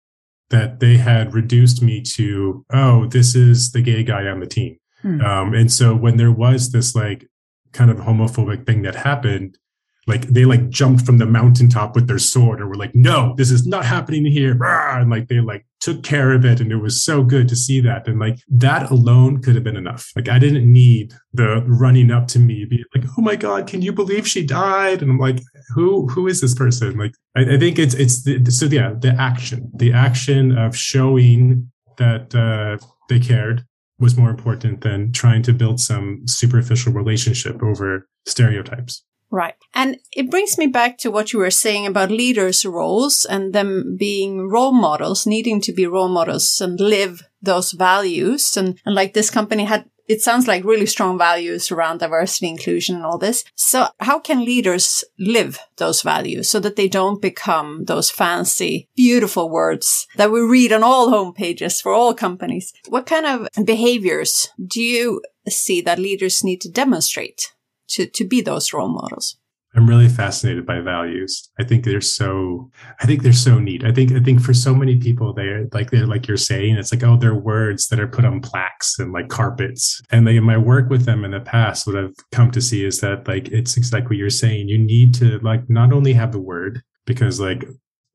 that 0.51 0.81
they 0.81 0.97
had 0.97 1.35
reduced 1.35 1.83
me 1.83 2.01
to, 2.15 2.65
oh, 2.73 3.07
this 3.07 3.35
is 3.35 3.73
the 3.73 3.83
gay 3.83 4.05
guy 4.05 4.27
on 4.27 4.41
the 4.41 4.47
team. 4.47 4.79
Hmm. 5.03 5.21
Um, 5.21 5.55
and 5.55 5.73
so 5.73 5.95
when 5.97 6.17
there 6.17 6.31
was 6.33 6.71
this 6.71 6.95
like 6.95 7.29
kind 7.73 7.91
of 7.91 7.99
homophobic 7.99 8.67
thing 8.67 8.83
that 8.83 8.95
happened, 8.95 9.59
like 10.07 10.23
they 10.27 10.45
like 10.45 10.69
jumped 10.69 11.07
from 11.07 11.19
the 11.19 11.27
mountaintop 11.27 11.95
with 11.95 12.09
their 12.09 12.19
sword 12.19 12.61
and 12.61 12.69
were 12.69 12.75
like 12.75 12.95
no 12.95 13.35
this 13.37 13.51
is 13.51 13.67
not 13.67 13.85
happening 13.85 14.25
here. 14.25 14.59
And 14.62 15.11
like 15.11 15.29
they 15.29 15.41
like 15.41 15.65
took 15.81 16.03
care 16.03 16.33
of 16.33 16.45
it 16.45 16.61
and 16.61 16.73
it 16.73 16.77
was 16.77 17.05
so 17.05 17.23
good 17.23 17.49
to 17.49 17.57
see 17.57 17.81
that. 17.81 18.09
And 18.09 18.19
like 18.19 18.38
that 18.49 18.91
alone 18.91 19.41
could 19.41 19.55
have 19.55 19.65
been 19.65 19.77
enough. 19.77 20.11
Like 20.17 20.29
i 20.29 20.38
didn't 20.38 20.71
need 20.71 21.15
the 21.33 21.62
running 21.67 22.11
up 22.11 22.27
to 22.29 22.38
me 22.38 22.65
be 22.65 22.85
like 22.95 23.05
oh 23.17 23.23
my 23.23 23.37
god 23.37 23.67
can 23.67 23.83
you 23.83 23.93
believe 23.93 24.27
she 24.27 24.45
died? 24.45 25.03
And 25.03 25.11
i'm 25.11 25.19
like 25.19 25.41
who 25.75 26.09
who 26.09 26.27
is 26.27 26.41
this 26.41 26.55
person? 26.55 26.99
Like 26.99 27.15
i, 27.37 27.55
I 27.55 27.59
think 27.59 27.79
it's 27.79 27.95
it's 27.95 28.25
the, 28.25 28.45
so 28.51 28.67
yeah 28.67 28.95
the 28.99 29.15
action. 29.19 29.71
The 29.75 29.93
action 29.93 30.57
of 30.59 30.77
showing 30.77 31.71
that 31.99 32.35
uh 32.35 32.85
they 33.09 33.21
cared 33.21 33.65
was 34.01 34.17
more 34.17 34.31
important 34.31 34.81
than 34.81 35.12
trying 35.12 35.43
to 35.43 35.53
build 35.53 35.79
some 35.79 36.27
superficial 36.27 36.93
relationship 36.93 37.62
over 37.62 38.09
stereotypes 38.27 39.05
Right. 39.33 39.55
And 39.73 39.97
it 40.12 40.31
brings 40.31 40.59
me 40.59 40.66
back 40.66 40.99
to 40.99 41.11
what 41.11 41.33
you 41.33 41.38
were 41.38 41.51
saying 41.51 41.87
about 41.87 42.11
leaders' 42.11 42.66
roles 42.66 43.25
and 43.25 43.55
them 43.55 43.97
being 43.99 44.51
role 44.51 44.73
models, 44.73 45.27
needing 45.27 45.59
to 45.62 45.73
be 45.73 45.87
role 45.87 46.11
models 46.11 46.61
and 46.61 46.79
live 46.79 47.23
those 47.40 47.73
values. 47.73 48.59
And, 48.59 48.79
and 48.85 48.95
like 48.95 49.14
this 49.14 49.31
company 49.31 49.64
had, 49.64 49.87
it 50.07 50.21
sounds 50.21 50.47
like 50.47 50.64
really 50.64 50.85
strong 50.85 51.16
values 51.16 51.73
around 51.73 52.01
diversity, 52.01 52.47
inclusion 52.47 52.97
and 52.97 53.07
all 53.07 53.16
this. 53.16 53.42
So 53.55 53.87
how 54.01 54.18
can 54.18 54.45
leaders 54.45 55.03
live 55.18 55.59
those 55.79 56.03
values 56.03 56.51
so 56.51 56.61
that 56.61 56.77
they 56.77 56.87
don't 56.87 57.23
become 57.23 57.85
those 57.87 58.11
fancy, 58.11 58.90
beautiful 58.95 59.49
words 59.49 60.07
that 60.16 60.31
we 60.31 60.42
read 60.42 60.75
on 60.75 60.83
all 60.83 61.09
homepages 61.09 61.81
for 61.81 61.92
all 61.92 62.12
companies? 62.12 62.75
What 62.90 63.07
kind 63.07 63.25
of 63.25 63.49
behaviors 63.64 64.51
do 64.62 64.83
you 64.83 65.23
see 65.49 65.81
that 65.81 65.99
leaders 65.99 66.45
need 66.45 66.61
to 66.61 66.71
demonstrate 66.71 67.55
to, 67.92 68.07
to 68.07 68.24
be 68.26 68.40
those 68.40 68.72
role 68.72 68.88
models. 68.88 69.37
I'm 69.74 69.88
really 69.88 70.09
fascinated 70.09 70.66
by 70.66 70.81
values. 70.81 71.50
I 71.59 71.64
think 71.64 71.85
they're 71.85 72.02
so, 72.02 72.70
I 73.00 73.07
think 73.07 73.22
they're 73.22 73.33
so 73.33 73.59
neat. 73.59 73.85
I 73.85 73.90
think, 73.90 74.12
I 74.12 74.20
think 74.20 74.42
for 74.42 74.52
so 74.52 74.74
many 74.74 74.96
people, 74.96 75.33
they're 75.33 75.66
like, 75.72 75.90
they're 75.90 76.07
like 76.07 76.28
you're 76.28 76.37
saying, 76.37 76.76
it's 76.76 76.92
like, 76.92 77.02
oh, 77.02 77.16
they're 77.16 77.35
words 77.35 77.88
that 77.88 77.98
are 77.98 78.07
put 78.07 78.26
on 78.26 78.42
plaques 78.42 78.98
and 78.98 79.12
like 79.12 79.28
carpets. 79.28 80.02
And 80.11 80.26
like 80.26 80.35
in 80.35 80.44
my 80.44 80.59
work 80.59 80.90
with 80.90 81.07
them 81.07 81.24
in 81.24 81.31
the 81.31 81.40
past, 81.40 81.87
what 81.87 81.96
I've 81.96 82.14
come 82.33 82.50
to 82.50 82.61
see 82.61 82.85
is 82.85 83.00
that 83.00 83.26
like, 83.26 83.48
it's 83.48 83.78
exactly 83.78 84.09
what 84.09 84.18
you're 84.18 84.28
saying. 84.28 84.68
You 84.68 84.76
need 84.76 85.14
to 85.14 85.38
like 85.38 85.68
not 85.70 85.90
only 85.90 86.12
have 86.12 86.33
the 86.33 86.40
word 86.40 86.83
because 87.07 87.40
like, 87.40 87.64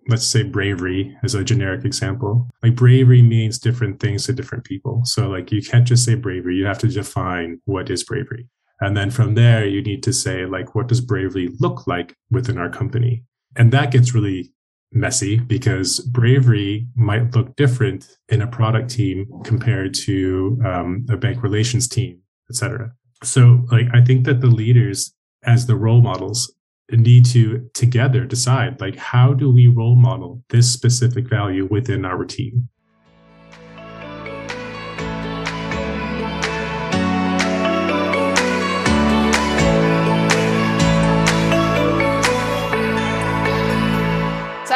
let's 0.09 0.25
say 0.25 0.43
bravery 0.43 1.17
as 1.23 1.33
a 1.33 1.43
generic 1.43 1.85
example. 1.85 2.47
Like 2.61 2.75
bravery 2.75 3.23
means 3.23 3.57
different 3.57 3.99
things 3.99 4.27
to 4.27 4.33
different 4.33 4.63
people. 4.63 5.01
So 5.05 5.27
like 5.27 5.51
you 5.51 5.63
can't 5.63 5.87
just 5.87 6.05
say 6.05 6.13
bravery. 6.13 6.55
You 6.55 6.65
have 6.65 6.79
to 6.79 6.87
define 6.87 7.61
what 7.65 7.89
is 7.89 8.03
bravery. 8.03 8.47
And 8.79 8.95
then 8.95 9.09
from 9.09 9.35
there, 9.35 9.65
you 9.65 9.81
need 9.81 10.03
to 10.03 10.13
say, 10.13 10.45
like, 10.45 10.75
what 10.75 10.87
does 10.87 11.01
bravery 11.01 11.49
look 11.59 11.87
like 11.87 12.15
within 12.29 12.57
our 12.57 12.69
company? 12.69 13.23
And 13.55 13.71
that 13.71 13.91
gets 13.91 14.13
really 14.13 14.53
messy 14.91 15.37
because 15.39 15.99
bravery 15.99 16.87
might 16.95 17.35
look 17.35 17.55
different 17.55 18.17
in 18.29 18.41
a 18.41 18.47
product 18.47 18.89
team 18.89 19.27
compared 19.43 19.93
to 19.93 20.59
um, 20.65 21.05
a 21.09 21.17
bank 21.17 21.43
relations 21.43 21.87
team, 21.87 22.19
etc. 22.49 22.91
So, 23.23 23.65
like, 23.71 23.87
I 23.93 24.01
think 24.01 24.25
that 24.25 24.41
the 24.41 24.47
leaders, 24.47 25.13
as 25.43 25.65
the 25.65 25.75
role 25.75 26.01
models, 26.01 26.53
need 26.91 27.25
to 27.25 27.69
together 27.73 28.25
decide, 28.25 28.79
like, 28.79 28.95
how 28.95 29.33
do 29.33 29.51
we 29.51 29.67
role 29.67 29.95
model 29.95 30.43
this 30.49 30.71
specific 30.71 31.29
value 31.29 31.65
within 31.65 32.05
our 32.05 32.23
team? 32.23 32.69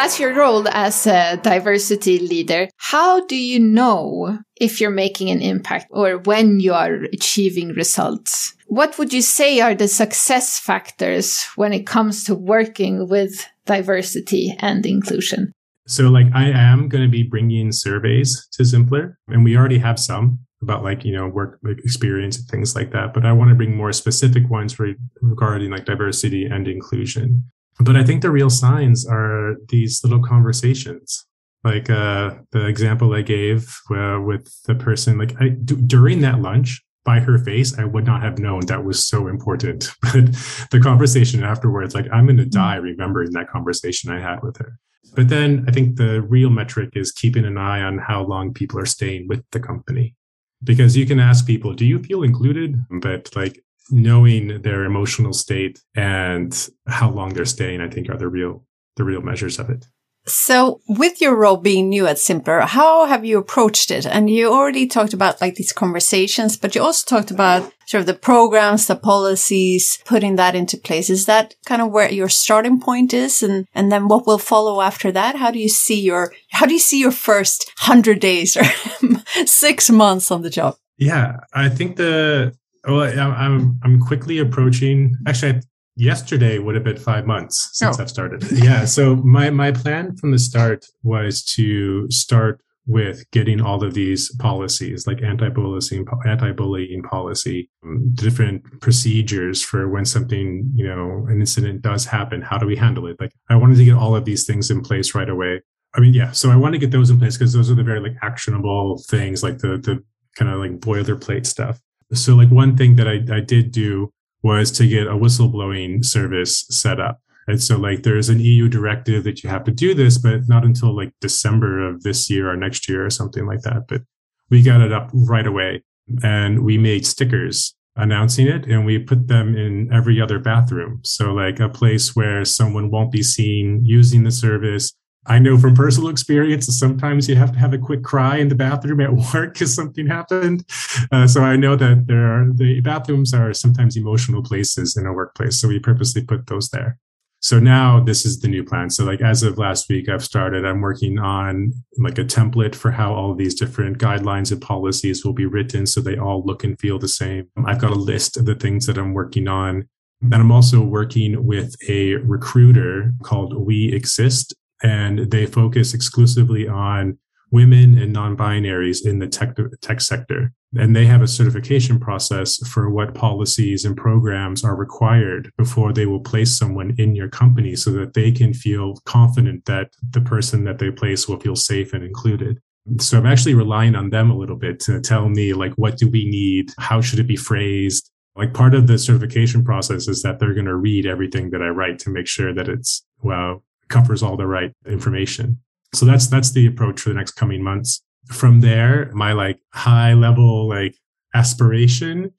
That's 0.01 0.19
your 0.19 0.33
role 0.33 0.67
as 0.67 1.05
a 1.05 1.39
diversity 1.43 2.17
leader. 2.17 2.69
How 2.77 3.23
do 3.27 3.35
you 3.35 3.59
know 3.59 4.39
if 4.59 4.81
you're 4.81 4.89
making 4.89 5.29
an 5.29 5.43
impact 5.43 5.85
or 5.91 6.17
when 6.17 6.59
you 6.59 6.73
are 6.73 7.03
achieving 7.13 7.69
results? 7.73 8.55
What 8.65 8.97
would 8.97 9.13
you 9.13 9.21
say 9.21 9.59
are 9.59 9.75
the 9.75 9.87
success 9.87 10.57
factors 10.57 11.45
when 11.55 11.71
it 11.71 11.85
comes 11.85 12.23
to 12.23 12.33
working 12.33 13.09
with 13.09 13.45
diversity 13.67 14.55
and 14.57 14.87
inclusion? 14.87 15.52
So, 15.85 16.10
like, 16.10 16.33
I 16.33 16.49
am 16.49 16.89
going 16.89 17.04
to 17.04 17.12
be 17.12 17.21
bringing 17.21 17.71
surveys 17.71 18.47
to 18.54 18.63
Zimpler, 18.63 19.17
and 19.27 19.43
we 19.43 19.56
already 19.56 19.77
have 19.77 19.99
some 19.99 20.39
about 20.63 20.83
like 20.83 21.06
you 21.06 21.15
know 21.15 21.27
work 21.27 21.60
experience 21.63 22.37
and 22.37 22.47
things 22.47 22.75
like 22.75 22.91
that 22.91 23.15
but 23.15 23.25
i 23.25 23.31
want 23.31 23.49
to 23.49 23.56
bring 23.56 23.75
more 23.75 23.91
specific 23.91 24.47
ones 24.47 24.77
regarding 25.19 25.71
like 25.71 25.85
diversity 25.85 26.45
and 26.45 26.67
inclusion 26.67 27.43
but 27.84 27.96
I 27.96 28.04
think 28.04 28.21
the 28.21 28.32
real 28.32 28.50
signs 28.50 29.08
are 29.08 29.56
these 29.69 30.04
little 30.04 30.21
conversations. 30.21 31.25
Like 31.63 31.90
uh, 31.90 32.36
the 32.52 32.65
example 32.65 33.13
I 33.13 33.21
gave 33.21 33.77
uh, 33.92 34.19
with 34.25 34.52
the 34.63 34.75
person, 34.75 35.17
like 35.17 35.40
I, 35.40 35.50
d- 35.50 35.75
during 35.86 36.21
that 36.21 36.42
lunch, 36.42 36.82
by 37.04 37.19
her 37.19 37.38
face, 37.40 37.77
I 37.79 37.86
would 37.86 38.06
not 38.06 38.21
have 38.21 38.38
known 38.38 38.65
that 38.67 38.84
was 38.84 39.06
so 39.06 39.27
important. 39.27 39.90
But 40.02 40.36
the 40.71 40.79
conversation 40.79 41.44
afterwards, 41.44 41.96
like 41.96 42.08
I'm 42.12 42.25
going 42.25 42.38
to 42.38 42.46
die 42.46 42.75
remembering 42.75 43.32
that 43.32 43.50
conversation 43.50 44.12
I 44.12 44.19
had 44.19 44.44
with 44.44 44.58
her. 44.58 44.77
But 45.15 45.29
then 45.29 45.65
I 45.67 45.71
think 45.71 45.98
the 45.98 46.21
real 46.21 46.50
metric 46.50 46.92
is 46.94 47.12
keeping 47.12 47.46
an 47.46 47.58
eye 47.58 47.82
on 47.82 47.98
how 47.98 48.23
long 48.23 48.54
people 48.54 48.79
are 48.79 48.86
staying 48.86 49.27
with 49.27 49.44
the 49.52 49.60
company. 49.60 50.15
Because 50.63 50.96
you 50.96 51.06
can 51.06 51.19
ask 51.19 51.46
people, 51.46 51.73
do 51.73 51.86
you 51.86 52.02
feel 52.04 52.23
included? 52.23 52.75
But 53.02 53.36
like 53.36 53.63
knowing 53.90 54.62
their 54.62 54.86
emotional 54.86 55.34
state 55.34 55.82
and 55.96 56.69
how 56.88 57.10
long 57.10 57.34
they're 57.34 57.46
staying, 57.46 57.82
I 57.82 57.90
think 57.90 58.10
are 58.10 58.17
the 58.17 58.27
real 58.27 58.63
the 58.98 59.04
real 59.04 59.21
measures 59.21 59.58
of 59.58 59.69
it. 59.69 59.86
So 60.27 60.82
with 60.88 61.19
your 61.19 61.36
role 61.36 61.58
being 61.58 61.90
new 61.90 62.06
at 62.06 62.17
Zimpler, 62.17 62.62
how 62.62 63.06
have 63.06 63.25
you 63.25 63.40
approached 63.40 63.90
it? 63.90 64.06
And 64.06 64.29
you 64.29 64.52
already 64.52 64.86
talked 64.86 65.13
about 65.13 65.42
like 65.42 65.56
these 65.56 65.73
conversations, 65.73 66.58
but 66.58 66.75
you 66.75 66.84
also 66.84 67.06
talked 67.08 67.32
about 67.32 67.71
sort 67.88 68.02
of 68.02 68.08
the 68.08 68.13
programs, 68.13 68.86
the 68.86 68.96
policies, 68.96 69.98
putting 70.06 70.36
that 70.36 70.54
into 70.54 70.77
place. 70.77 71.10
Is 71.10 71.25
that 71.25 71.56
kind 71.65 71.82
of 71.82 71.92
where 71.92 72.12
your 72.12 72.29
starting 72.29 72.79
point 72.79 73.13
is? 73.13 73.42
And, 73.42 73.65
and 73.73 73.92
then 73.92 74.08
what 74.08 74.27
will 74.27 74.38
follow 74.38 74.82
after 74.82 75.12
that? 75.12 75.38
How 75.38 75.50
do 75.50 75.58
you 75.58 75.69
see 75.69 76.00
your, 76.00 76.32
how 76.52 76.67
do 76.67 76.73
you 76.73 76.79
see 76.79 77.00
your 77.00 77.12
first 77.12 77.71
hundred 77.77 78.19
days 78.19 78.56
or 78.56 78.63
six 79.48 79.90
months 79.90 80.29
on 80.29 80.44
the 80.44 80.52
job? 80.52 80.75
Yeah, 80.98 81.38
I 81.52 81.67
think 81.67 81.96
the, 81.96 82.56
well, 82.88 83.19
I'm, 83.19 83.79
I'm 83.84 84.00
quickly 84.00 84.40
approaching, 84.40 85.15
actually, 85.27 85.62
yesterday 85.96 86.58
would 86.58 86.75
have 86.75 86.84
been 86.84 86.98
five 86.98 87.25
months 87.25 87.69
since 87.73 88.00
oh. 88.00 88.04
I've 88.04 88.10
started. 88.10 88.44
Yeah. 88.52 88.86
So 88.86 89.15
my 89.17 89.50
my 89.50 89.71
plan 89.71 90.15
from 90.15 90.32
the 90.32 90.40
start 90.40 90.86
was 91.04 91.44
to 91.56 92.10
start 92.10 92.62
with 92.88 93.29
getting 93.32 93.62
all 93.62 93.84
of 93.84 93.94
these 93.94 94.36
policies 94.38 95.06
like 95.06 95.21
anti-bullying 95.21 96.06
anti-bullying 96.25 97.04
policy 97.04 97.69
um, 97.86 98.12
different 98.15 98.63
procedures 98.82 99.62
for 99.62 99.88
when 99.88 100.04
something 100.04 100.69
you 100.73 100.88
know 100.88 101.25
an 101.29 101.40
incident 101.40 101.84
does 101.84 102.06
happen 102.06 102.42
how 102.42 102.58
do 102.58 102.65
we 102.65 102.75
handle 102.75 103.06
it 103.06 103.15
like 103.19 103.32
i 103.52 103.56
wanted 103.56 103.77
to 103.77 103.86
get 103.86 103.96
all 103.96 104.15
of 104.15 104.25
these 104.25 104.48
things 104.48 104.71
in 104.71 104.82
place 104.82 105.13
right 105.13 105.29
away 105.29 105.62
i 105.96 106.00
mean 106.00 106.12
yeah 106.12 106.32
so 106.32 106.50
i 106.50 106.56
want 106.56 106.73
to 106.73 106.79
get 106.79 106.90
those 106.90 107.12
in 107.12 107.19
place 107.19 107.38
because 107.38 107.54
those 107.54 107.69
are 107.69 107.75
the 107.75 107.84
very 107.84 108.00
like 108.00 108.15
actionable 108.23 109.00
things 109.08 109.44
like 109.44 109.60
the 109.60 109.77
the 109.77 110.04
kind 110.36 110.50
of 110.50 110.60
like 110.60 110.79
boilerplate 110.79 111.46
stuff 111.46 111.79
so 112.13 112.35
like 112.35 112.49
one 112.49 112.75
thing 112.75 112.95
that 112.95 113.07
i, 113.07 113.19
I 113.33 113.39
did 113.39 113.71
do 113.71 114.12
was 114.43 114.71
to 114.71 114.87
get 114.87 115.07
a 115.07 115.12
whistleblowing 115.12 116.03
service 116.03 116.65
set 116.69 116.99
up. 116.99 117.19
And 117.47 117.62
so 117.62 117.77
like 117.77 118.03
there's 118.03 118.29
an 118.29 118.39
EU 118.39 118.67
directive 118.67 119.23
that 119.23 119.43
you 119.43 119.49
have 119.49 119.63
to 119.65 119.71
do 119.71 119.93
this, 119.93 120.17
but 120.17 120.47
not 120.47 120.63
until 120.63 120.95
like 120.95 121.12
December 121.21 121.87
of 121.87 122.03
this 122.03 122.29
year 122.29 122.49
or 122.49 122.55
next 122.55 122.87
year 122.87 123.05
or 123.05 123.09
something 123.09 123.45
like 123.45 123.62
that. 123.62 123.87
But 123.87 124.01
we 124.49 124.62
got 124.62 124.81
it 124.81 124.91
up 124.91 125.09
right 125.13 125.47
away 125.47 125.83
and 126.23 126.63
we 126.63 126.77
made 126.77 127.05
stickers 127.05 127.75
announcing 127.95 128.47
it 128.47 128.65
and 128.65 128.85
we 128.85 128.99
put 128.99 129.27
them 129.27 129.55
in 129.55 129.91
every 129.91 130.21
other 130.21 130.39
bathroom. 130.39 131.01
So 131.03 131.33
like 131.33 131.59
a 131.59 131.69
place 131.69 132.15
where 132.15 132.45
someone 132.45 132.89
won't 132.89 133.12
be 133.12 133.23
seen 133.23 133.81
using 133.83 134.23
the 134.23 134.31
service 134.31 134.93
I 135.28 135.38
know 135.38 135.58
from 135.58 135.76
personal 135.76 136.10
experience 136.10 136.65
that 136.65 136.72
sometimes 136.74 137.30
you 137.30 137.36
have 137.36 137.52
to 137.52 137.60
have 137.60 137.74
a 137.74 137.78
quick 137.78 138.04
cry 138.04 138.38
in 138.38 138.48
the 138.48 138.56
bathroom 138.56 139.02
at 139.02 139.13
work 139.34 139.54
because 139.54 139.74
something 139.74 140.08
happened. 140.08 140.65
Uh, 141.12 141.28
so 141.28 141.44
I 141.44 141.56
know 141.56 141.76
that 141.76 142.08
there 142.08 142.26
are 142.26 142.52
the 142.52 142.82
bathrooms 142.82 143.34
are 143.34 143.54
sometimes 143.54 143.96
emotional 143.96 144.42
places 144.42 144.98
in 144.98 145.06
a 145.06 145.13
workplace. 145.13 145.60
So 145.62 145.67
we 145.67 145.80
purposely 145.80 146.24
put 146.24 146.48
those 146.48 146.69
there. 146.69 146.98
So 147.44 147.60
now 147.60 148.00
this 148.00 148.24
is 148.24 148.40
the 148.40 148.48
new 148.48 148.63
plan. 148.63 148.92
So 148.92 149.04
like 149.04 149.22
as 149.22 149.42
of 149.42 149.58
last 149.58 149.90
week, 149.90 150.10
I've 150.10 150.24
started, 150.24 150.63
I'm 150.63 150.82
working 150.82 151.17
on 151.17 151.74
like 151.98 152.19
a 152.19 152.24
template 152.24 152.76
for 152.76 152.92
how 152.92 153.13
all 153.13 153.34
these 153.34 153.56
different 153.56 153.98
guidelines 153.98 154.52
and 154.52 154.62
policies 154.62 155.26
will 155.26 155.34
be 155.34 155.48
written. 155.48 155.88
So 155.88 156.02
they 156.02 156.17
all 156.17 156.44
look 156.46 156.63
and 156.63 156.80
feel 156.80 157.00
the 157.00 157.08
same. 157.08 157.48
I've 157.65 157.82
got 157.82 157.92
a 157.92 157.96
list 157.96 158.38
of 158.38 158.46
the 158.46 158.54
things 158.54 158.86
that 158.86 158.98
I'm 158.98 159.13
working 159.13 159.48
on. 159.48 159.88
And 160.22 160.36
I'm 160.36 160.52
also 160.52 160.82
working 160.82 161.48
with 161.48 161.76
a 161.90 162.17
recruiter 162.17 163.12
called 163.24 163.58
We 163.58 163.92
Exist 163.92 164.54
and 164.84 165.32
they 165.32 165.46
focus 165.46 165.94
exclusively 165.94 166.67
on 166.67 167.17
women 167.52 167.98
and 167.98 168.13
non-binaries 168.13 169.06
in 169.06 169.19
the 169.19 169.27
tech, 169.27 169.56
tech 169.82 170.02
sector. 170.02 170.54
And 170.73 170.96
they 170.96 171.06
have 171.06 171.21
a 171.21 171.27
certification 171.27 172.00
process 172.00 172.58
for 172.69 172.90
what 172.90 173.13
policies 173.13 173.84
and 173.84 173.98
programs 173.98 174.63
are 174.63 174.75
required 174.75 175.52
before 175.58 175.92
they 175.92 176.06
will 176.06 176.21
place 176.21 176.58
someone 176.58 176.96
in 176.98 177.13
your 177.13 177.27
company 177.27 177.75
so 177.75 177.92
that 177.92 178.13
they 178.13 178.32
can 178.32 178.54
feel 178.54 178.96
confident 179.06 179.65
that 179.65 179.90
the 180.12 180.21
person 180.21 180.63
that 180.63 180.79
they 180.79 180.90
place 180.90 181.27
will 181.27 181.40
feel 181.42 181.58
safe 181.58 181.94
and 181.94 182.06
included. 182.06 182.58
So 183.00 183.17
I'm 183.17 183.25
actually 183.25 183.54
relying 183.54 183.96
on 183.96 184.10
them 184.10 184.32
a 184.32 184.38
little 184.38 184.56
bit 184.56 184.79
to 184.82 185.02
tell 185.02 185.27
me 185.27 185.54
like, 185.54 185.73
what 185.73 185.98
do 185.98 186.10
we 186.10 186.25
need? 186.25 186.71
How 186.79 187.02
should 187.02 187.19
it 187.19 187.27
be 187.27 187.36
phrased? 187.36 188.10
Like 188.38 188.54
part 188.54 188.73
of 188.73 188.88
the 188.88 188.98
certification 188.98 189.65
process 189.65 190.08
is 190.08 190.21
that 190.21 190.40
they're 190.40 190.54
going 190.54 190.65
to 190.65 190.75
read 190.75 191.06
everything 191.06 191.50
that 191.50 191.62
I 191.62 191.67
write 191.67 192.00
to 192.00 192.10
make 192.10 192.27
sure 192.27 192.54
that 192.54 192.69
it's, 192.69 193.06
well, 193.21 193.62
covers 193.92 194.23
all 194.23 194.37
the 194.37 194.48
right 194.48 194.73
information. 194.87 195.60
So 195.94 196.06
that's 196.06 196.27
that's 196.27 196.52
the 196.52 196.65
approach 196.65 197.02
for 197.02 197.10
the 197.10 197.15
next 197.15 197.31
coming 197.31 197.63
months. 197.63 198.02
From 198.27 198.62
there, 198.62 199.12
my 199.13 199.33
like 199.33 199.60
high 199.73 200.13
level 200.13 200.67
like 200.67 200.96
aspiration 201.33 202.33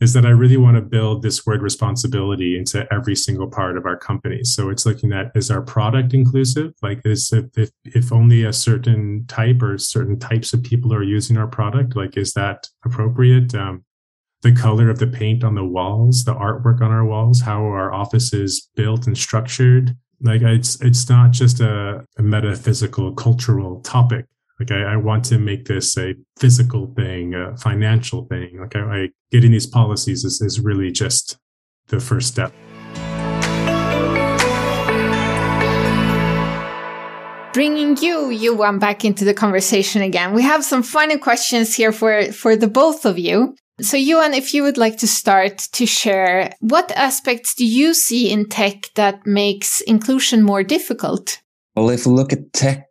is 0.00 0.12
that 0.12 0.26
I 0.26 0.30
really 0.30 0.56
want 0.56 0.76
to 0.76 0.82
build 0.82 1.22
this 1.22 1.46
word 1.46 1.62
responsibility 1.62 2.58
into 2.58 2.86
every 2.92 3.14
single 3.14 3.48
part 3.48 3.76
of 3.76 3.86
our 3.86 3.96
company. 3.96 4.42
So 4.42 4.68
it's 4.68 4.84
looking 4.84 5.12
at 5.12 5.30
is 5.34 5.50
our 5.50 5.62
product 5.62 6.12
inclusive? 6.14 6.72
Like 6.82 7.00
is 7.04 7.32
if, 7.32 7.46
if, 7.56 7.70
if 7.84 8.12
only 8.12 8.44
a 8.44 8.52
certain 8.52 9.24
type 9.28 9.62
or 9.62 9.78
certain 9.78 10.18
types 10.18 10.52
of 10.52 10.62
people 10.62 10.92
are 10.92 11.02
using 11.02 11.36
our 11.36 11.46
product, 11.46 11.96
like 11.96 12.16
is 12.16 12.32
that 12.34 12.68
appropriate? 12.84 13.54
Um, 13.54 13.84
the 14.42 14.52
color 14.52 14.90
of 14.90 14.98
the 14.98 15.06
paint 15.06 15.42
on 15.42 15.54
the 15.54 15.64
walls, 15.64 16.24
the 16.24 16.34
artwork 16.34 16.82
on 16.82 16.90
our 16.90 17.04
walls, 17.06 17.40
how 17.40 17.62
our 17.62 17.94
office 17.94 18.34
is 18.34 18.68
built 18.76 19.06
and 19.06 19.16
structured, 19.16 19.96
like 20.24 20.40
it's 20.40 20.80
it's 20.80 21.08
not 21.08 21.32
just 21.32 21.60
a, 21.60 22.04
a 22.18 22.22
metaphysical 22.22 23.12
cultural 23.12 23.80
topic. 23.82 24.24
Like 24.58 24.70
I, 24.70 24.94
I, 24.94 24.96
want 24.96 25.24
to 25.26 25.38
make 25.38 25.66
this 25.66 25.98
a 25.98 26.14
physical 26.38 26.92
thing 26.94 27.34
a 27.34 27.56
financial 27.58 28.24
thing. 28.26 28.58
Like 28.58 28.74
I, 28.74 28.80
I 28.80 29.08
getting 29.30 29.50
these 29.50 29.66
policies 29.66 30.24
is, 30.24 30.40
is 30.40 30.60
really 30.60 30.90
just 30.90 31.36
the 31.88 32.00
first 32.00 32.28
step. 32.28 32.52
Bringing 37.52 37.96
you 37.98 38.30
you 38.30 38.54
one 38.54 38.78
back 38.78 39.04
into 39.04 39.24
the 39.26 39.34
conversation 39.34 40.00
again. 40.00 40.32
We 40.32 40.42
have 40.42 40.64
some 40.64 40.82
final 40.82 41.18
questions 41.18 41.74
here 41.74 41.92
for 41.92 42.32
for 42.32 42.56
the 42.56 42.68
both 42.68 43.04
of 43.04 43.18
you 43.18 43.56
so, 43.80 43.96
Johan, 43.96 44.34
if 44.34 44.54
you 44.54 44.62
would 44.62 44.78
like 44.78 44.98
to 44.98 45.08
start 45.08 45.58
to 45.58 45.86
share, 45.86 46.52
what 46.60 46.92
aspects 46.92 47.54
do 47.54 47.66
you 47.66 47.92
see 47.92 48.30
in 48.30 48.48
tech 48.48 48.90
that 48.94 49.26
makes 49.26 49.80
inclusion 49.82 50.42
more 50.42 50.62
difficult? 50.62 51.40
Well, 51.74 51.90
if 51.90 52.06
we 52.06 52.12
look 52.12 52.32
at 52.32 52.52
tech, 52.52 52.86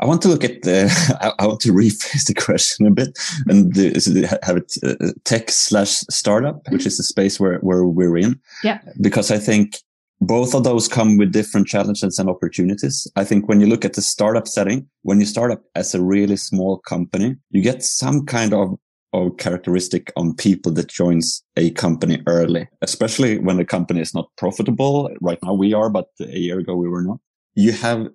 I 0.00 0.06
want 0.06 0.22
to 0.22 0.28
look 0.28 0.42
at 0.42 0.62
the, 0.62 0.90
I, 1.38 1.46
want 1.46 1.60
to 1.60 1.72
rephrase 1.72 2.26
the 2.26 2.34
question 2.34 2.86
a 2.86 2.90
bit 2.90 3.16
and 3.46 3.72
the, 3.74 4.38
have 4.42 4.56
it 4.56 4.74
uh, 4.84 5.12
tech 5.24 5.50
slash 5.50 6.00
startup, 6.10 6.60
which 6.70 6.86
is 6.86 6.96
the 6.96 7.04
space 7.04 7.38
where, 7.38 7.58
where 7.58 7.86
we're 7.86 8.16
in. 8.16 8.40
Yeah. 8.64 8.80
Because 9.00 9.30
I 9.30 9.38
think 9.38 9.76
both 10.20 10.54
of 10.54 10.64
those 10.64 10.88
come 10.88 11.18
with 11.18 11.32
different 11.32 11.68
challenges 11.68 12.18
and 12.18 12.28
opportunities. 12.28 13.06
I 13.16 13.24
think 13.24 13.48
when 13.48 13.60
you 13.60 13.66
look 13.66 13.84
at 13.84 13.92
the 13.92 14.02
startup 14.02 14.48
setting, 14.48 14.88
when 15.02 15.20
you 15.20 15.26
start 15.26 15.52
up 15.52 15.62
as 15.74 15.94
a 15.94 16.02
really 16.02 16.36
small 16.36 16.78
company, 16.78 17.36
you 17.50 17.62
get 17.62 17.84
some 17.84 18.26
kind 18.26 18.52
of 18.52 18.76
or 19.12 19.34
characteristic 19.34 20.12
on 20.16 20.34
people 20.34 20.72
that 20.72 20.88
joins 20.88 21.42
a 21.56 21.70
company 21.70 22.22
early, 22.26 22.68
especially 22.82 23.38
when 23.38 23.56
the 23.56 23.64
company 23.64 24.00
is 24.00 24.14
not 24.14 24.28
profitable. 24.36 25.10
Right 25.20 25.38
now 25.42 25.54
we 25.54 25.72
are, 25.72 25.88
but 25.88 26.08
a 26.20 26.38
year 26.38 26.58
ago 26.58 26.76
we 26.76 26.88
were 26.88 27.02
not. 27.02 27.18
You 27.54 27.72
have 27.72 28.08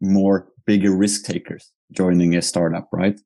more 0.00 0.48
bigger 0.66 0.94
risk 0.94 1.24
takers 1.24 1.70
joining 1.92 2.34
a 2.34 2.42
startup, 2.42 2.88
right? 2.92 3.20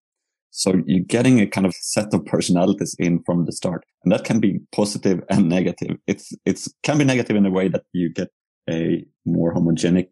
So 0.50 0.82
you're 0.86 1.04
getting 1.04 1.40
a 1.40 1.46
kind 1.46 1.66
of 1.66 1.74
set 1.74 2.12
of 2.14 2.24
personalities 2.24 2.96
in 2.98 3.22
from 3.24 3.44
the 3.44 3.52
start. 3.52 3.84
And 4.04 4.12
that 4.12 4.24
can 4.24 4.40
be 4.40 4.61
positive 4.74 5.22
and 5.28 5.48
negative. 5.48 5.98
It's, 6.07 6.32
it's 6.44 6.72
can 6.82 6.98
be 6.98 7.04
negative 7.04 7.36
in 7.36 7.46
a 7.46 7.50
way 7.50 7.68
that 7.68 7.84
you 7.92 8.11
get 8.12 8.28
a 8.68 9.04
more 9.24 9.54
homogenic 9.54 10.09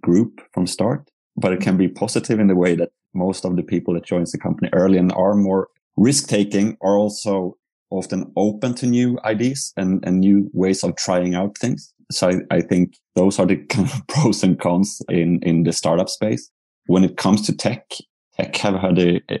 group 0.00 0.40
from 0.52 0.66
start, 0.66 1.10
but 1.36 1.52
it 1.52 1.60
can 1.60 1.76
be 1.76 1.88
positive 1.88 2.38
in 2.38 2.48
the 2.48 2.56
way 2.56 2.74
that 2.74 2.90
most 3.14 3.44
of 3.44 3.56
the 3.56 3.62
people 3.62 3.94
that 3.94 4.04
joins 4.04 4.32
the 4.32 4.38
company 4.38 4.68
early 4.72 4.98
and 4.98 5.12
are 5.12 5.34
more 5.34 5.68
risk 5.96 6.28
taking 6.28 6.76
are 6.82 6.96
also 6.96 7.56
often 7.90 8.32
open 8.36 8.74
to 8.74 8.86
new 8.86 9.18
ideas 9.24 9.72
and, 9.76 10.04
and 10.06 10.20
new 10.20 10.50
ways 10.52 10.82
of 10.82 10.96
trying 10.96 11.34
out 11.34 11.56
things. 11.58 11.92
So 12.10 12.28
I, 12.28 12.56
I 12.56 12.60
think 12.60 12.96
those 13.14 13.38
are 13.38 13.46
the 13.46 13.56
kind 13.68 13.88
of 13.88 14.06
pros 14.08 14.42
and 14.42 14.58
cons 14.58 15.00
in, 15.08 15.40
in 15.42 15.64
the 15.64 15.72
startup 15.72 16.08
space. 16.08 16.50
When 16.86 17.04
it 17.04 17.16
comes 17.16 17.42
to 17.46 17.56
tech, 17.56 17.90
tech 18.36 18.56
have 18.56 18.74
had 18.74 18.98
a, 18.98 19.20
a, 19.30 19.38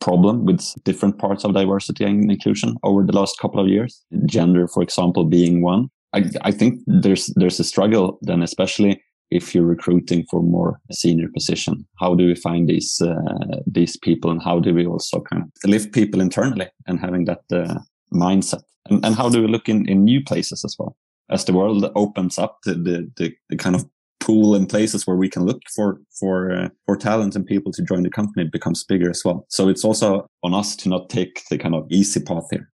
problem 0.00 0.44
with 0.44 0.74
different 0.82 1.16
parts 1.18 1.44
of 1.44 1.54
diversity 1.54 2.04
and 2.04 2.28
inclusion 2.28 2.74
over 2.82 3.04
the 3.04 3.12
last 3.12 3.38
couple 3.38 3.60
of 3.60 3.68
years. 3.68 4.04
Gender, 4.26 4.66
for 4.66 4.82
example, 4.82 5.24
being 5.24 5.62
one. 5.62 5.88
I, 6.12 6.24
I 6.42 6.50
think 6.50 6.80
there's 6.86 7.32
there's 7.36 7.60
a 7.60 7.64
struggle 7.64 8.18
then, 8.22 8.42
especially 8.42 9.00
if 9.32 9.54
you're 9.54 9.64
recruiting 9.64 10.24
for 10.30 10.42
more 10.42 10.80
senior 10.90 11.28
position 11.34 11.86
how 11.98 12.14
do 12.14 12.26
we 12.26 12.34
find 12.34 12.68
these 12.68 13.00
uh, 13.00 13.56
these 13.66 13.96
people 13.96 14.30
and 14.30 14.42
how 14.42 14.60
do 14.60 14.74
we 14.74 14.86
also 14.86 15.20
kind 15.20 15.42
of 15.42 15.48
lift 15.64 15.92
people 15.92 16.20
internally 16.20 16.68
and 16.86 17.00
having 17.00 17.24
that 17.24 17.42
uh, 17.52 17.78
mindset? 18.12 18.62
And, 18.88 19.04
and 19.04 19.14
how 19.14 19.28
do 19.28 19.40
we 19.40 19.48
look 19.48 19.68
in, 19.68 19.88
in 19.88 20.04
new 20.04 20.22
places 20.22 20.64
as 20.64 20.76
well? 20.78 20.96
As 21.30 21.44
the 21.44 21.52
world 21.52 21.90
opens 21.94 22.38
up 22.38 22.58
the, 22.64 22.74
the, 22.74 23.10
the, 23.16 23.34
the 23.48 23.56
kind 23.56 23.76
of 23.76 23.86
pool 24.20 24.54
and 24.54 24.68
places 24.68 25.06
where 25.06 25.16
we 25.16 25.28
can 25.28 25.44
look 25.44 25.60
for 25.74 26.00
for 26.18 26.52
uh, 26.52 26.68
for 26.86 26.96
talent 26.96 27.34
and 27.34 27.44
people 27.44 27.72
to 27.72 27.82
join 27.82 28.02
the 28.02 28.10
company 28.10 28.48
becomes 28.48 28.84
bigger 28.84 29.10
as 29.10 29.22
well. 29.24 29.46
So 29.48 29.68
it's 29.68 29.84
also 29.84 30.26
on 30.42 30.54
us 30.54 30.76
to 30.76 30.88
not 30.88 31.08
take 31.08 31.42
the 31.50 31.58
kind 31.58 31.74
of 31.74 31.86
easy 31.90 32.20
path 32.20 32.46
here. 32.50 32.68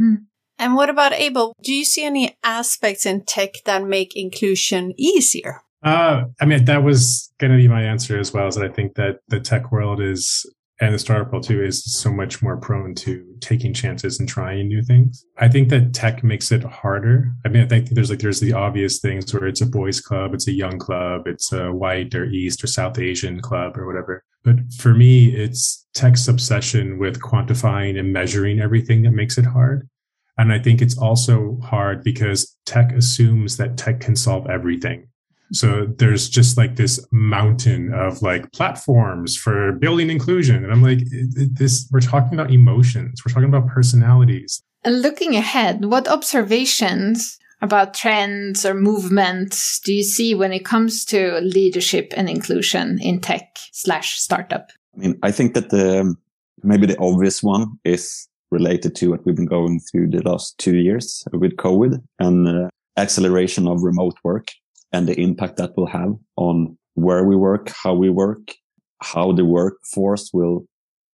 Mm. 0.00 0.26
and 0.58 0.74
what 0.74 0.90
about 0.90 1.12
abel? 1.12 1.52
Do 1.62 1.72
you 1.72 1.84
see 1.84 2.04
any 2.04 2.36
aspects 2.42 3.06
in 3.06 3.24
tech 3.24 3.50
that 3.64 3.84
make 3.84 4.16
inclusion 4.16 4.92
easier 4.96 5.60
Uh, 5.84 6.24
I 6.40 6.46
mean, 6.46 6.64
that 6.64 6.82
was 6.82 7.32
going 7.38 7.52
to 7.52 7.58
be 7.58 7.68
my 7.68 7.82
answer 7.82 8.18
as 8.18 8.32
well. 8.32 8.48
Is 8.48 8.54
that 8.54 8.64
I 8.64 8.72
think 8.72 8.94
that 8.94 9.18
the 9.28 9.38
tech 9.38 9.70
world 9.70 10.00
is 10.00 10.46
and 10.80 10.92
the 10.92 10.98
startup 10.98 11.30
world 11.30 11.44
too 11.44 11.62
is 11.62 11.84
so 11.84 12.12
much 12.12 12.42
more 12.42 12.56
prone 12.56 12.94
to 12.96 13.24
taking 13.40 13.72
chances 13.72 14.18
and 14.18 14.28
trying 14.28 14.66
new 14.66 14.82
things. 14.82 15.24
I 15.38 15.48
think 15.48 15.68
that 15.68 15.94
tech 15.94 16.24
makes 16.24 16.50
it 16.50 16.64
harder. 16.64 17.32
I 17.44 17.48
mean, 17.48 17.62
I 17.62 17.66
think 17.66 17.90
there's 17.90 18.10
like 18.10 18.18
there's 18.18 18.40
the 18.40 18.52
obvious 18.52 18.98
things 18.98 19.32
where 19.32 19.46
it's 19.46 19.60
a 19.60 19.66
boys 19.66 20.00
club, 20.00 20.34
it's 20.34 20.48
a 20.48 20.52
young 20.52 20.78
club, 20.78 21.26
it's 21.26 21.52
a 21.52 21.72
white 21.72 22.14
or 22.14 22.24
East 22.24 22.64
or 22.64 22.66
South 22.66 22.98
Asian 22.98 23.40
club 23.40 23.78
or 23.78 23.86
whatever. 23.86 24.24
But 24.42 24.56
for 24.76 24.94
me, 24.94 25.34
it's 25.34 25.86
tech's 25.94 26.28
obsession 26.28 26.98
with 26.98 27.20
quantifying 27.20 27.98
and 27.98 28.12
measuring 28.12 28.60
everything 28.60 29.02
that 29.02 29.12
makes 29.12 29.38
it 29.38 29.46
hard. 29.46 29.88
And 30.36 30.52
I 30.52 30.58
think 30.58 30.82
it's 30.82 30.98
also 30.98 31.58
hard 31.62 32.02
because 32.02 32.56
tech 32.66 32.92
assumes 32.92 33.56
that 33.58 33.76
tech 33.76 34.00
can 34.00 34.16
solve 34.16 34.50
everything. 34.50 35.06
So 35.52 35.86
there's 35.98 36.28
just 36.28 36.56
like 36.56 36.76
this 36.76 37.04
mountain 37.12 37.92
of 37.92 38.22
like 38.22 38.50
platforms 38.52 39.36
for 39.36 39.72
building 39.72 40.10
inclusion. 40.10 40.64
And 40.64 40.72
I'm 40.72 40.82
like, 40.82 41.00
this, 41.10 41.88
we're 41.92 42.00
talking 42.00 42.38
about 42.38 42.50
emotions. 42.50 43.22
We're 43.24 43.32
talking 43.32 43.48
about 43.48 43.68
personalities. 43.68 44.62
And 44.82 45.02
looking 45.02 45.36
ahead, 45.36 45.84
what 45.84 46.08
observations 46.08 47.38
about 47.62 47.94
trends 47.94 48.66
or 48.66 48.74
movements 48.74 49.80
do 49.80 49.92
you 49.92 50.02
see 50.02 50.34
when 50.34 50.52
it 50.52 50.64
comes 50.64 51.04
to 51.06 51.38
leadership 51.40 52.12
and 52.16 52.28
inclusion 52.28 52.98
in 53.00 53.20
tech 53.20 53.56
slash 53.72 54.18
startup? 54.18 54.70
I 54.94 54.98
mean, 54.98 55.18
I 55.22 55.30
think 55.30 55.54
that 55.54 55.70
the, 55.70 56.14
maybe 56.62 56.86
the 56.86 56.98
obvious 56.98 57.42
one 57.42 57.78
is 57.84 58.28
related 58.50 58.94
to 58.96 59.10
what 59.10 59.24
we've 59.24 59.34
been 59.34 59.46
going 59.46 59.80
through 59.80 60.08
the 60.08 60.22
last 60.22 60.58
two 60.58 60.76
years 60.76 61.24
with 61.32 61.56
COVID 61.56 62.02
and 62.18 62.48
uh, 62.48 62.68
acceleration 62.96 63.66
of 63.66 63.82
remote 63.82 64.14
work 64.22 64.48
and 64.94 65.08
the 65.08 65.20
impact 65.20 65.56
that 65.56 65.76
will 65.76 65.88
have 65.88 66.14
on 66.36 66.78
where 66.94 67.24
we 67.24 67.34
work, 67.34 67.72
how 67.82 67.92
we 67.92 68.08
work, 68.08 68.54
how 69.02 69.32
the 69.32 69.44
workforce 69.44 70.30
will 70.32 70.64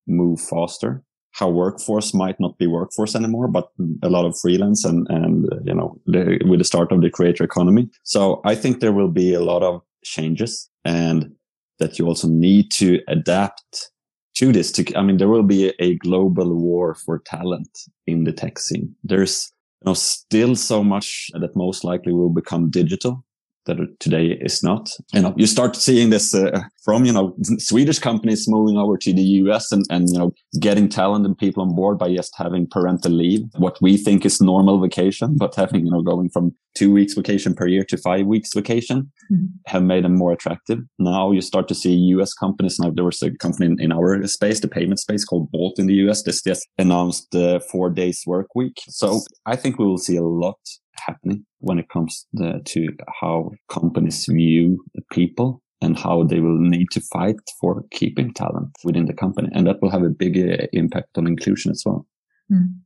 move 0.06 0.38
faster, 0.38 1.02
how 1.32 1.48
workforce 1.48 2.12
might 2.12 2.38
not 2.38 2.58
be 2.58 2.66
workforce 2.66 3.16
anymore, 3.16 3.48
but 3.48 3.68
a 4.02 4.10
lot 4.10 4.26
of 4.26 4.38
freelance 4.38 4.84
and, 4.84 5.06
and, 5.08 5.50
uh, 5.50 5.56
you 5.64 5.74
know, 5.74 5.98
the, 6.04 6.38
with 6.46 6.60
the 6.60 6.64
start 6.64 6.92
of 6.92 7.00
the 7.00 7.10
creator 7.10 7.42
economy. 7.42 7.88
So 8.02 8.42
I 8.44 8.54
think 8.54 8.80
there 8.80 8.92
will 8.92 9.08
be 9.08 9.32
a 9.32 9.40
lot 9.40 9.62
of 9.62 9.80
changes 10.04 10.68
and 10.84 11.32
that 11.78 11.98
you 11.98 12.06
also 12.06 12.28
need 12.28 12.70
to 12.72 13.00
adapt 13.08 13.90
to 14.34 14.52
this. 14.52 14.70
To, 14.72 14.94
I 14.94 15.02
mean, 15.02 15.16
there 15.16 15.28
will 15.28 15.42
be 15.42 15.68
a, 15.68 15.72
a 15.78 15.96
global 15.96 16.54
war 16.54 16.94
for 16.94 17.20
talent 17.20 17.70
in 18.06 18.24
the 18.24 18.32
tech 18.32 18.58
scene. 18.58 18.94
There's, 19.02 19.50
you 19.80 19.88
know, 19.88 19.94
still 19.94 20.54
so 20.54 20.84
much 20.84 21.30
that 21.32 21.56
most 21.56 21.82
likely 21.82 22.12
will 22.12 22.28
become 22.28 22.70
digital 22.70 23.24
that 23.66 24.00
today 24.00 24.38
is 24.40 24.62
not. 24.62 24.90
You 25.12 25.22
know, 25.22 25.34
you 25.36 25.46
start 25.46 25.76
seeing 25.76 26.10
this 26.10 26.34
uh, 26.34 26.62
from, 26.84 27.04
you 27.04 27.12
know, 27.12 27.34
Swedish 27.58 27.98
companies 27.98 28.48
moving 28.48 28.76
over 28.76 28.96
to 28.96 29.12
the 29.12 29.22
US 29.22 29.72
and, 29.72 29.84
and, 29.90 30.08
you 30.08 30.18
know, 30.18 30.32
getting 30.58 30.88
talent 30.88 31.26
and 31.26 31.36
people 31.36 31.62
on 31.62 31.74
board 31.74 31.98
by 31.98 32.14
just 32.14 32.34
having 32.36 32.66
parental 32.66 33.12
leave, 33.12 33.42
what 33.56 33.76
we 33.80 33.96
think 33.96 34.24
is 34.24 34.40
normal 34.40 34.80
vacation, 34.80 35.36
but 35.36 35.54
having, 35.54 35.84
you 35.84 35.92
know, 35.92 36.02
going 36.02 36.30
from 36.30 36.54
two 36.74 36.92
weeks 36.92 37.14
vacation 37.14 37.54
per 37.54 37.66
year 37.66 37.84
to 37.84 37.96
five 37.96 38.26
weeks 38.26 38.50
vacation 38.54 39.10
mm-hmm. 39.30 39.46
have 39.66 39.82
made 39.82 40.04
them 40.04 40.16
more 40.16 40.32
attractive. 40.32 40.78
Now 40.98 41.32
you 41.32 41.40
start 41.40 41.68
to 41.68 41.74
see 41.74 41.94
US 41.94 42.32
companies. 42.32 42.78
Now 42.78 42.90
there 42.90 43.04
was 43.04 43.22
a 43.22 43.30
company 43.32 43.66
in, 43.66 43.80
in 43.80 43.92
our 43.92 44.26
space, 44.26 44.60
the 44.60 44.68
payment 44.68 45.00
space 45.00 45.24
called 45.24 45.50
Bolt 45.50 45.78
in 45.78 45.86
the 45.86 45.94
US. 46.06 46.22
This 46.22 46.42
just 46.42 46.66
announced 46.78 47.28
the 47.32 47.60
four 47.70 47.90
days 47.90 48.22
work 48.26 48.54
week. 48.54 48.78
So 48.88 49.20
I 49.46 49.56
think 49.56 49.78
we 49.78 49.86
will 49.86 49.98
see 49.98 50.16
a 50.16 50.22
lot 50.22 50.58
happening 51.06 51.44
when 51.58 51.78
it 51.78 51.88
comes 51.88 52.26
the, 52.32 52.60
to 52.66 52.88
how 53.20 53.50
companies 53.68 54.26
view 54.26 54.84
the 54.94 55.02
people 55.10 55.62
and 55.82 55.98
how 55.98 56.24
they 56.24 56.40
will 56.40 56.58
need 56.58 56.90
to 56.92 57.00
fight 57.00 57.36
for 57.60 57.84
keeping 57.90 58.34
talent 58.34 58.70
within 58.84 59.06
the 59.06 59.14
company. 59.14 59.48
And 59.52 59.66
that 59.66 59.80
will 59.80 59.90
have 59.90 60.02
a 60.02 60.10
big 60.10 60.38
uh, 60.38 60.66
impact 60.72 61.16
on 61.16 61.26
inclusion 61.26 61.70
as 61.70 61.82
well. 61.86 62.06
Mm. 62.52 62.80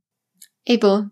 Abel, 0.67 1.09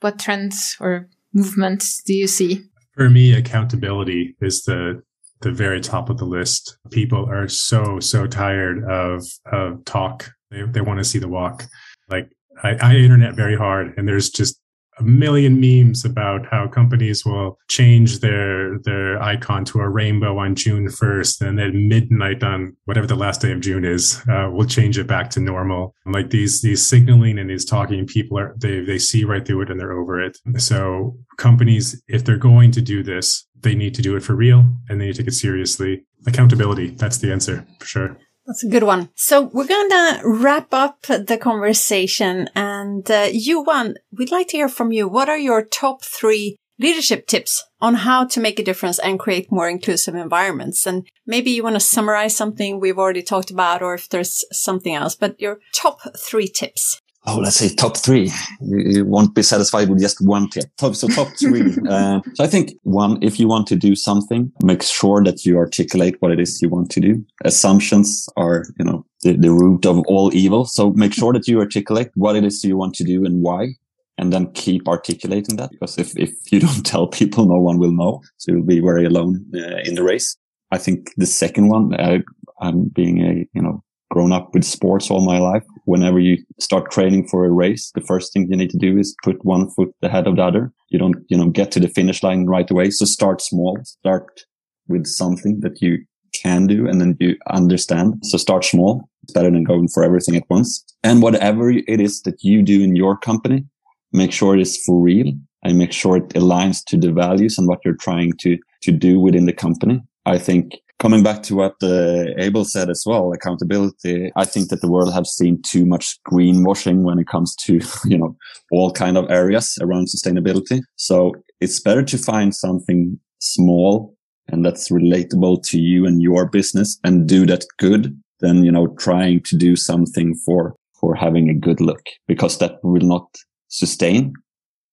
what 0.00 0.18
trends 0.18 0.76
or 0.80 1.08
movements 1.32 2.02
do 2.02 2.12
you 2.12 2.26
see? 2.26 2.64
For 2.94 3.08
me, 3.08 3.32
accountability 3.32 4.36
is 4.40 4.64
the 4.64 5.02
the 5.40 5.50
very 5.50 5.80
top 5.80 6.08
of 6.08 6.18
the 6.18 6.24
list. 6.24 6.76
People 6.90 7.28
are 7.28 7.48
so 7.48 7.98
so 8.00 8.26
tired 8.26 8.84
of 8.84 9.24
of 9.50 9.84
talk. 9.84 10.30
They 10.50 10.62
they 10.62 10.80
want 10.80 10.98
to 10.98 11.04
see 11.04 11.18
the 11.18 11.28
walk. 11.28 11.66
Like 12.08 12.30
I, 12.62 12.76
I 12.82 12.96
internet 12.96 13.34
very 13.34 13.56
hard, 13.56 13.94
and 13.96 14.06
there's 14.06 14.30
just 14.30 14.60
a 14.98 15.02
million 15.02 15.60
memes 15.60 16.04
about 16.04 16.46
how 16.46 16.68
companies 16.68 17.24
will 17.24 17.58
change 17.68 18.20
their 18.20 18.78
their 18.80 19.20
icon 19.22 19.64
to 19.64 19.80
a 19.80 19.88
rainbow 19.88 20.38
on 20.38 20.54
June 20.54 20.86
1st 20.86 21.46
and 21.46 21.58
then 21.58 21.88
midnight 21.88 22.42
on 22.42 22.76
whatever 22.84 23.06
the 23.06 23.14
last 23.14 23.40
day 23.40 23.52
of 23.52 23.60
June 23.60 23.84
is 23.84 24.22
uh, 24.28 24.48
we'll 24.50 24.66
change 24.66 24.98
it 24.98 25.06
back 25.06 25.30
to 25.30 25.40
normal. 25.40 25.94
Like 26.04 26.30
these 26.30 26.62
these 26.62 26.84
signaling 26.86 27.38
and 27.38 27.48
these 27.48 27.64
talking 27.64 28.06
people 28.06 28.38
are 28.38 28.54
they 28.58 28.80
they 28.80 28.98
see 28.98 29.24
right 29.24 29.44
through 29.44 29.62
it 29.62 29.70
and 29.70 29.80
they're 29.80 29.98
over 29.98 30.22
it. 30.22 30.36
So 30.58 31.16
companies 31.38 32.02
if 32.08 32.24
they're 32.24 32.36
going 32.36 32.70
to 32.72 32.82
do 32.82 33.02
this 33.02 33.46
they 33.60 33.74
need 33.74 33.94
to 33.94 34.02
do 34.02 34.16
it 34.16 34.22
for 34.22 34.34
real 34.34 34.64
and 34.88 35.00
they 35.00 35.06
need 35.06 35.14
to 35.14 35.22
take 35.22 35.28
it 35.28 35.34
seriously. 35.34 36.04
Accountability 36.26 36.90
that's 36.90 37.18
the 37.18 37.32
answer 37.32 37.66
for 37.78 37.86
sure 37.86 38.16
that's 38.46 38.64
a 38.64 38.68
good 38.68 38.82
one. 38.82 39.10
So 39.14 39.42
we're 39.42 39.66
going 39.66 39.90
to 39.90 40.20
wrap 40.24 40.74
up 40.74 41.02
the 41.02 41.38
conversation. 41.40 42.48
And 42.54 43.08
uh, 43.10 43.28
Johan, 43.32 43.96
we'd 44.16 44.32
like 44.32 44.48
to 44.48 44.56
hear 44.56 44.68
from 44.68 44.92
you. 44.92 45.08
What 45.08 45.28
are 45.28 45.38
your 45.38 45.64
top 45.64 46.04
three 46.04 46.56
leadership 46.78 47.26
tips 47.26 47.62
on 47.80 47.94
how 47.94 48.24
to 48.26 48.40
make 48.40 48.58
a 48.58 48.64
difference 48.64 48.98
and 48.98 49.18
create 49.18 49.52
more 49.52 49.68
inclusive 49.68 50.14
environments? 50.14 50.86
And 50.86 51.06
maybe 51.26 51.50
you 51.52 51.62
want 51.62 51.76
to 51.76 51.80
summarize 51.80 52.36
something 52.36 52.80
we've 52.80 52.98
already 52.98 53.22
talked 53.22 53.50
about, 53.50 53.82
or 53.82 53.94
if 53.94 54.08
there's 54.08 54.44
something 54.50 54.94
else, 54.94 55.14
but 55.14 55.40
your 55.40 55.60
top 55.74 56.00
three 56.16 56.48
tips 56.48 57.00
oh, 57.26 57.38
let's 57.38 57.56
say 57.56 57.74
top 57.74 57.96
three. 57.96 58.30
You, 58.60 59.04
won't 59.04 59.34
be 59.34 59.42
satisfied 59.42 59.88
with 59.88 60.00
just 60.00 60.20
one 60.20 60.48
tip. 60.48 60.64
Top, 60.76 60.94
so 60.94 61.08
top 61.08 61.28
three. 61.38 61.62
uh, 61.88 62.20
so 62.34 62.44
I 62.44 62.46
think 62.46 62.72
one, 62.82 63.18
if 63.22 63.38
you 63.38 63.48
want 63.48 63.66
to 63.68 63.76
do 63.76 63.94
something, 63.94 64.52
make 64.62 64.82
sure 64.82 65.22
that 65.24 65.44
you 65.44 65.58
articulate 65.58 66.16
what 66.20 66.32
it 66.32 66.40
is 66.40 66.60
you 66.60 66.68
want 66.68 66.90
to 66.92 67.00
do. 67.00 67.24
Assumptions 67.44 68.28
are, 68.36 68.64
you 68.78 68.84
know, 68.84 69.06
the, 69.22 69.36
the 69.36 69.50
root 69.50 69.86
of 69.86 70.00
all 70.06 70.34
evil. 70.34 70.64
So 70.64 70.90
make 70.92 71.14
sure 71.14 71.32
that 71.32 71.46
you 71.46 71.60
articulate 71.60 72.10
what 72.14 72.36
it 72.36 72.44
is 72.44 72.64
you 72.64 72.76
want 72.76 72.94
to 72.96 73.04
do 73.04 73.24
and 73.24 73.42
why. 73.42 73.74
And 74.18 74.32
then 74.32 74.52
keep 74.52 74.88
articulating 74.88 75.56
that 75.56 75.70
because 75.70 75.98
if, 75.98 76.16
if 76.18 76.30
you 76.50 76.60
don't 76.66 76.84
tell 76.84 77.06
people, 77.06 77.46
no 77.46 77.58
one 77.58 77.78
will 77.78 77.92
know. 77.92 78.22
So 78.36 78.52
you'll 78.52 78.66
be 78.66 78.80
very 78.80 79.04
alone 79.04 79.44
uh, 79.54 79.78
in 79.84 79.94
the 79.94 80.02
race. 80.02 80.36
I 80.70 80.78
think 80.78 81.10
the 81.16 81.26
second 81.26 81.68
one, 81.68 81.94
uh, 81.94 82.18
I'm 82.60 82.84
being 82.84 83.20
a, 83.22 83.46
you 83.52 83.62
know, 83.62 83.82
grown 84.12 84.30
up 84.30 84.52
with 84.52 84.62
sports 84.62 85.10
all 85.10 85.24
my 85.24 85.38
life. 85.38 85.64
Whenever 85.86 86.20
you 86.20 86.36
start 86.60 86.90
training 86.90 87.26
for 87.28 87.46
a 87.46 87.50
race, 87.50 87.90
the 87.94 88.02
first 88.02 88.32
thing 88.32 88.46
you 88.48 88.56
need 88.56 88.70
to 88.70 88.76
do 88.76 88.98
is 88.98 89.16
put 89.24 89.42
one 89.44 89.70
foot 89.70 89.92
ahead 90.02 90.26
of 90.26 90.36
the 90.36 90.44
other. 90.44 90.70
You 90.90 90.98
don't, 90.98 91.16
you 91.28 91.36
know, 91.36 91.48
get 91.48 91.72
to 91.72 91.80
the 91.80 91.88
finish 91.88 92.22
line 92.22 92.46
right 92.46 92.70
away. 92.70 92.90
So 92.90 93.06
start 93.06 93.40
small, 93.40 93.78
start 93.82 94.44
with 94.86 95.06
something 95.06 95.60
that 95.60 95.80
you 95.80 96.04
can 96.34 96.66
do 96.66 96.86
and 96.86 97.00
then 97.00 97.16
you 97.20 97.36
understand. 97.50 98.20
So 98.24 98.36
start 98.36 98.64
small. 98.64 99.08
It's 99.22 99.32
better 99.32 99.50
than 99.50 99.64
going 99.64 99.88
for 99.88 100.04
everything 100.04 100.36
at 100.36 100.48
once. 100.50 100.84
And 101.02 101.22
whatever 101.22 101.70
it 101.70 102.00
is 102.00 102.22
that 102.22 102.44
you 102.44 102.62
do 102.62 102.82
in 102.82 102.94
your 102.94 103.16
company, 103.16 103.64
make 104.12 104.32
sure 104.32 104.54
it 104.54 104.60
is 104.60 104.76
for 104.84 105.00
real 105.00 105.32
and 105.64 105.78
make 105.78 105.92
sure 105.92 106.18
it 106.18 106.28
aligns 106.30 106.84
to 106.88 106.98
the 106.98 107.12
values 107.12 107.56
and 107.56 107.66
what 107.66 107.80
you're 107.84 107.94
trying 107.94 108.32
to, 108.40 108.58
to 108.82 108.92
do 108.92 109.18
within 109.18 109.46
the 109.46 109.52
company. 109.52 110.02
I 110.26 110.38
think 110.38 110.74
coming 111.02 111.24
back 111.24 111.42
to 111.42 111.56
what 111.56 111.74
uh, 111.82 112.26
Abel 112.38 112.64
said 112.64 112.88
as 112.88 113.02
well, 113.04 113.32
accountability. 113.32 114.30
I 114.36 114.44
think 114.44 114.68
that 114.68 114.82
the 114.82 114.90
world 114.90 115.12
has 115.12 115.34
seen 115.34 115.60
too 115.62 115.84
much 115.84 116.16
greenwashing 116.30 117.02
when 117.02 117.18
it 117.18 117.26
comes 117.26 117.56
to, 117.56 117.80
you 118.04 118.16
know, 118.16 118.36
all 118.70 118.92
kind 118.92 119.18
of 119.18 119.28
areas 119.28 119.76
around 119.82 120.06
sustainability. 120.06 120.80
So 120.94 121.32
it's 121.60 121.80
better 121.80 122.04
to 122.04 122.16
find 122.16 122.54
something 122.54 123.18
small 123.40 124.14
and 124.46 124.64
that's 124.64 124.90
relatable 124.90 125.64
to 125.70 125.80
you 125.80 126.06
and 126.06 126.22
your 126.22 126.46
business 126.48 127.00
and 127.02 127.28
do 127.28 127.46
that 127.46 127.64
good 127.78 128.16
than, 128.38 128.64
you 128.64 128.70
know, 128.70 128.86
trying 128.98 129.42
to 129.42 129.56
do 129.56 129.74
something 129.74 130.36
for, 130.46 130.76
for 131.00 131.16
having 131.16 131.50
a 131.50 131.54
good 131.54 131.80
look 131.80 132.02
because 132.28 132.58
that 132.58 132.78
will 132.84 133.06
not 133.06 133.26
sustain. 133.66 134.34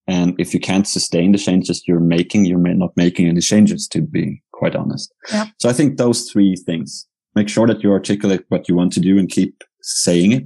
And 0.07 0.34
if 0.39 0.55
you 0.55 0.60
can't 0.60 0.88
sustain 0.88 1.34
the 1.34 1.38
changes 1.38 1.84
you're 1.86 1.99
making, 1.99 2.45
you're 2.45 2.57
not 2.57 2.97
making 2.97 3.28
any 3.28 3.41
changes 3.41 3.88
to 3.89 4.01
be 4.01 4.41
quite 4.60 4.76
honest. 4.76 5.12
Yeah. 5.32 5.45
So 5.57 5.70
I 5.70 5.74
think 5.74 5.97
those 5.97 6.30
three 6.30 6.55
things, 6.55 7.07
make 7.34 7.49
sure 7.49 7.66
that 7.68 7.82
you 7.82 7.91
articulate 7.91 8.43
what 8.49 8.68
you 8.68 8.76
want 8.76 8.93
to 8.93 8.99
do 8.99 9.18
and 9.18 9.30
keep 9.30 9.64
saying 9.82 10.34
it. 10.34 10.43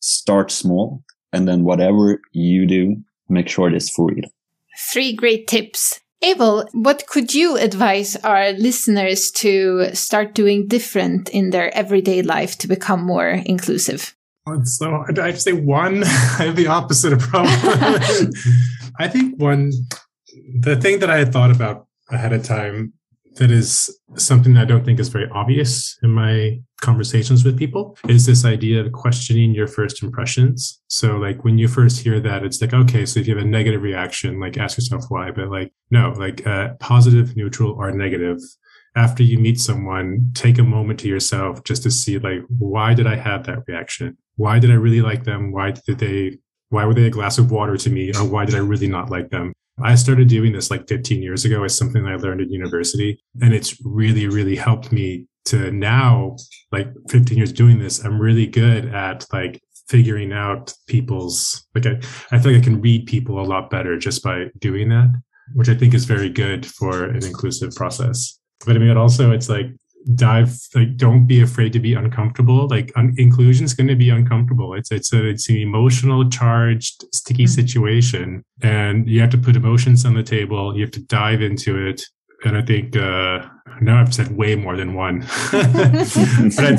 Start 0.00 0.50
small. 0.50 1.02
And 1.32 1.48
then 1.48 1.64
whatever 1.64 2.20
you 2.32 2.66
do, 2.66 2.96
make 3.28 3.48
sure 3.48 3.68
it 3.68 3.74
is 3.74 3.90
for 3.90 4.06
real. 4.06 4.28
Three 4.92 5.14
great 5.14 5.48
tips. 5.48 6.00
Abel, 6.22 6.68
what 6.72 7.06
could 7.06 7.34
you 7.34 7.56
advise 7.56 8.16
our 8.16 8.52
listeners 8.52 9.30
to 9.32 9.94
start 9.94 10.34
doing 10.34 10.68
different 10.68 11.28
in 11.30 11.50
their 11.50 11.74
everyday 11.74 12.22
life 12.22 12.56
to 12.58 12.68
become 12.68 13.04
more 13.04 13.28
inclusive? 13.28 14.14
So 14.64 15.04
I 15.18 15.26
have 15.26 15.34
to 15.34 15.40
say 15.40 15.52
one. 15.52 16.04
I 16.38 16.44
have 16.44 16.56
the 16.56 16.66
opposite 16.66 17.12
of 17.12 17.20
problem. 17.20 17.54
I 18.98 19.08
think 19.08 19.40
one, 19.40 19.72
the 20.60 20.76
thing 20.76 21.00
that 21.00 21.10
I 21.10 21.18
had 21.18 21.32
thought 21.32 21.50
about 21.50 21.86
ahead 22.10 22.32
of 22.32 22.42
time 22.42 22.92
that 23.36 23.50
is 23.50 23.96
something 24.16 24.56
I 24.56 24.64
don't 24.64 24.84
think 24.84 25.00
is 25.00 25.08
very 25.08 25.28
obvious 25.30 25.98
in 26.02 26.10
my 26.10 26.60
conversations 26.80 27.44
with 27.44 27.58
people 27.58 27.96
is 28.08 28.26
this 28.26 28.44
idea 28.44 28.80
of 28.80 28.92
questioning 28.92 29.54
your 29.54 29.66
first 29.66 30.02
impressions. 30.02 30.80
So 30.88 31.16
like 31.16 31.42
when 31.44 31.58
you 31.58 31.66
first 31.66 32.00
hear 32.00 32.20
that, 32.20 32.44
it's 32.44 32.60
like, 32.60 32.74
okay, 32.74 33.06
so 33.06 33.20
if 33.20 33.26
you 33.26 33.34
have 33.34 33.44
a 33.44 33.48
negative 33.48 33.82
reaction, 33.82 34.38
like 34.38 34.58
ask 34.58 34.76
yourself 34.76 35.04
why, 35.08 35.30
but 35.30 35.50
like, 35.50 35.72
no, 35.90 36.10
like 36.16 36.46
uh, 36.46 36.74
positive, 36.80 37.36
neutral, 37.36 37.72
or 37.72 37.90
negative. 37.90 38.38
After 38.96 39.24
you 39.24 39.38
meet 39.38 39.58
someone, 39.58 40.30
take 40.34 40.58
a 40.58 40.62
moment 40.62 41.00
to 41.00 41.08
yourself 41.08 41.64
just 41.64 41.82
to 41.82 41.90
see 41.90 42.18
like, 42.18 42.42
why 42.58 42.94
did 42.94 43.08
I 43.08 43.16
have 43.16 43.44
that 43.46 43.64
reaction? 43.66 44.16
Why 44.36 44.60
did 44.60 44.70
I 44.70 44.74
really 44.74 45.00
like 45.00 45.24
them? 45.24 45.50
Why 45.50 45.72
did 45.72 45.98
they, 45.98 46.38
why 46.68 46.84
were 46.84 46.94
they 46.94 47.06
a 47.06 47.10
glass 47.10 47.38
of 47.38 47.50
water 47.50 47.76
to 47.76 47.90
me? 47.90 48.12
Or 48.14 48.24
why 48.24 48.44
did 48.44 48.54
I 48.54 48.58
really 48.58 48.86
not 48.86 49.10
like 49.10 49.30
them? 49.30 49.52
I 49.82 49.94
started 49.96 50.28
doing 50.28 50.52
this 50.52 50.70
like 50.70 50.86
15 50.88 51.22
years 51.22 51.44
ago 51.44 51.64
as 51.64 51.76
something 51.76 52.06
I 52.06 52.16
learned 52.16 52.40
in 52.40 52.52
university. 52.52 53.22
And 53.40 53.52
it's 53.52 53.76
really, 53.84 54.28
really 54.28 54.56
helped 54.56 54.92
me 54.92 55.26
to 55.46 55.70
now, 55.72 56.36
like 56.72 56.88
15 57.10 57.36
years 57.36 57.52
doing 57.52 57.78
this, 57.78 58.04
I'm 58.04 58.20
really 58.20 58.46
good 58.46 58.86
at 58.94 59.26
like 59.32 59.60
figuring 59.88 60.32
out 60.32 60.72
people's, 60.86 61.66
like 61.74 61.86
I, 61.86 61.96
I 62.30 62.38
feel 62.38 62.52
like 62.52 62.62
I 62.62 62.64
can 62.64 62.80
read 62.80 63.06
people 63.06 63.40
a 63.40 63.44
lot 63.44 63.68
better 63.68 63.98
just 63.98 64.22
by 64.22 64.46
doing 64.60 64.88
that, 64.90 65.12
which 65.54 65.68
I 65.68 65.74
think 65.74 65.92
is 65.92 66.04
very 66.04 66.30
good 66.30 66.64
for 66.64 67.04
an 67.04 67.24
inclusive 67.24 67.74
process. 67.74 68.38
But 68.64 68.76
I 68.76 68.78
mean, 68.78 68.96
also, 68.96 69.32
it's 69.32 69.48
like 69.48 69.66
dive 70.14 70.56
like 70.74 70.96
don't 70.96 71.26
be 71.26 71.40
afraid 71.40 71.72
to 71.72 71.80
be 71.80 71.94
uncomfortable. 71.94 72.68
Like 72.68 72.92
un- 72.96 73.14
inclusion 73.16 73.64
is 73.64 73.74
going 73.74 73.88
to 73.88 73.96
be 73.96 74.10
uncomfortable. 74.10 74.74
It's 74.74 74.90
it's 74.92 75.12
a 75.12 75.24
it's 75.26 75.48
an 75.48 75.56
emotional 75.56 76.28
charged 76.28 77.04
sticky 77.12 77.44
mm-hmm. 77.44 77.60
situation 77.60 78.44
and 78.62 79.08
you 79.08 79.20
have 79.20 79.30
to 79.30 79.38
put 79.38 79.56
emotions 79.56 80.04
on 80.04 80.14
the 80.14 80.22
table. 80.22 80.74
You 80.76 80.82
have 80.82 80.92
to 80.92 81.02
dive 81.02 81.42
into 81.42 81.86
it. 81.86 82.02
And 82.44 82.58
i 82.58 82.62
think 82.62 82.94
uh 82.94 83.48
now 83.80 84.00
i've 84.00 84.14
said 84.14 84.36
way 84.36 84.54
more 84.54 84.76
than 84.76 84.92
one. 84.94 85.20
But 85.52 86.78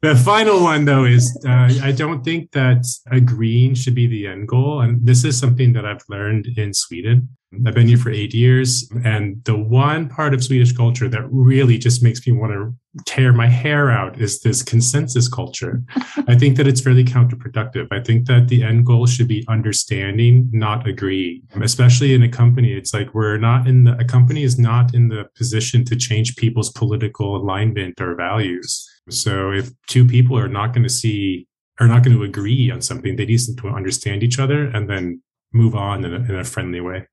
the 0.00 0.20
final 0.24 0.62
one 0.62 0.86
though 0.86 1.04
is 1.04 1.24
uh, 1.46 1.70
i 1.82 1.92
don't 1.92 2.24
think 2.24 2.52
that 2.52 2.84
agreeing 3.10 3.74
should 3.74 3.94
be 3.94 4.06
the 4.06 4.26
end 4.26 4.48
goal. 4.48 4.80
And 4.80 5.04
this 5.06 5.24
is 5.24 5.38
something 5.38 5.74
that 5.74 5.84
i've 5.84 6.04
learned 6.08 6.46
in 6.56 6.72
sweden 6.72 7.28
I've 7.66 7.74
been 7.74 7.88
here 7.88 7.98
for 7.98 8.10
eight 8.10 8.34
years. 8.34 8.90
And 9.04 9.42
the 9.44 9.56
one 9.56 10.08
part 10.08 10.34
of 10.34 10.42
Swedish 10.42 10.72
culture 10.72 11.08
that 11.08 11.26
really 11.30 11.78
just 11.78 12.02
makes 12.02 12.26
me 12.26 12.32
want 12.32 12.52
to 12.52 12.74
tear 13.04 13.32
my 13.32 13.46
hair 13.46 13.90
out 13.90 14.20
is 14.20 14.40
this 14.40 14.62
consensus 14.62 15.28
culture. 15.28 15.82
I 16.28 16.36
think 16.36 16.56
that 16.56 16.66
it's 16.66 16.80
fairly 16.80 17.04
counterproductive. 17.04 17.88
I 17.90 18.00
think 18.00 18.26
that 18.26 18.48
the 18.48 18.62
end 18.62 18.86
goal 18.86 19.06
should 19.06 19.28
be 19.28 19.44
understanding, 19.48 20.48
not 20.52 20.86
agree. 20.88 21.42
Especially 21.60 22.14
in 22.14 22.22
a 22.22 22.28
company, 22.28 22.72
it's 22.72 22.94
like 22.94 23.14
we're 23.14 23.38
not 23.38 23.66
in 23.66 23.84
the, 23.84 23.98
a 23.98 24.04
company 24.04 24.42
is 24.42 24.58
not 24.58 24.94
in 24.94 25.08
the 25.08 25.26
position 25.36 25.84
to 25.86 25.96
change 25.96 26.36
people's 26.36 26.70
political 26.70 27.36
alignment 27.36 28.00
or 28.00 28.14
values. 28.14 28.88
So 29.10 29.52
if 29.52 29.70
two 29.88 30.06
people 30.06 30.38
are 30.38 30.48
not 30.48 30.72
going 30.72 30.84
to 30.84 30.90
see, 30.90 31.46
are 31.80 31.88
not 31.88 32.02
going 32.02 32.16
to 32.16 32.22
agree 32.22 32.70
on 32.70 32.80
something, 32.80 33.16
they 33.16 33.26
need 33.26 33.40
to 33.58 33.68
understand 33.68 34.22
each 34.22 34.38
other 34.38 34.66
and 34.66 34.88
then 34.88 35.22
move 35.52 35.74
on 35.74 36.04
in 36.04 36.14
a, 36.14 36.16
in 36.16 36.34
a 36.36 36.44
friendly 36.44 36.80
way. 36.80 37.06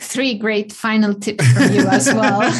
Three 0.00 0.38
great 0.38 0.72
final 0.72 1.14
tips 1.14 1.46
from 1.52 1.72
you 1.72 1.86
as 1.86 2.12
well. 2.12 2.40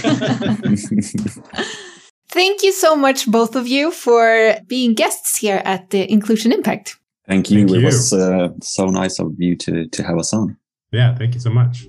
Thank 2.30 2.62
you 2.62 2.72
so 2.72 2.94
much, 2.94 3.26
both 3.26 3.56
of 3.56 3.66
you, 3.66 3.90
for 3.90 4.56
being 4.66 4.94
guests 4.94 5.38
here 5.38 5.62
at 5.64 5.90
the 5.90 6.10
Inclusion 6.10 6.52
Impact. 6.52 6.96
Thank 7.26 7.50
you. 7.50 7.60
Thank 7.60 7.70
it 7.70 7.80
you. 7.80 7.86
was 7.86 8.12
uh, 8.12 8.50
so 8.62 8.86
nice 8.86 9.18
of 9.18 9.32
you 9.38 9.56
to, 9.56 9.88
to 9.88 10.02
have 10.02 10.18
us 10.18 10.32
on. 10.34 10.56
Yeah, 10.92 11.14
thank 11.14 11.34
you 11.34 11.40
so 11.40 11.50
much. 11.50 11.86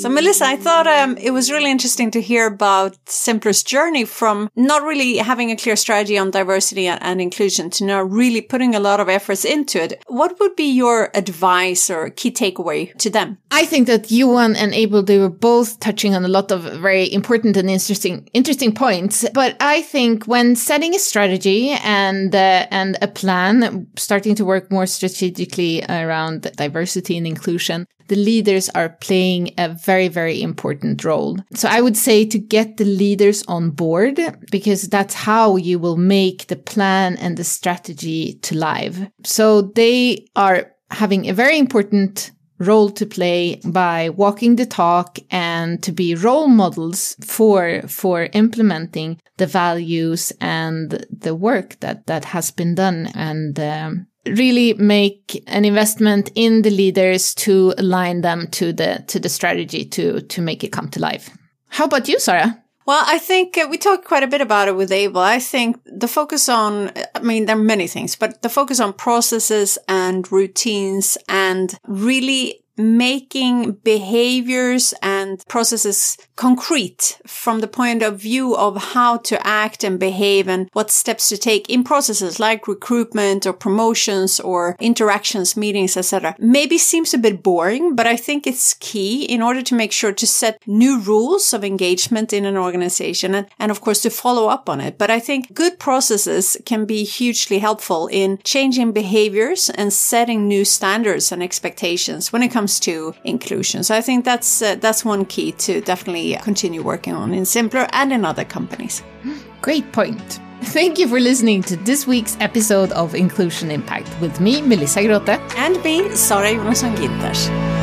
So, 0.00 0.08
Melissa, 0.08 0.46
I 0.46 0.56
thought 0.56 0.86
um, 0.86 1.18
it 1.18 1.30
was 1.30 1.50
really 1.50 1.70
interesting 1.70 2.10
to 2.12 2.22
hear 2.22 2.46
about 2.46 2.96
Zimpler's 3.04 3.62
journey 3.62 4.06
from 4.06 4.48
not 4.56 4.82
really 4.82 5.18
having 5.18 5.50
a 5.50 5.56
clear 5.56 5.76
strategy 5.76 6.16
on 6.16 6.30
diversity 6.30 6.86
and 6.86 7.20
inclusion 7.20 7.68
to 7.68 7.84
now 7.84 8.00
really 8.00 8.40
putting 8.40 8.74
a 8.74 8.80
lot 8.80 9.00
of 9.00 9.10
efforts 9.10 9.44
into 9.44 9.78
it. 9.82 10.02
What 10.06 10.40
would 10.40 10.56
be 10.56 10.72
your 10.72 11.10
advice 11.14 11.90
or 11.90 12.08
key 12.08 12.30
takeaway 12.30 12.96
to 12.96 13.10
them? 13.10 13.36
I 13.50 13.66
think 13.66 13.88
that 13.88 14.10
Johan 14.10 14.56
and 14.56 14.72
Abel, 14.72 15.02
they 15.02 15.18
were 15.18 15.28
both 15.28 15.78
touching 15.80 16.14
on 16.14 16.24
a 16.24 16.28
lot 16.28 16.50
of 16.50 16.62
very 16.80 17.12
important 17.12 17.58
and 17.58 17.68
interesting, 17.68 18.26
interesting 18.32 18.72
points. 18.72 19.28
But 19.34 19.58
I 19.60 19.82
think 19.82 20.24
when 20.24 20.56
setting 20.56 20.94
a 20.94 20.98
strategy 20.98 21.72
and, 21.84 22.34
uh, 22.34 22.66
and 22.70 22.96
a 23.02 23.08
plan, 23.08 23.86
starting 23.96 24.34
to 24.36 24.46
work 24.46 24.72
more 24.72 24.86
strategically 24.86 25.84
around 25.90 26.50
diversity 26.56 27.18
and 27.18 27.26
inclusion, 27.26 27.86
the 28.10 28.16
leaders 28.16 28.68
are 28.70 28.88
playing 28.88 29.54
a 29.56 29.68
very, 29.68 30.08
very 30.08 30.42
important 30.42 31.04
role. 31.04 31.38
So 31.54 31.68
I 31.68 31.80
would 31.80 31.96
say 31.96 32.26
to 32.26 32.38
get 32.40 32.76
the 32.76 32.84
leaders 32.84 33.44
on 33.46 33.70
board, 33.70 34.18
because 34.50 34.82
that's 34.88 35.14
how 35.14 35.54
you 35.54 35.78
will 35.78 35.96
make 35.96 36.48
the 36.48 36.56
plan 36.56 37.16
and 37.18 37.36
the 37.36 37.44
strategy 37.44 38.34
to 38.42 38.56
live. 38.56 39.08
So 39.24 39.62
they 39.62 40.26
are 40.34 40.72
having 40.90 41.28
a 41.28 41.32
very 41.32 41.56
important 41.56 42.32
role 42.58 42.90
to 42.90 43.06
play 43.06 43.60
by 43.64 44.10
walking 44.10 44.56
the 44.56 44.66
talk 44.66 45.18
and 45.30 45.80
to 45.84 45.92
be 45.92 46.14
role 46.16 46.48
models 46.48 47.16
for 47.24 47.82
for 47.86 48.28
implementing 48.34 49.18
the 49.38 49.46
values 49.46 50.32
and 50.40 51.06
the 51.10 51.34
work 51.34 51.78
that 51.80 52.06
that 52.06 52.24
has 52.24 52.50
been 52.50 52.74
done 52.74 53.08
and 53.14 53.58
um, 53.58 54.06
really 54.26 54.74
make 54.74 55.42
an 55.46 55.64
investment 55.64 56.30
in 56.34 56.62
the 56.62 56.70
leaders 56.70 57.34
to 57.34 57.74
align 57.78 58.20
them 58.20 58.46
to 58.48 58.72
the 58.72 59.04
to 59.06 59.18
the 59.18 59.28
strategy 59.28 59.84
to 59.84 60.20
to 60.22 60.42
make 60.42 60.62
it 60.64 60.72
come 60.72 60.88
to 60.90 61.00
life. 61.00 61.30
How 61.68 61.84
about 61.84 62.08
you, 62.08 62.18
Sarah? 62.18 62.62
Well, 62.86 63.04
I 63.06 63.18
think 63.18 63.56
uh, 63.56 63.68
we 63.70 63.78
talked 63.78 64.04
quite 64.04 64.24
a 64.24 64.26
bit 64.26 64.40
about 64.40 64.66
it 64.66 64.74
with 64.74 64.90
Abel. 64.90 65.20
I 65.20 65.38
think 65.38 65.80
the 65.84 66.08
focus 66.08 66.48
on, 66.48 66.90
I 67.14 67.20
mean, 67.20 67.46
there 67.46 67.56
are 67.56 67.62
many 67.62 67.86
things, 67.86 68.16
but 68.16 68.42
the 68.42 68.48
focus 68.48 68.80
on 68.80 68.94
processes 68.94 69.78
and 69.86 70.30
routines 70.32 71.16
and 71.28 71.78
really 71.86 72.64
making 72.80 73.72
behaviors 73.84 74.94
and 75.02 75.42
processes 75.48 76.16
concrete 76.36 77.20
from 77.26 77.60
the 77.60 77.68
point 77.68 78.02
of 78.02 78.20
view 78.20 78.56
of 78.56 78.76
how 78.94 79.18
to 79.18 79.46
act 79.46 79.84
and 79.84 79.98
behave 79.98 80.48
and 80.48 80.68
what 80.72 80.90
steps 80.90 81.28
to 81.28 81.36
take 81.36 81.68
in 81.68 81.84
processes 81.84 82.40
like 82.40 82.66
recruitment 82.66 83.46
or 83.46 83.52
promotions 83.52 84.40
or 84.40 84.76
interactions, 84.80 85.56
meetings, 85.56 85.96
etc. 85.96 86.34
Maybe 86.38 86.78
seems 86.78 87.12
a 87.12 87.18
bit 87.18 87.42
boring, 87.42 87.94
but 87.94 88.06
I 88.06 88.16
think 88.16 88.46
it's 88.46 88.74
key 88.74 89.24
in 89.24 89.42
order 89.42 89.62
to 89.62 89.74
make 89.74 89.92
sure 89.92 90.12
to 90.12 90.26
set 90.26 90.62
new 90.66 91.00
rules 91.00 91.52
of 91.52 91.64
engagement 91.64 92.32
in 92.32 92.44
an 92.44 92.56
organization 92.56 93.34
and, 93.34 93.46
and 93.58 93.70
of 93.70 93.80
course 93.80 94.02
to 94.02 94.10
follow 94.10 94.48
up 94.48 94.68
on 94.68 94.80
it. 94.80 94.96
But 94.98 95.10
I 95.10 95.20
think 95.20 95.52
good 95.54 95.78
processes 95.78 96.56
can 96.64 96.84
be 96.84 97.04
hugely 97.04 97.58
helpful 97.58 98.06
in 98.06 98.38
changing 98.44 98.92
behaviors 98.92 99.70
and 99.70 99.92
setting 99.92 100.48
new 100.48 100.64
standards 100.64 101.32
and 101.32 101.42
expectations 101.42 102.32
when 102.32 102.42
it 102.42 102.50
comes 102.50 102.69
comes 102.70 102.80
to 102.80 103.14
inclusion. 103.24 103.82
So 103.82 103.94
I 103.96 104.00
think 104.00 104.24
that's 104.24 104.62
uh, 104.62 104.76
that's 104.76 105.04
one 105.04 105.24
key 105.24 105.52
to 105.52 105.80
definitely 105.80 106.36
continue 106.42 106.82
working 106.82 107.14
on 107.14 107.34
in 107.34 107.44
Zimpler 107.44 107.88
and 107.92 108.12
in 108.12 108.24
other 108.24 108.44
companies. 108.44 109.02
Great 109.62 109.90
point. 109.92 110.40
Thank 110.62 110.98
you 110.98 111.08
for 111.08 111.18
listening 111.18 111.62
to 111.64 111.76
this 111.76 112.06
week's 112.06 112.36
episode 112.40 112.92
of 112.92 113.14
Inclusion 113.14 113.70
Impact 113.70 114.08
with 114.20 114.40
me, 114.40 114.62
Melissa 114.62 115.02
Grote. 115.02 115.40
And 115.56 115.82
me, 115.82 116.14
Sara 116.14 116.50
Jonasson 116.52 116.94
Ginters. 116.96 117.79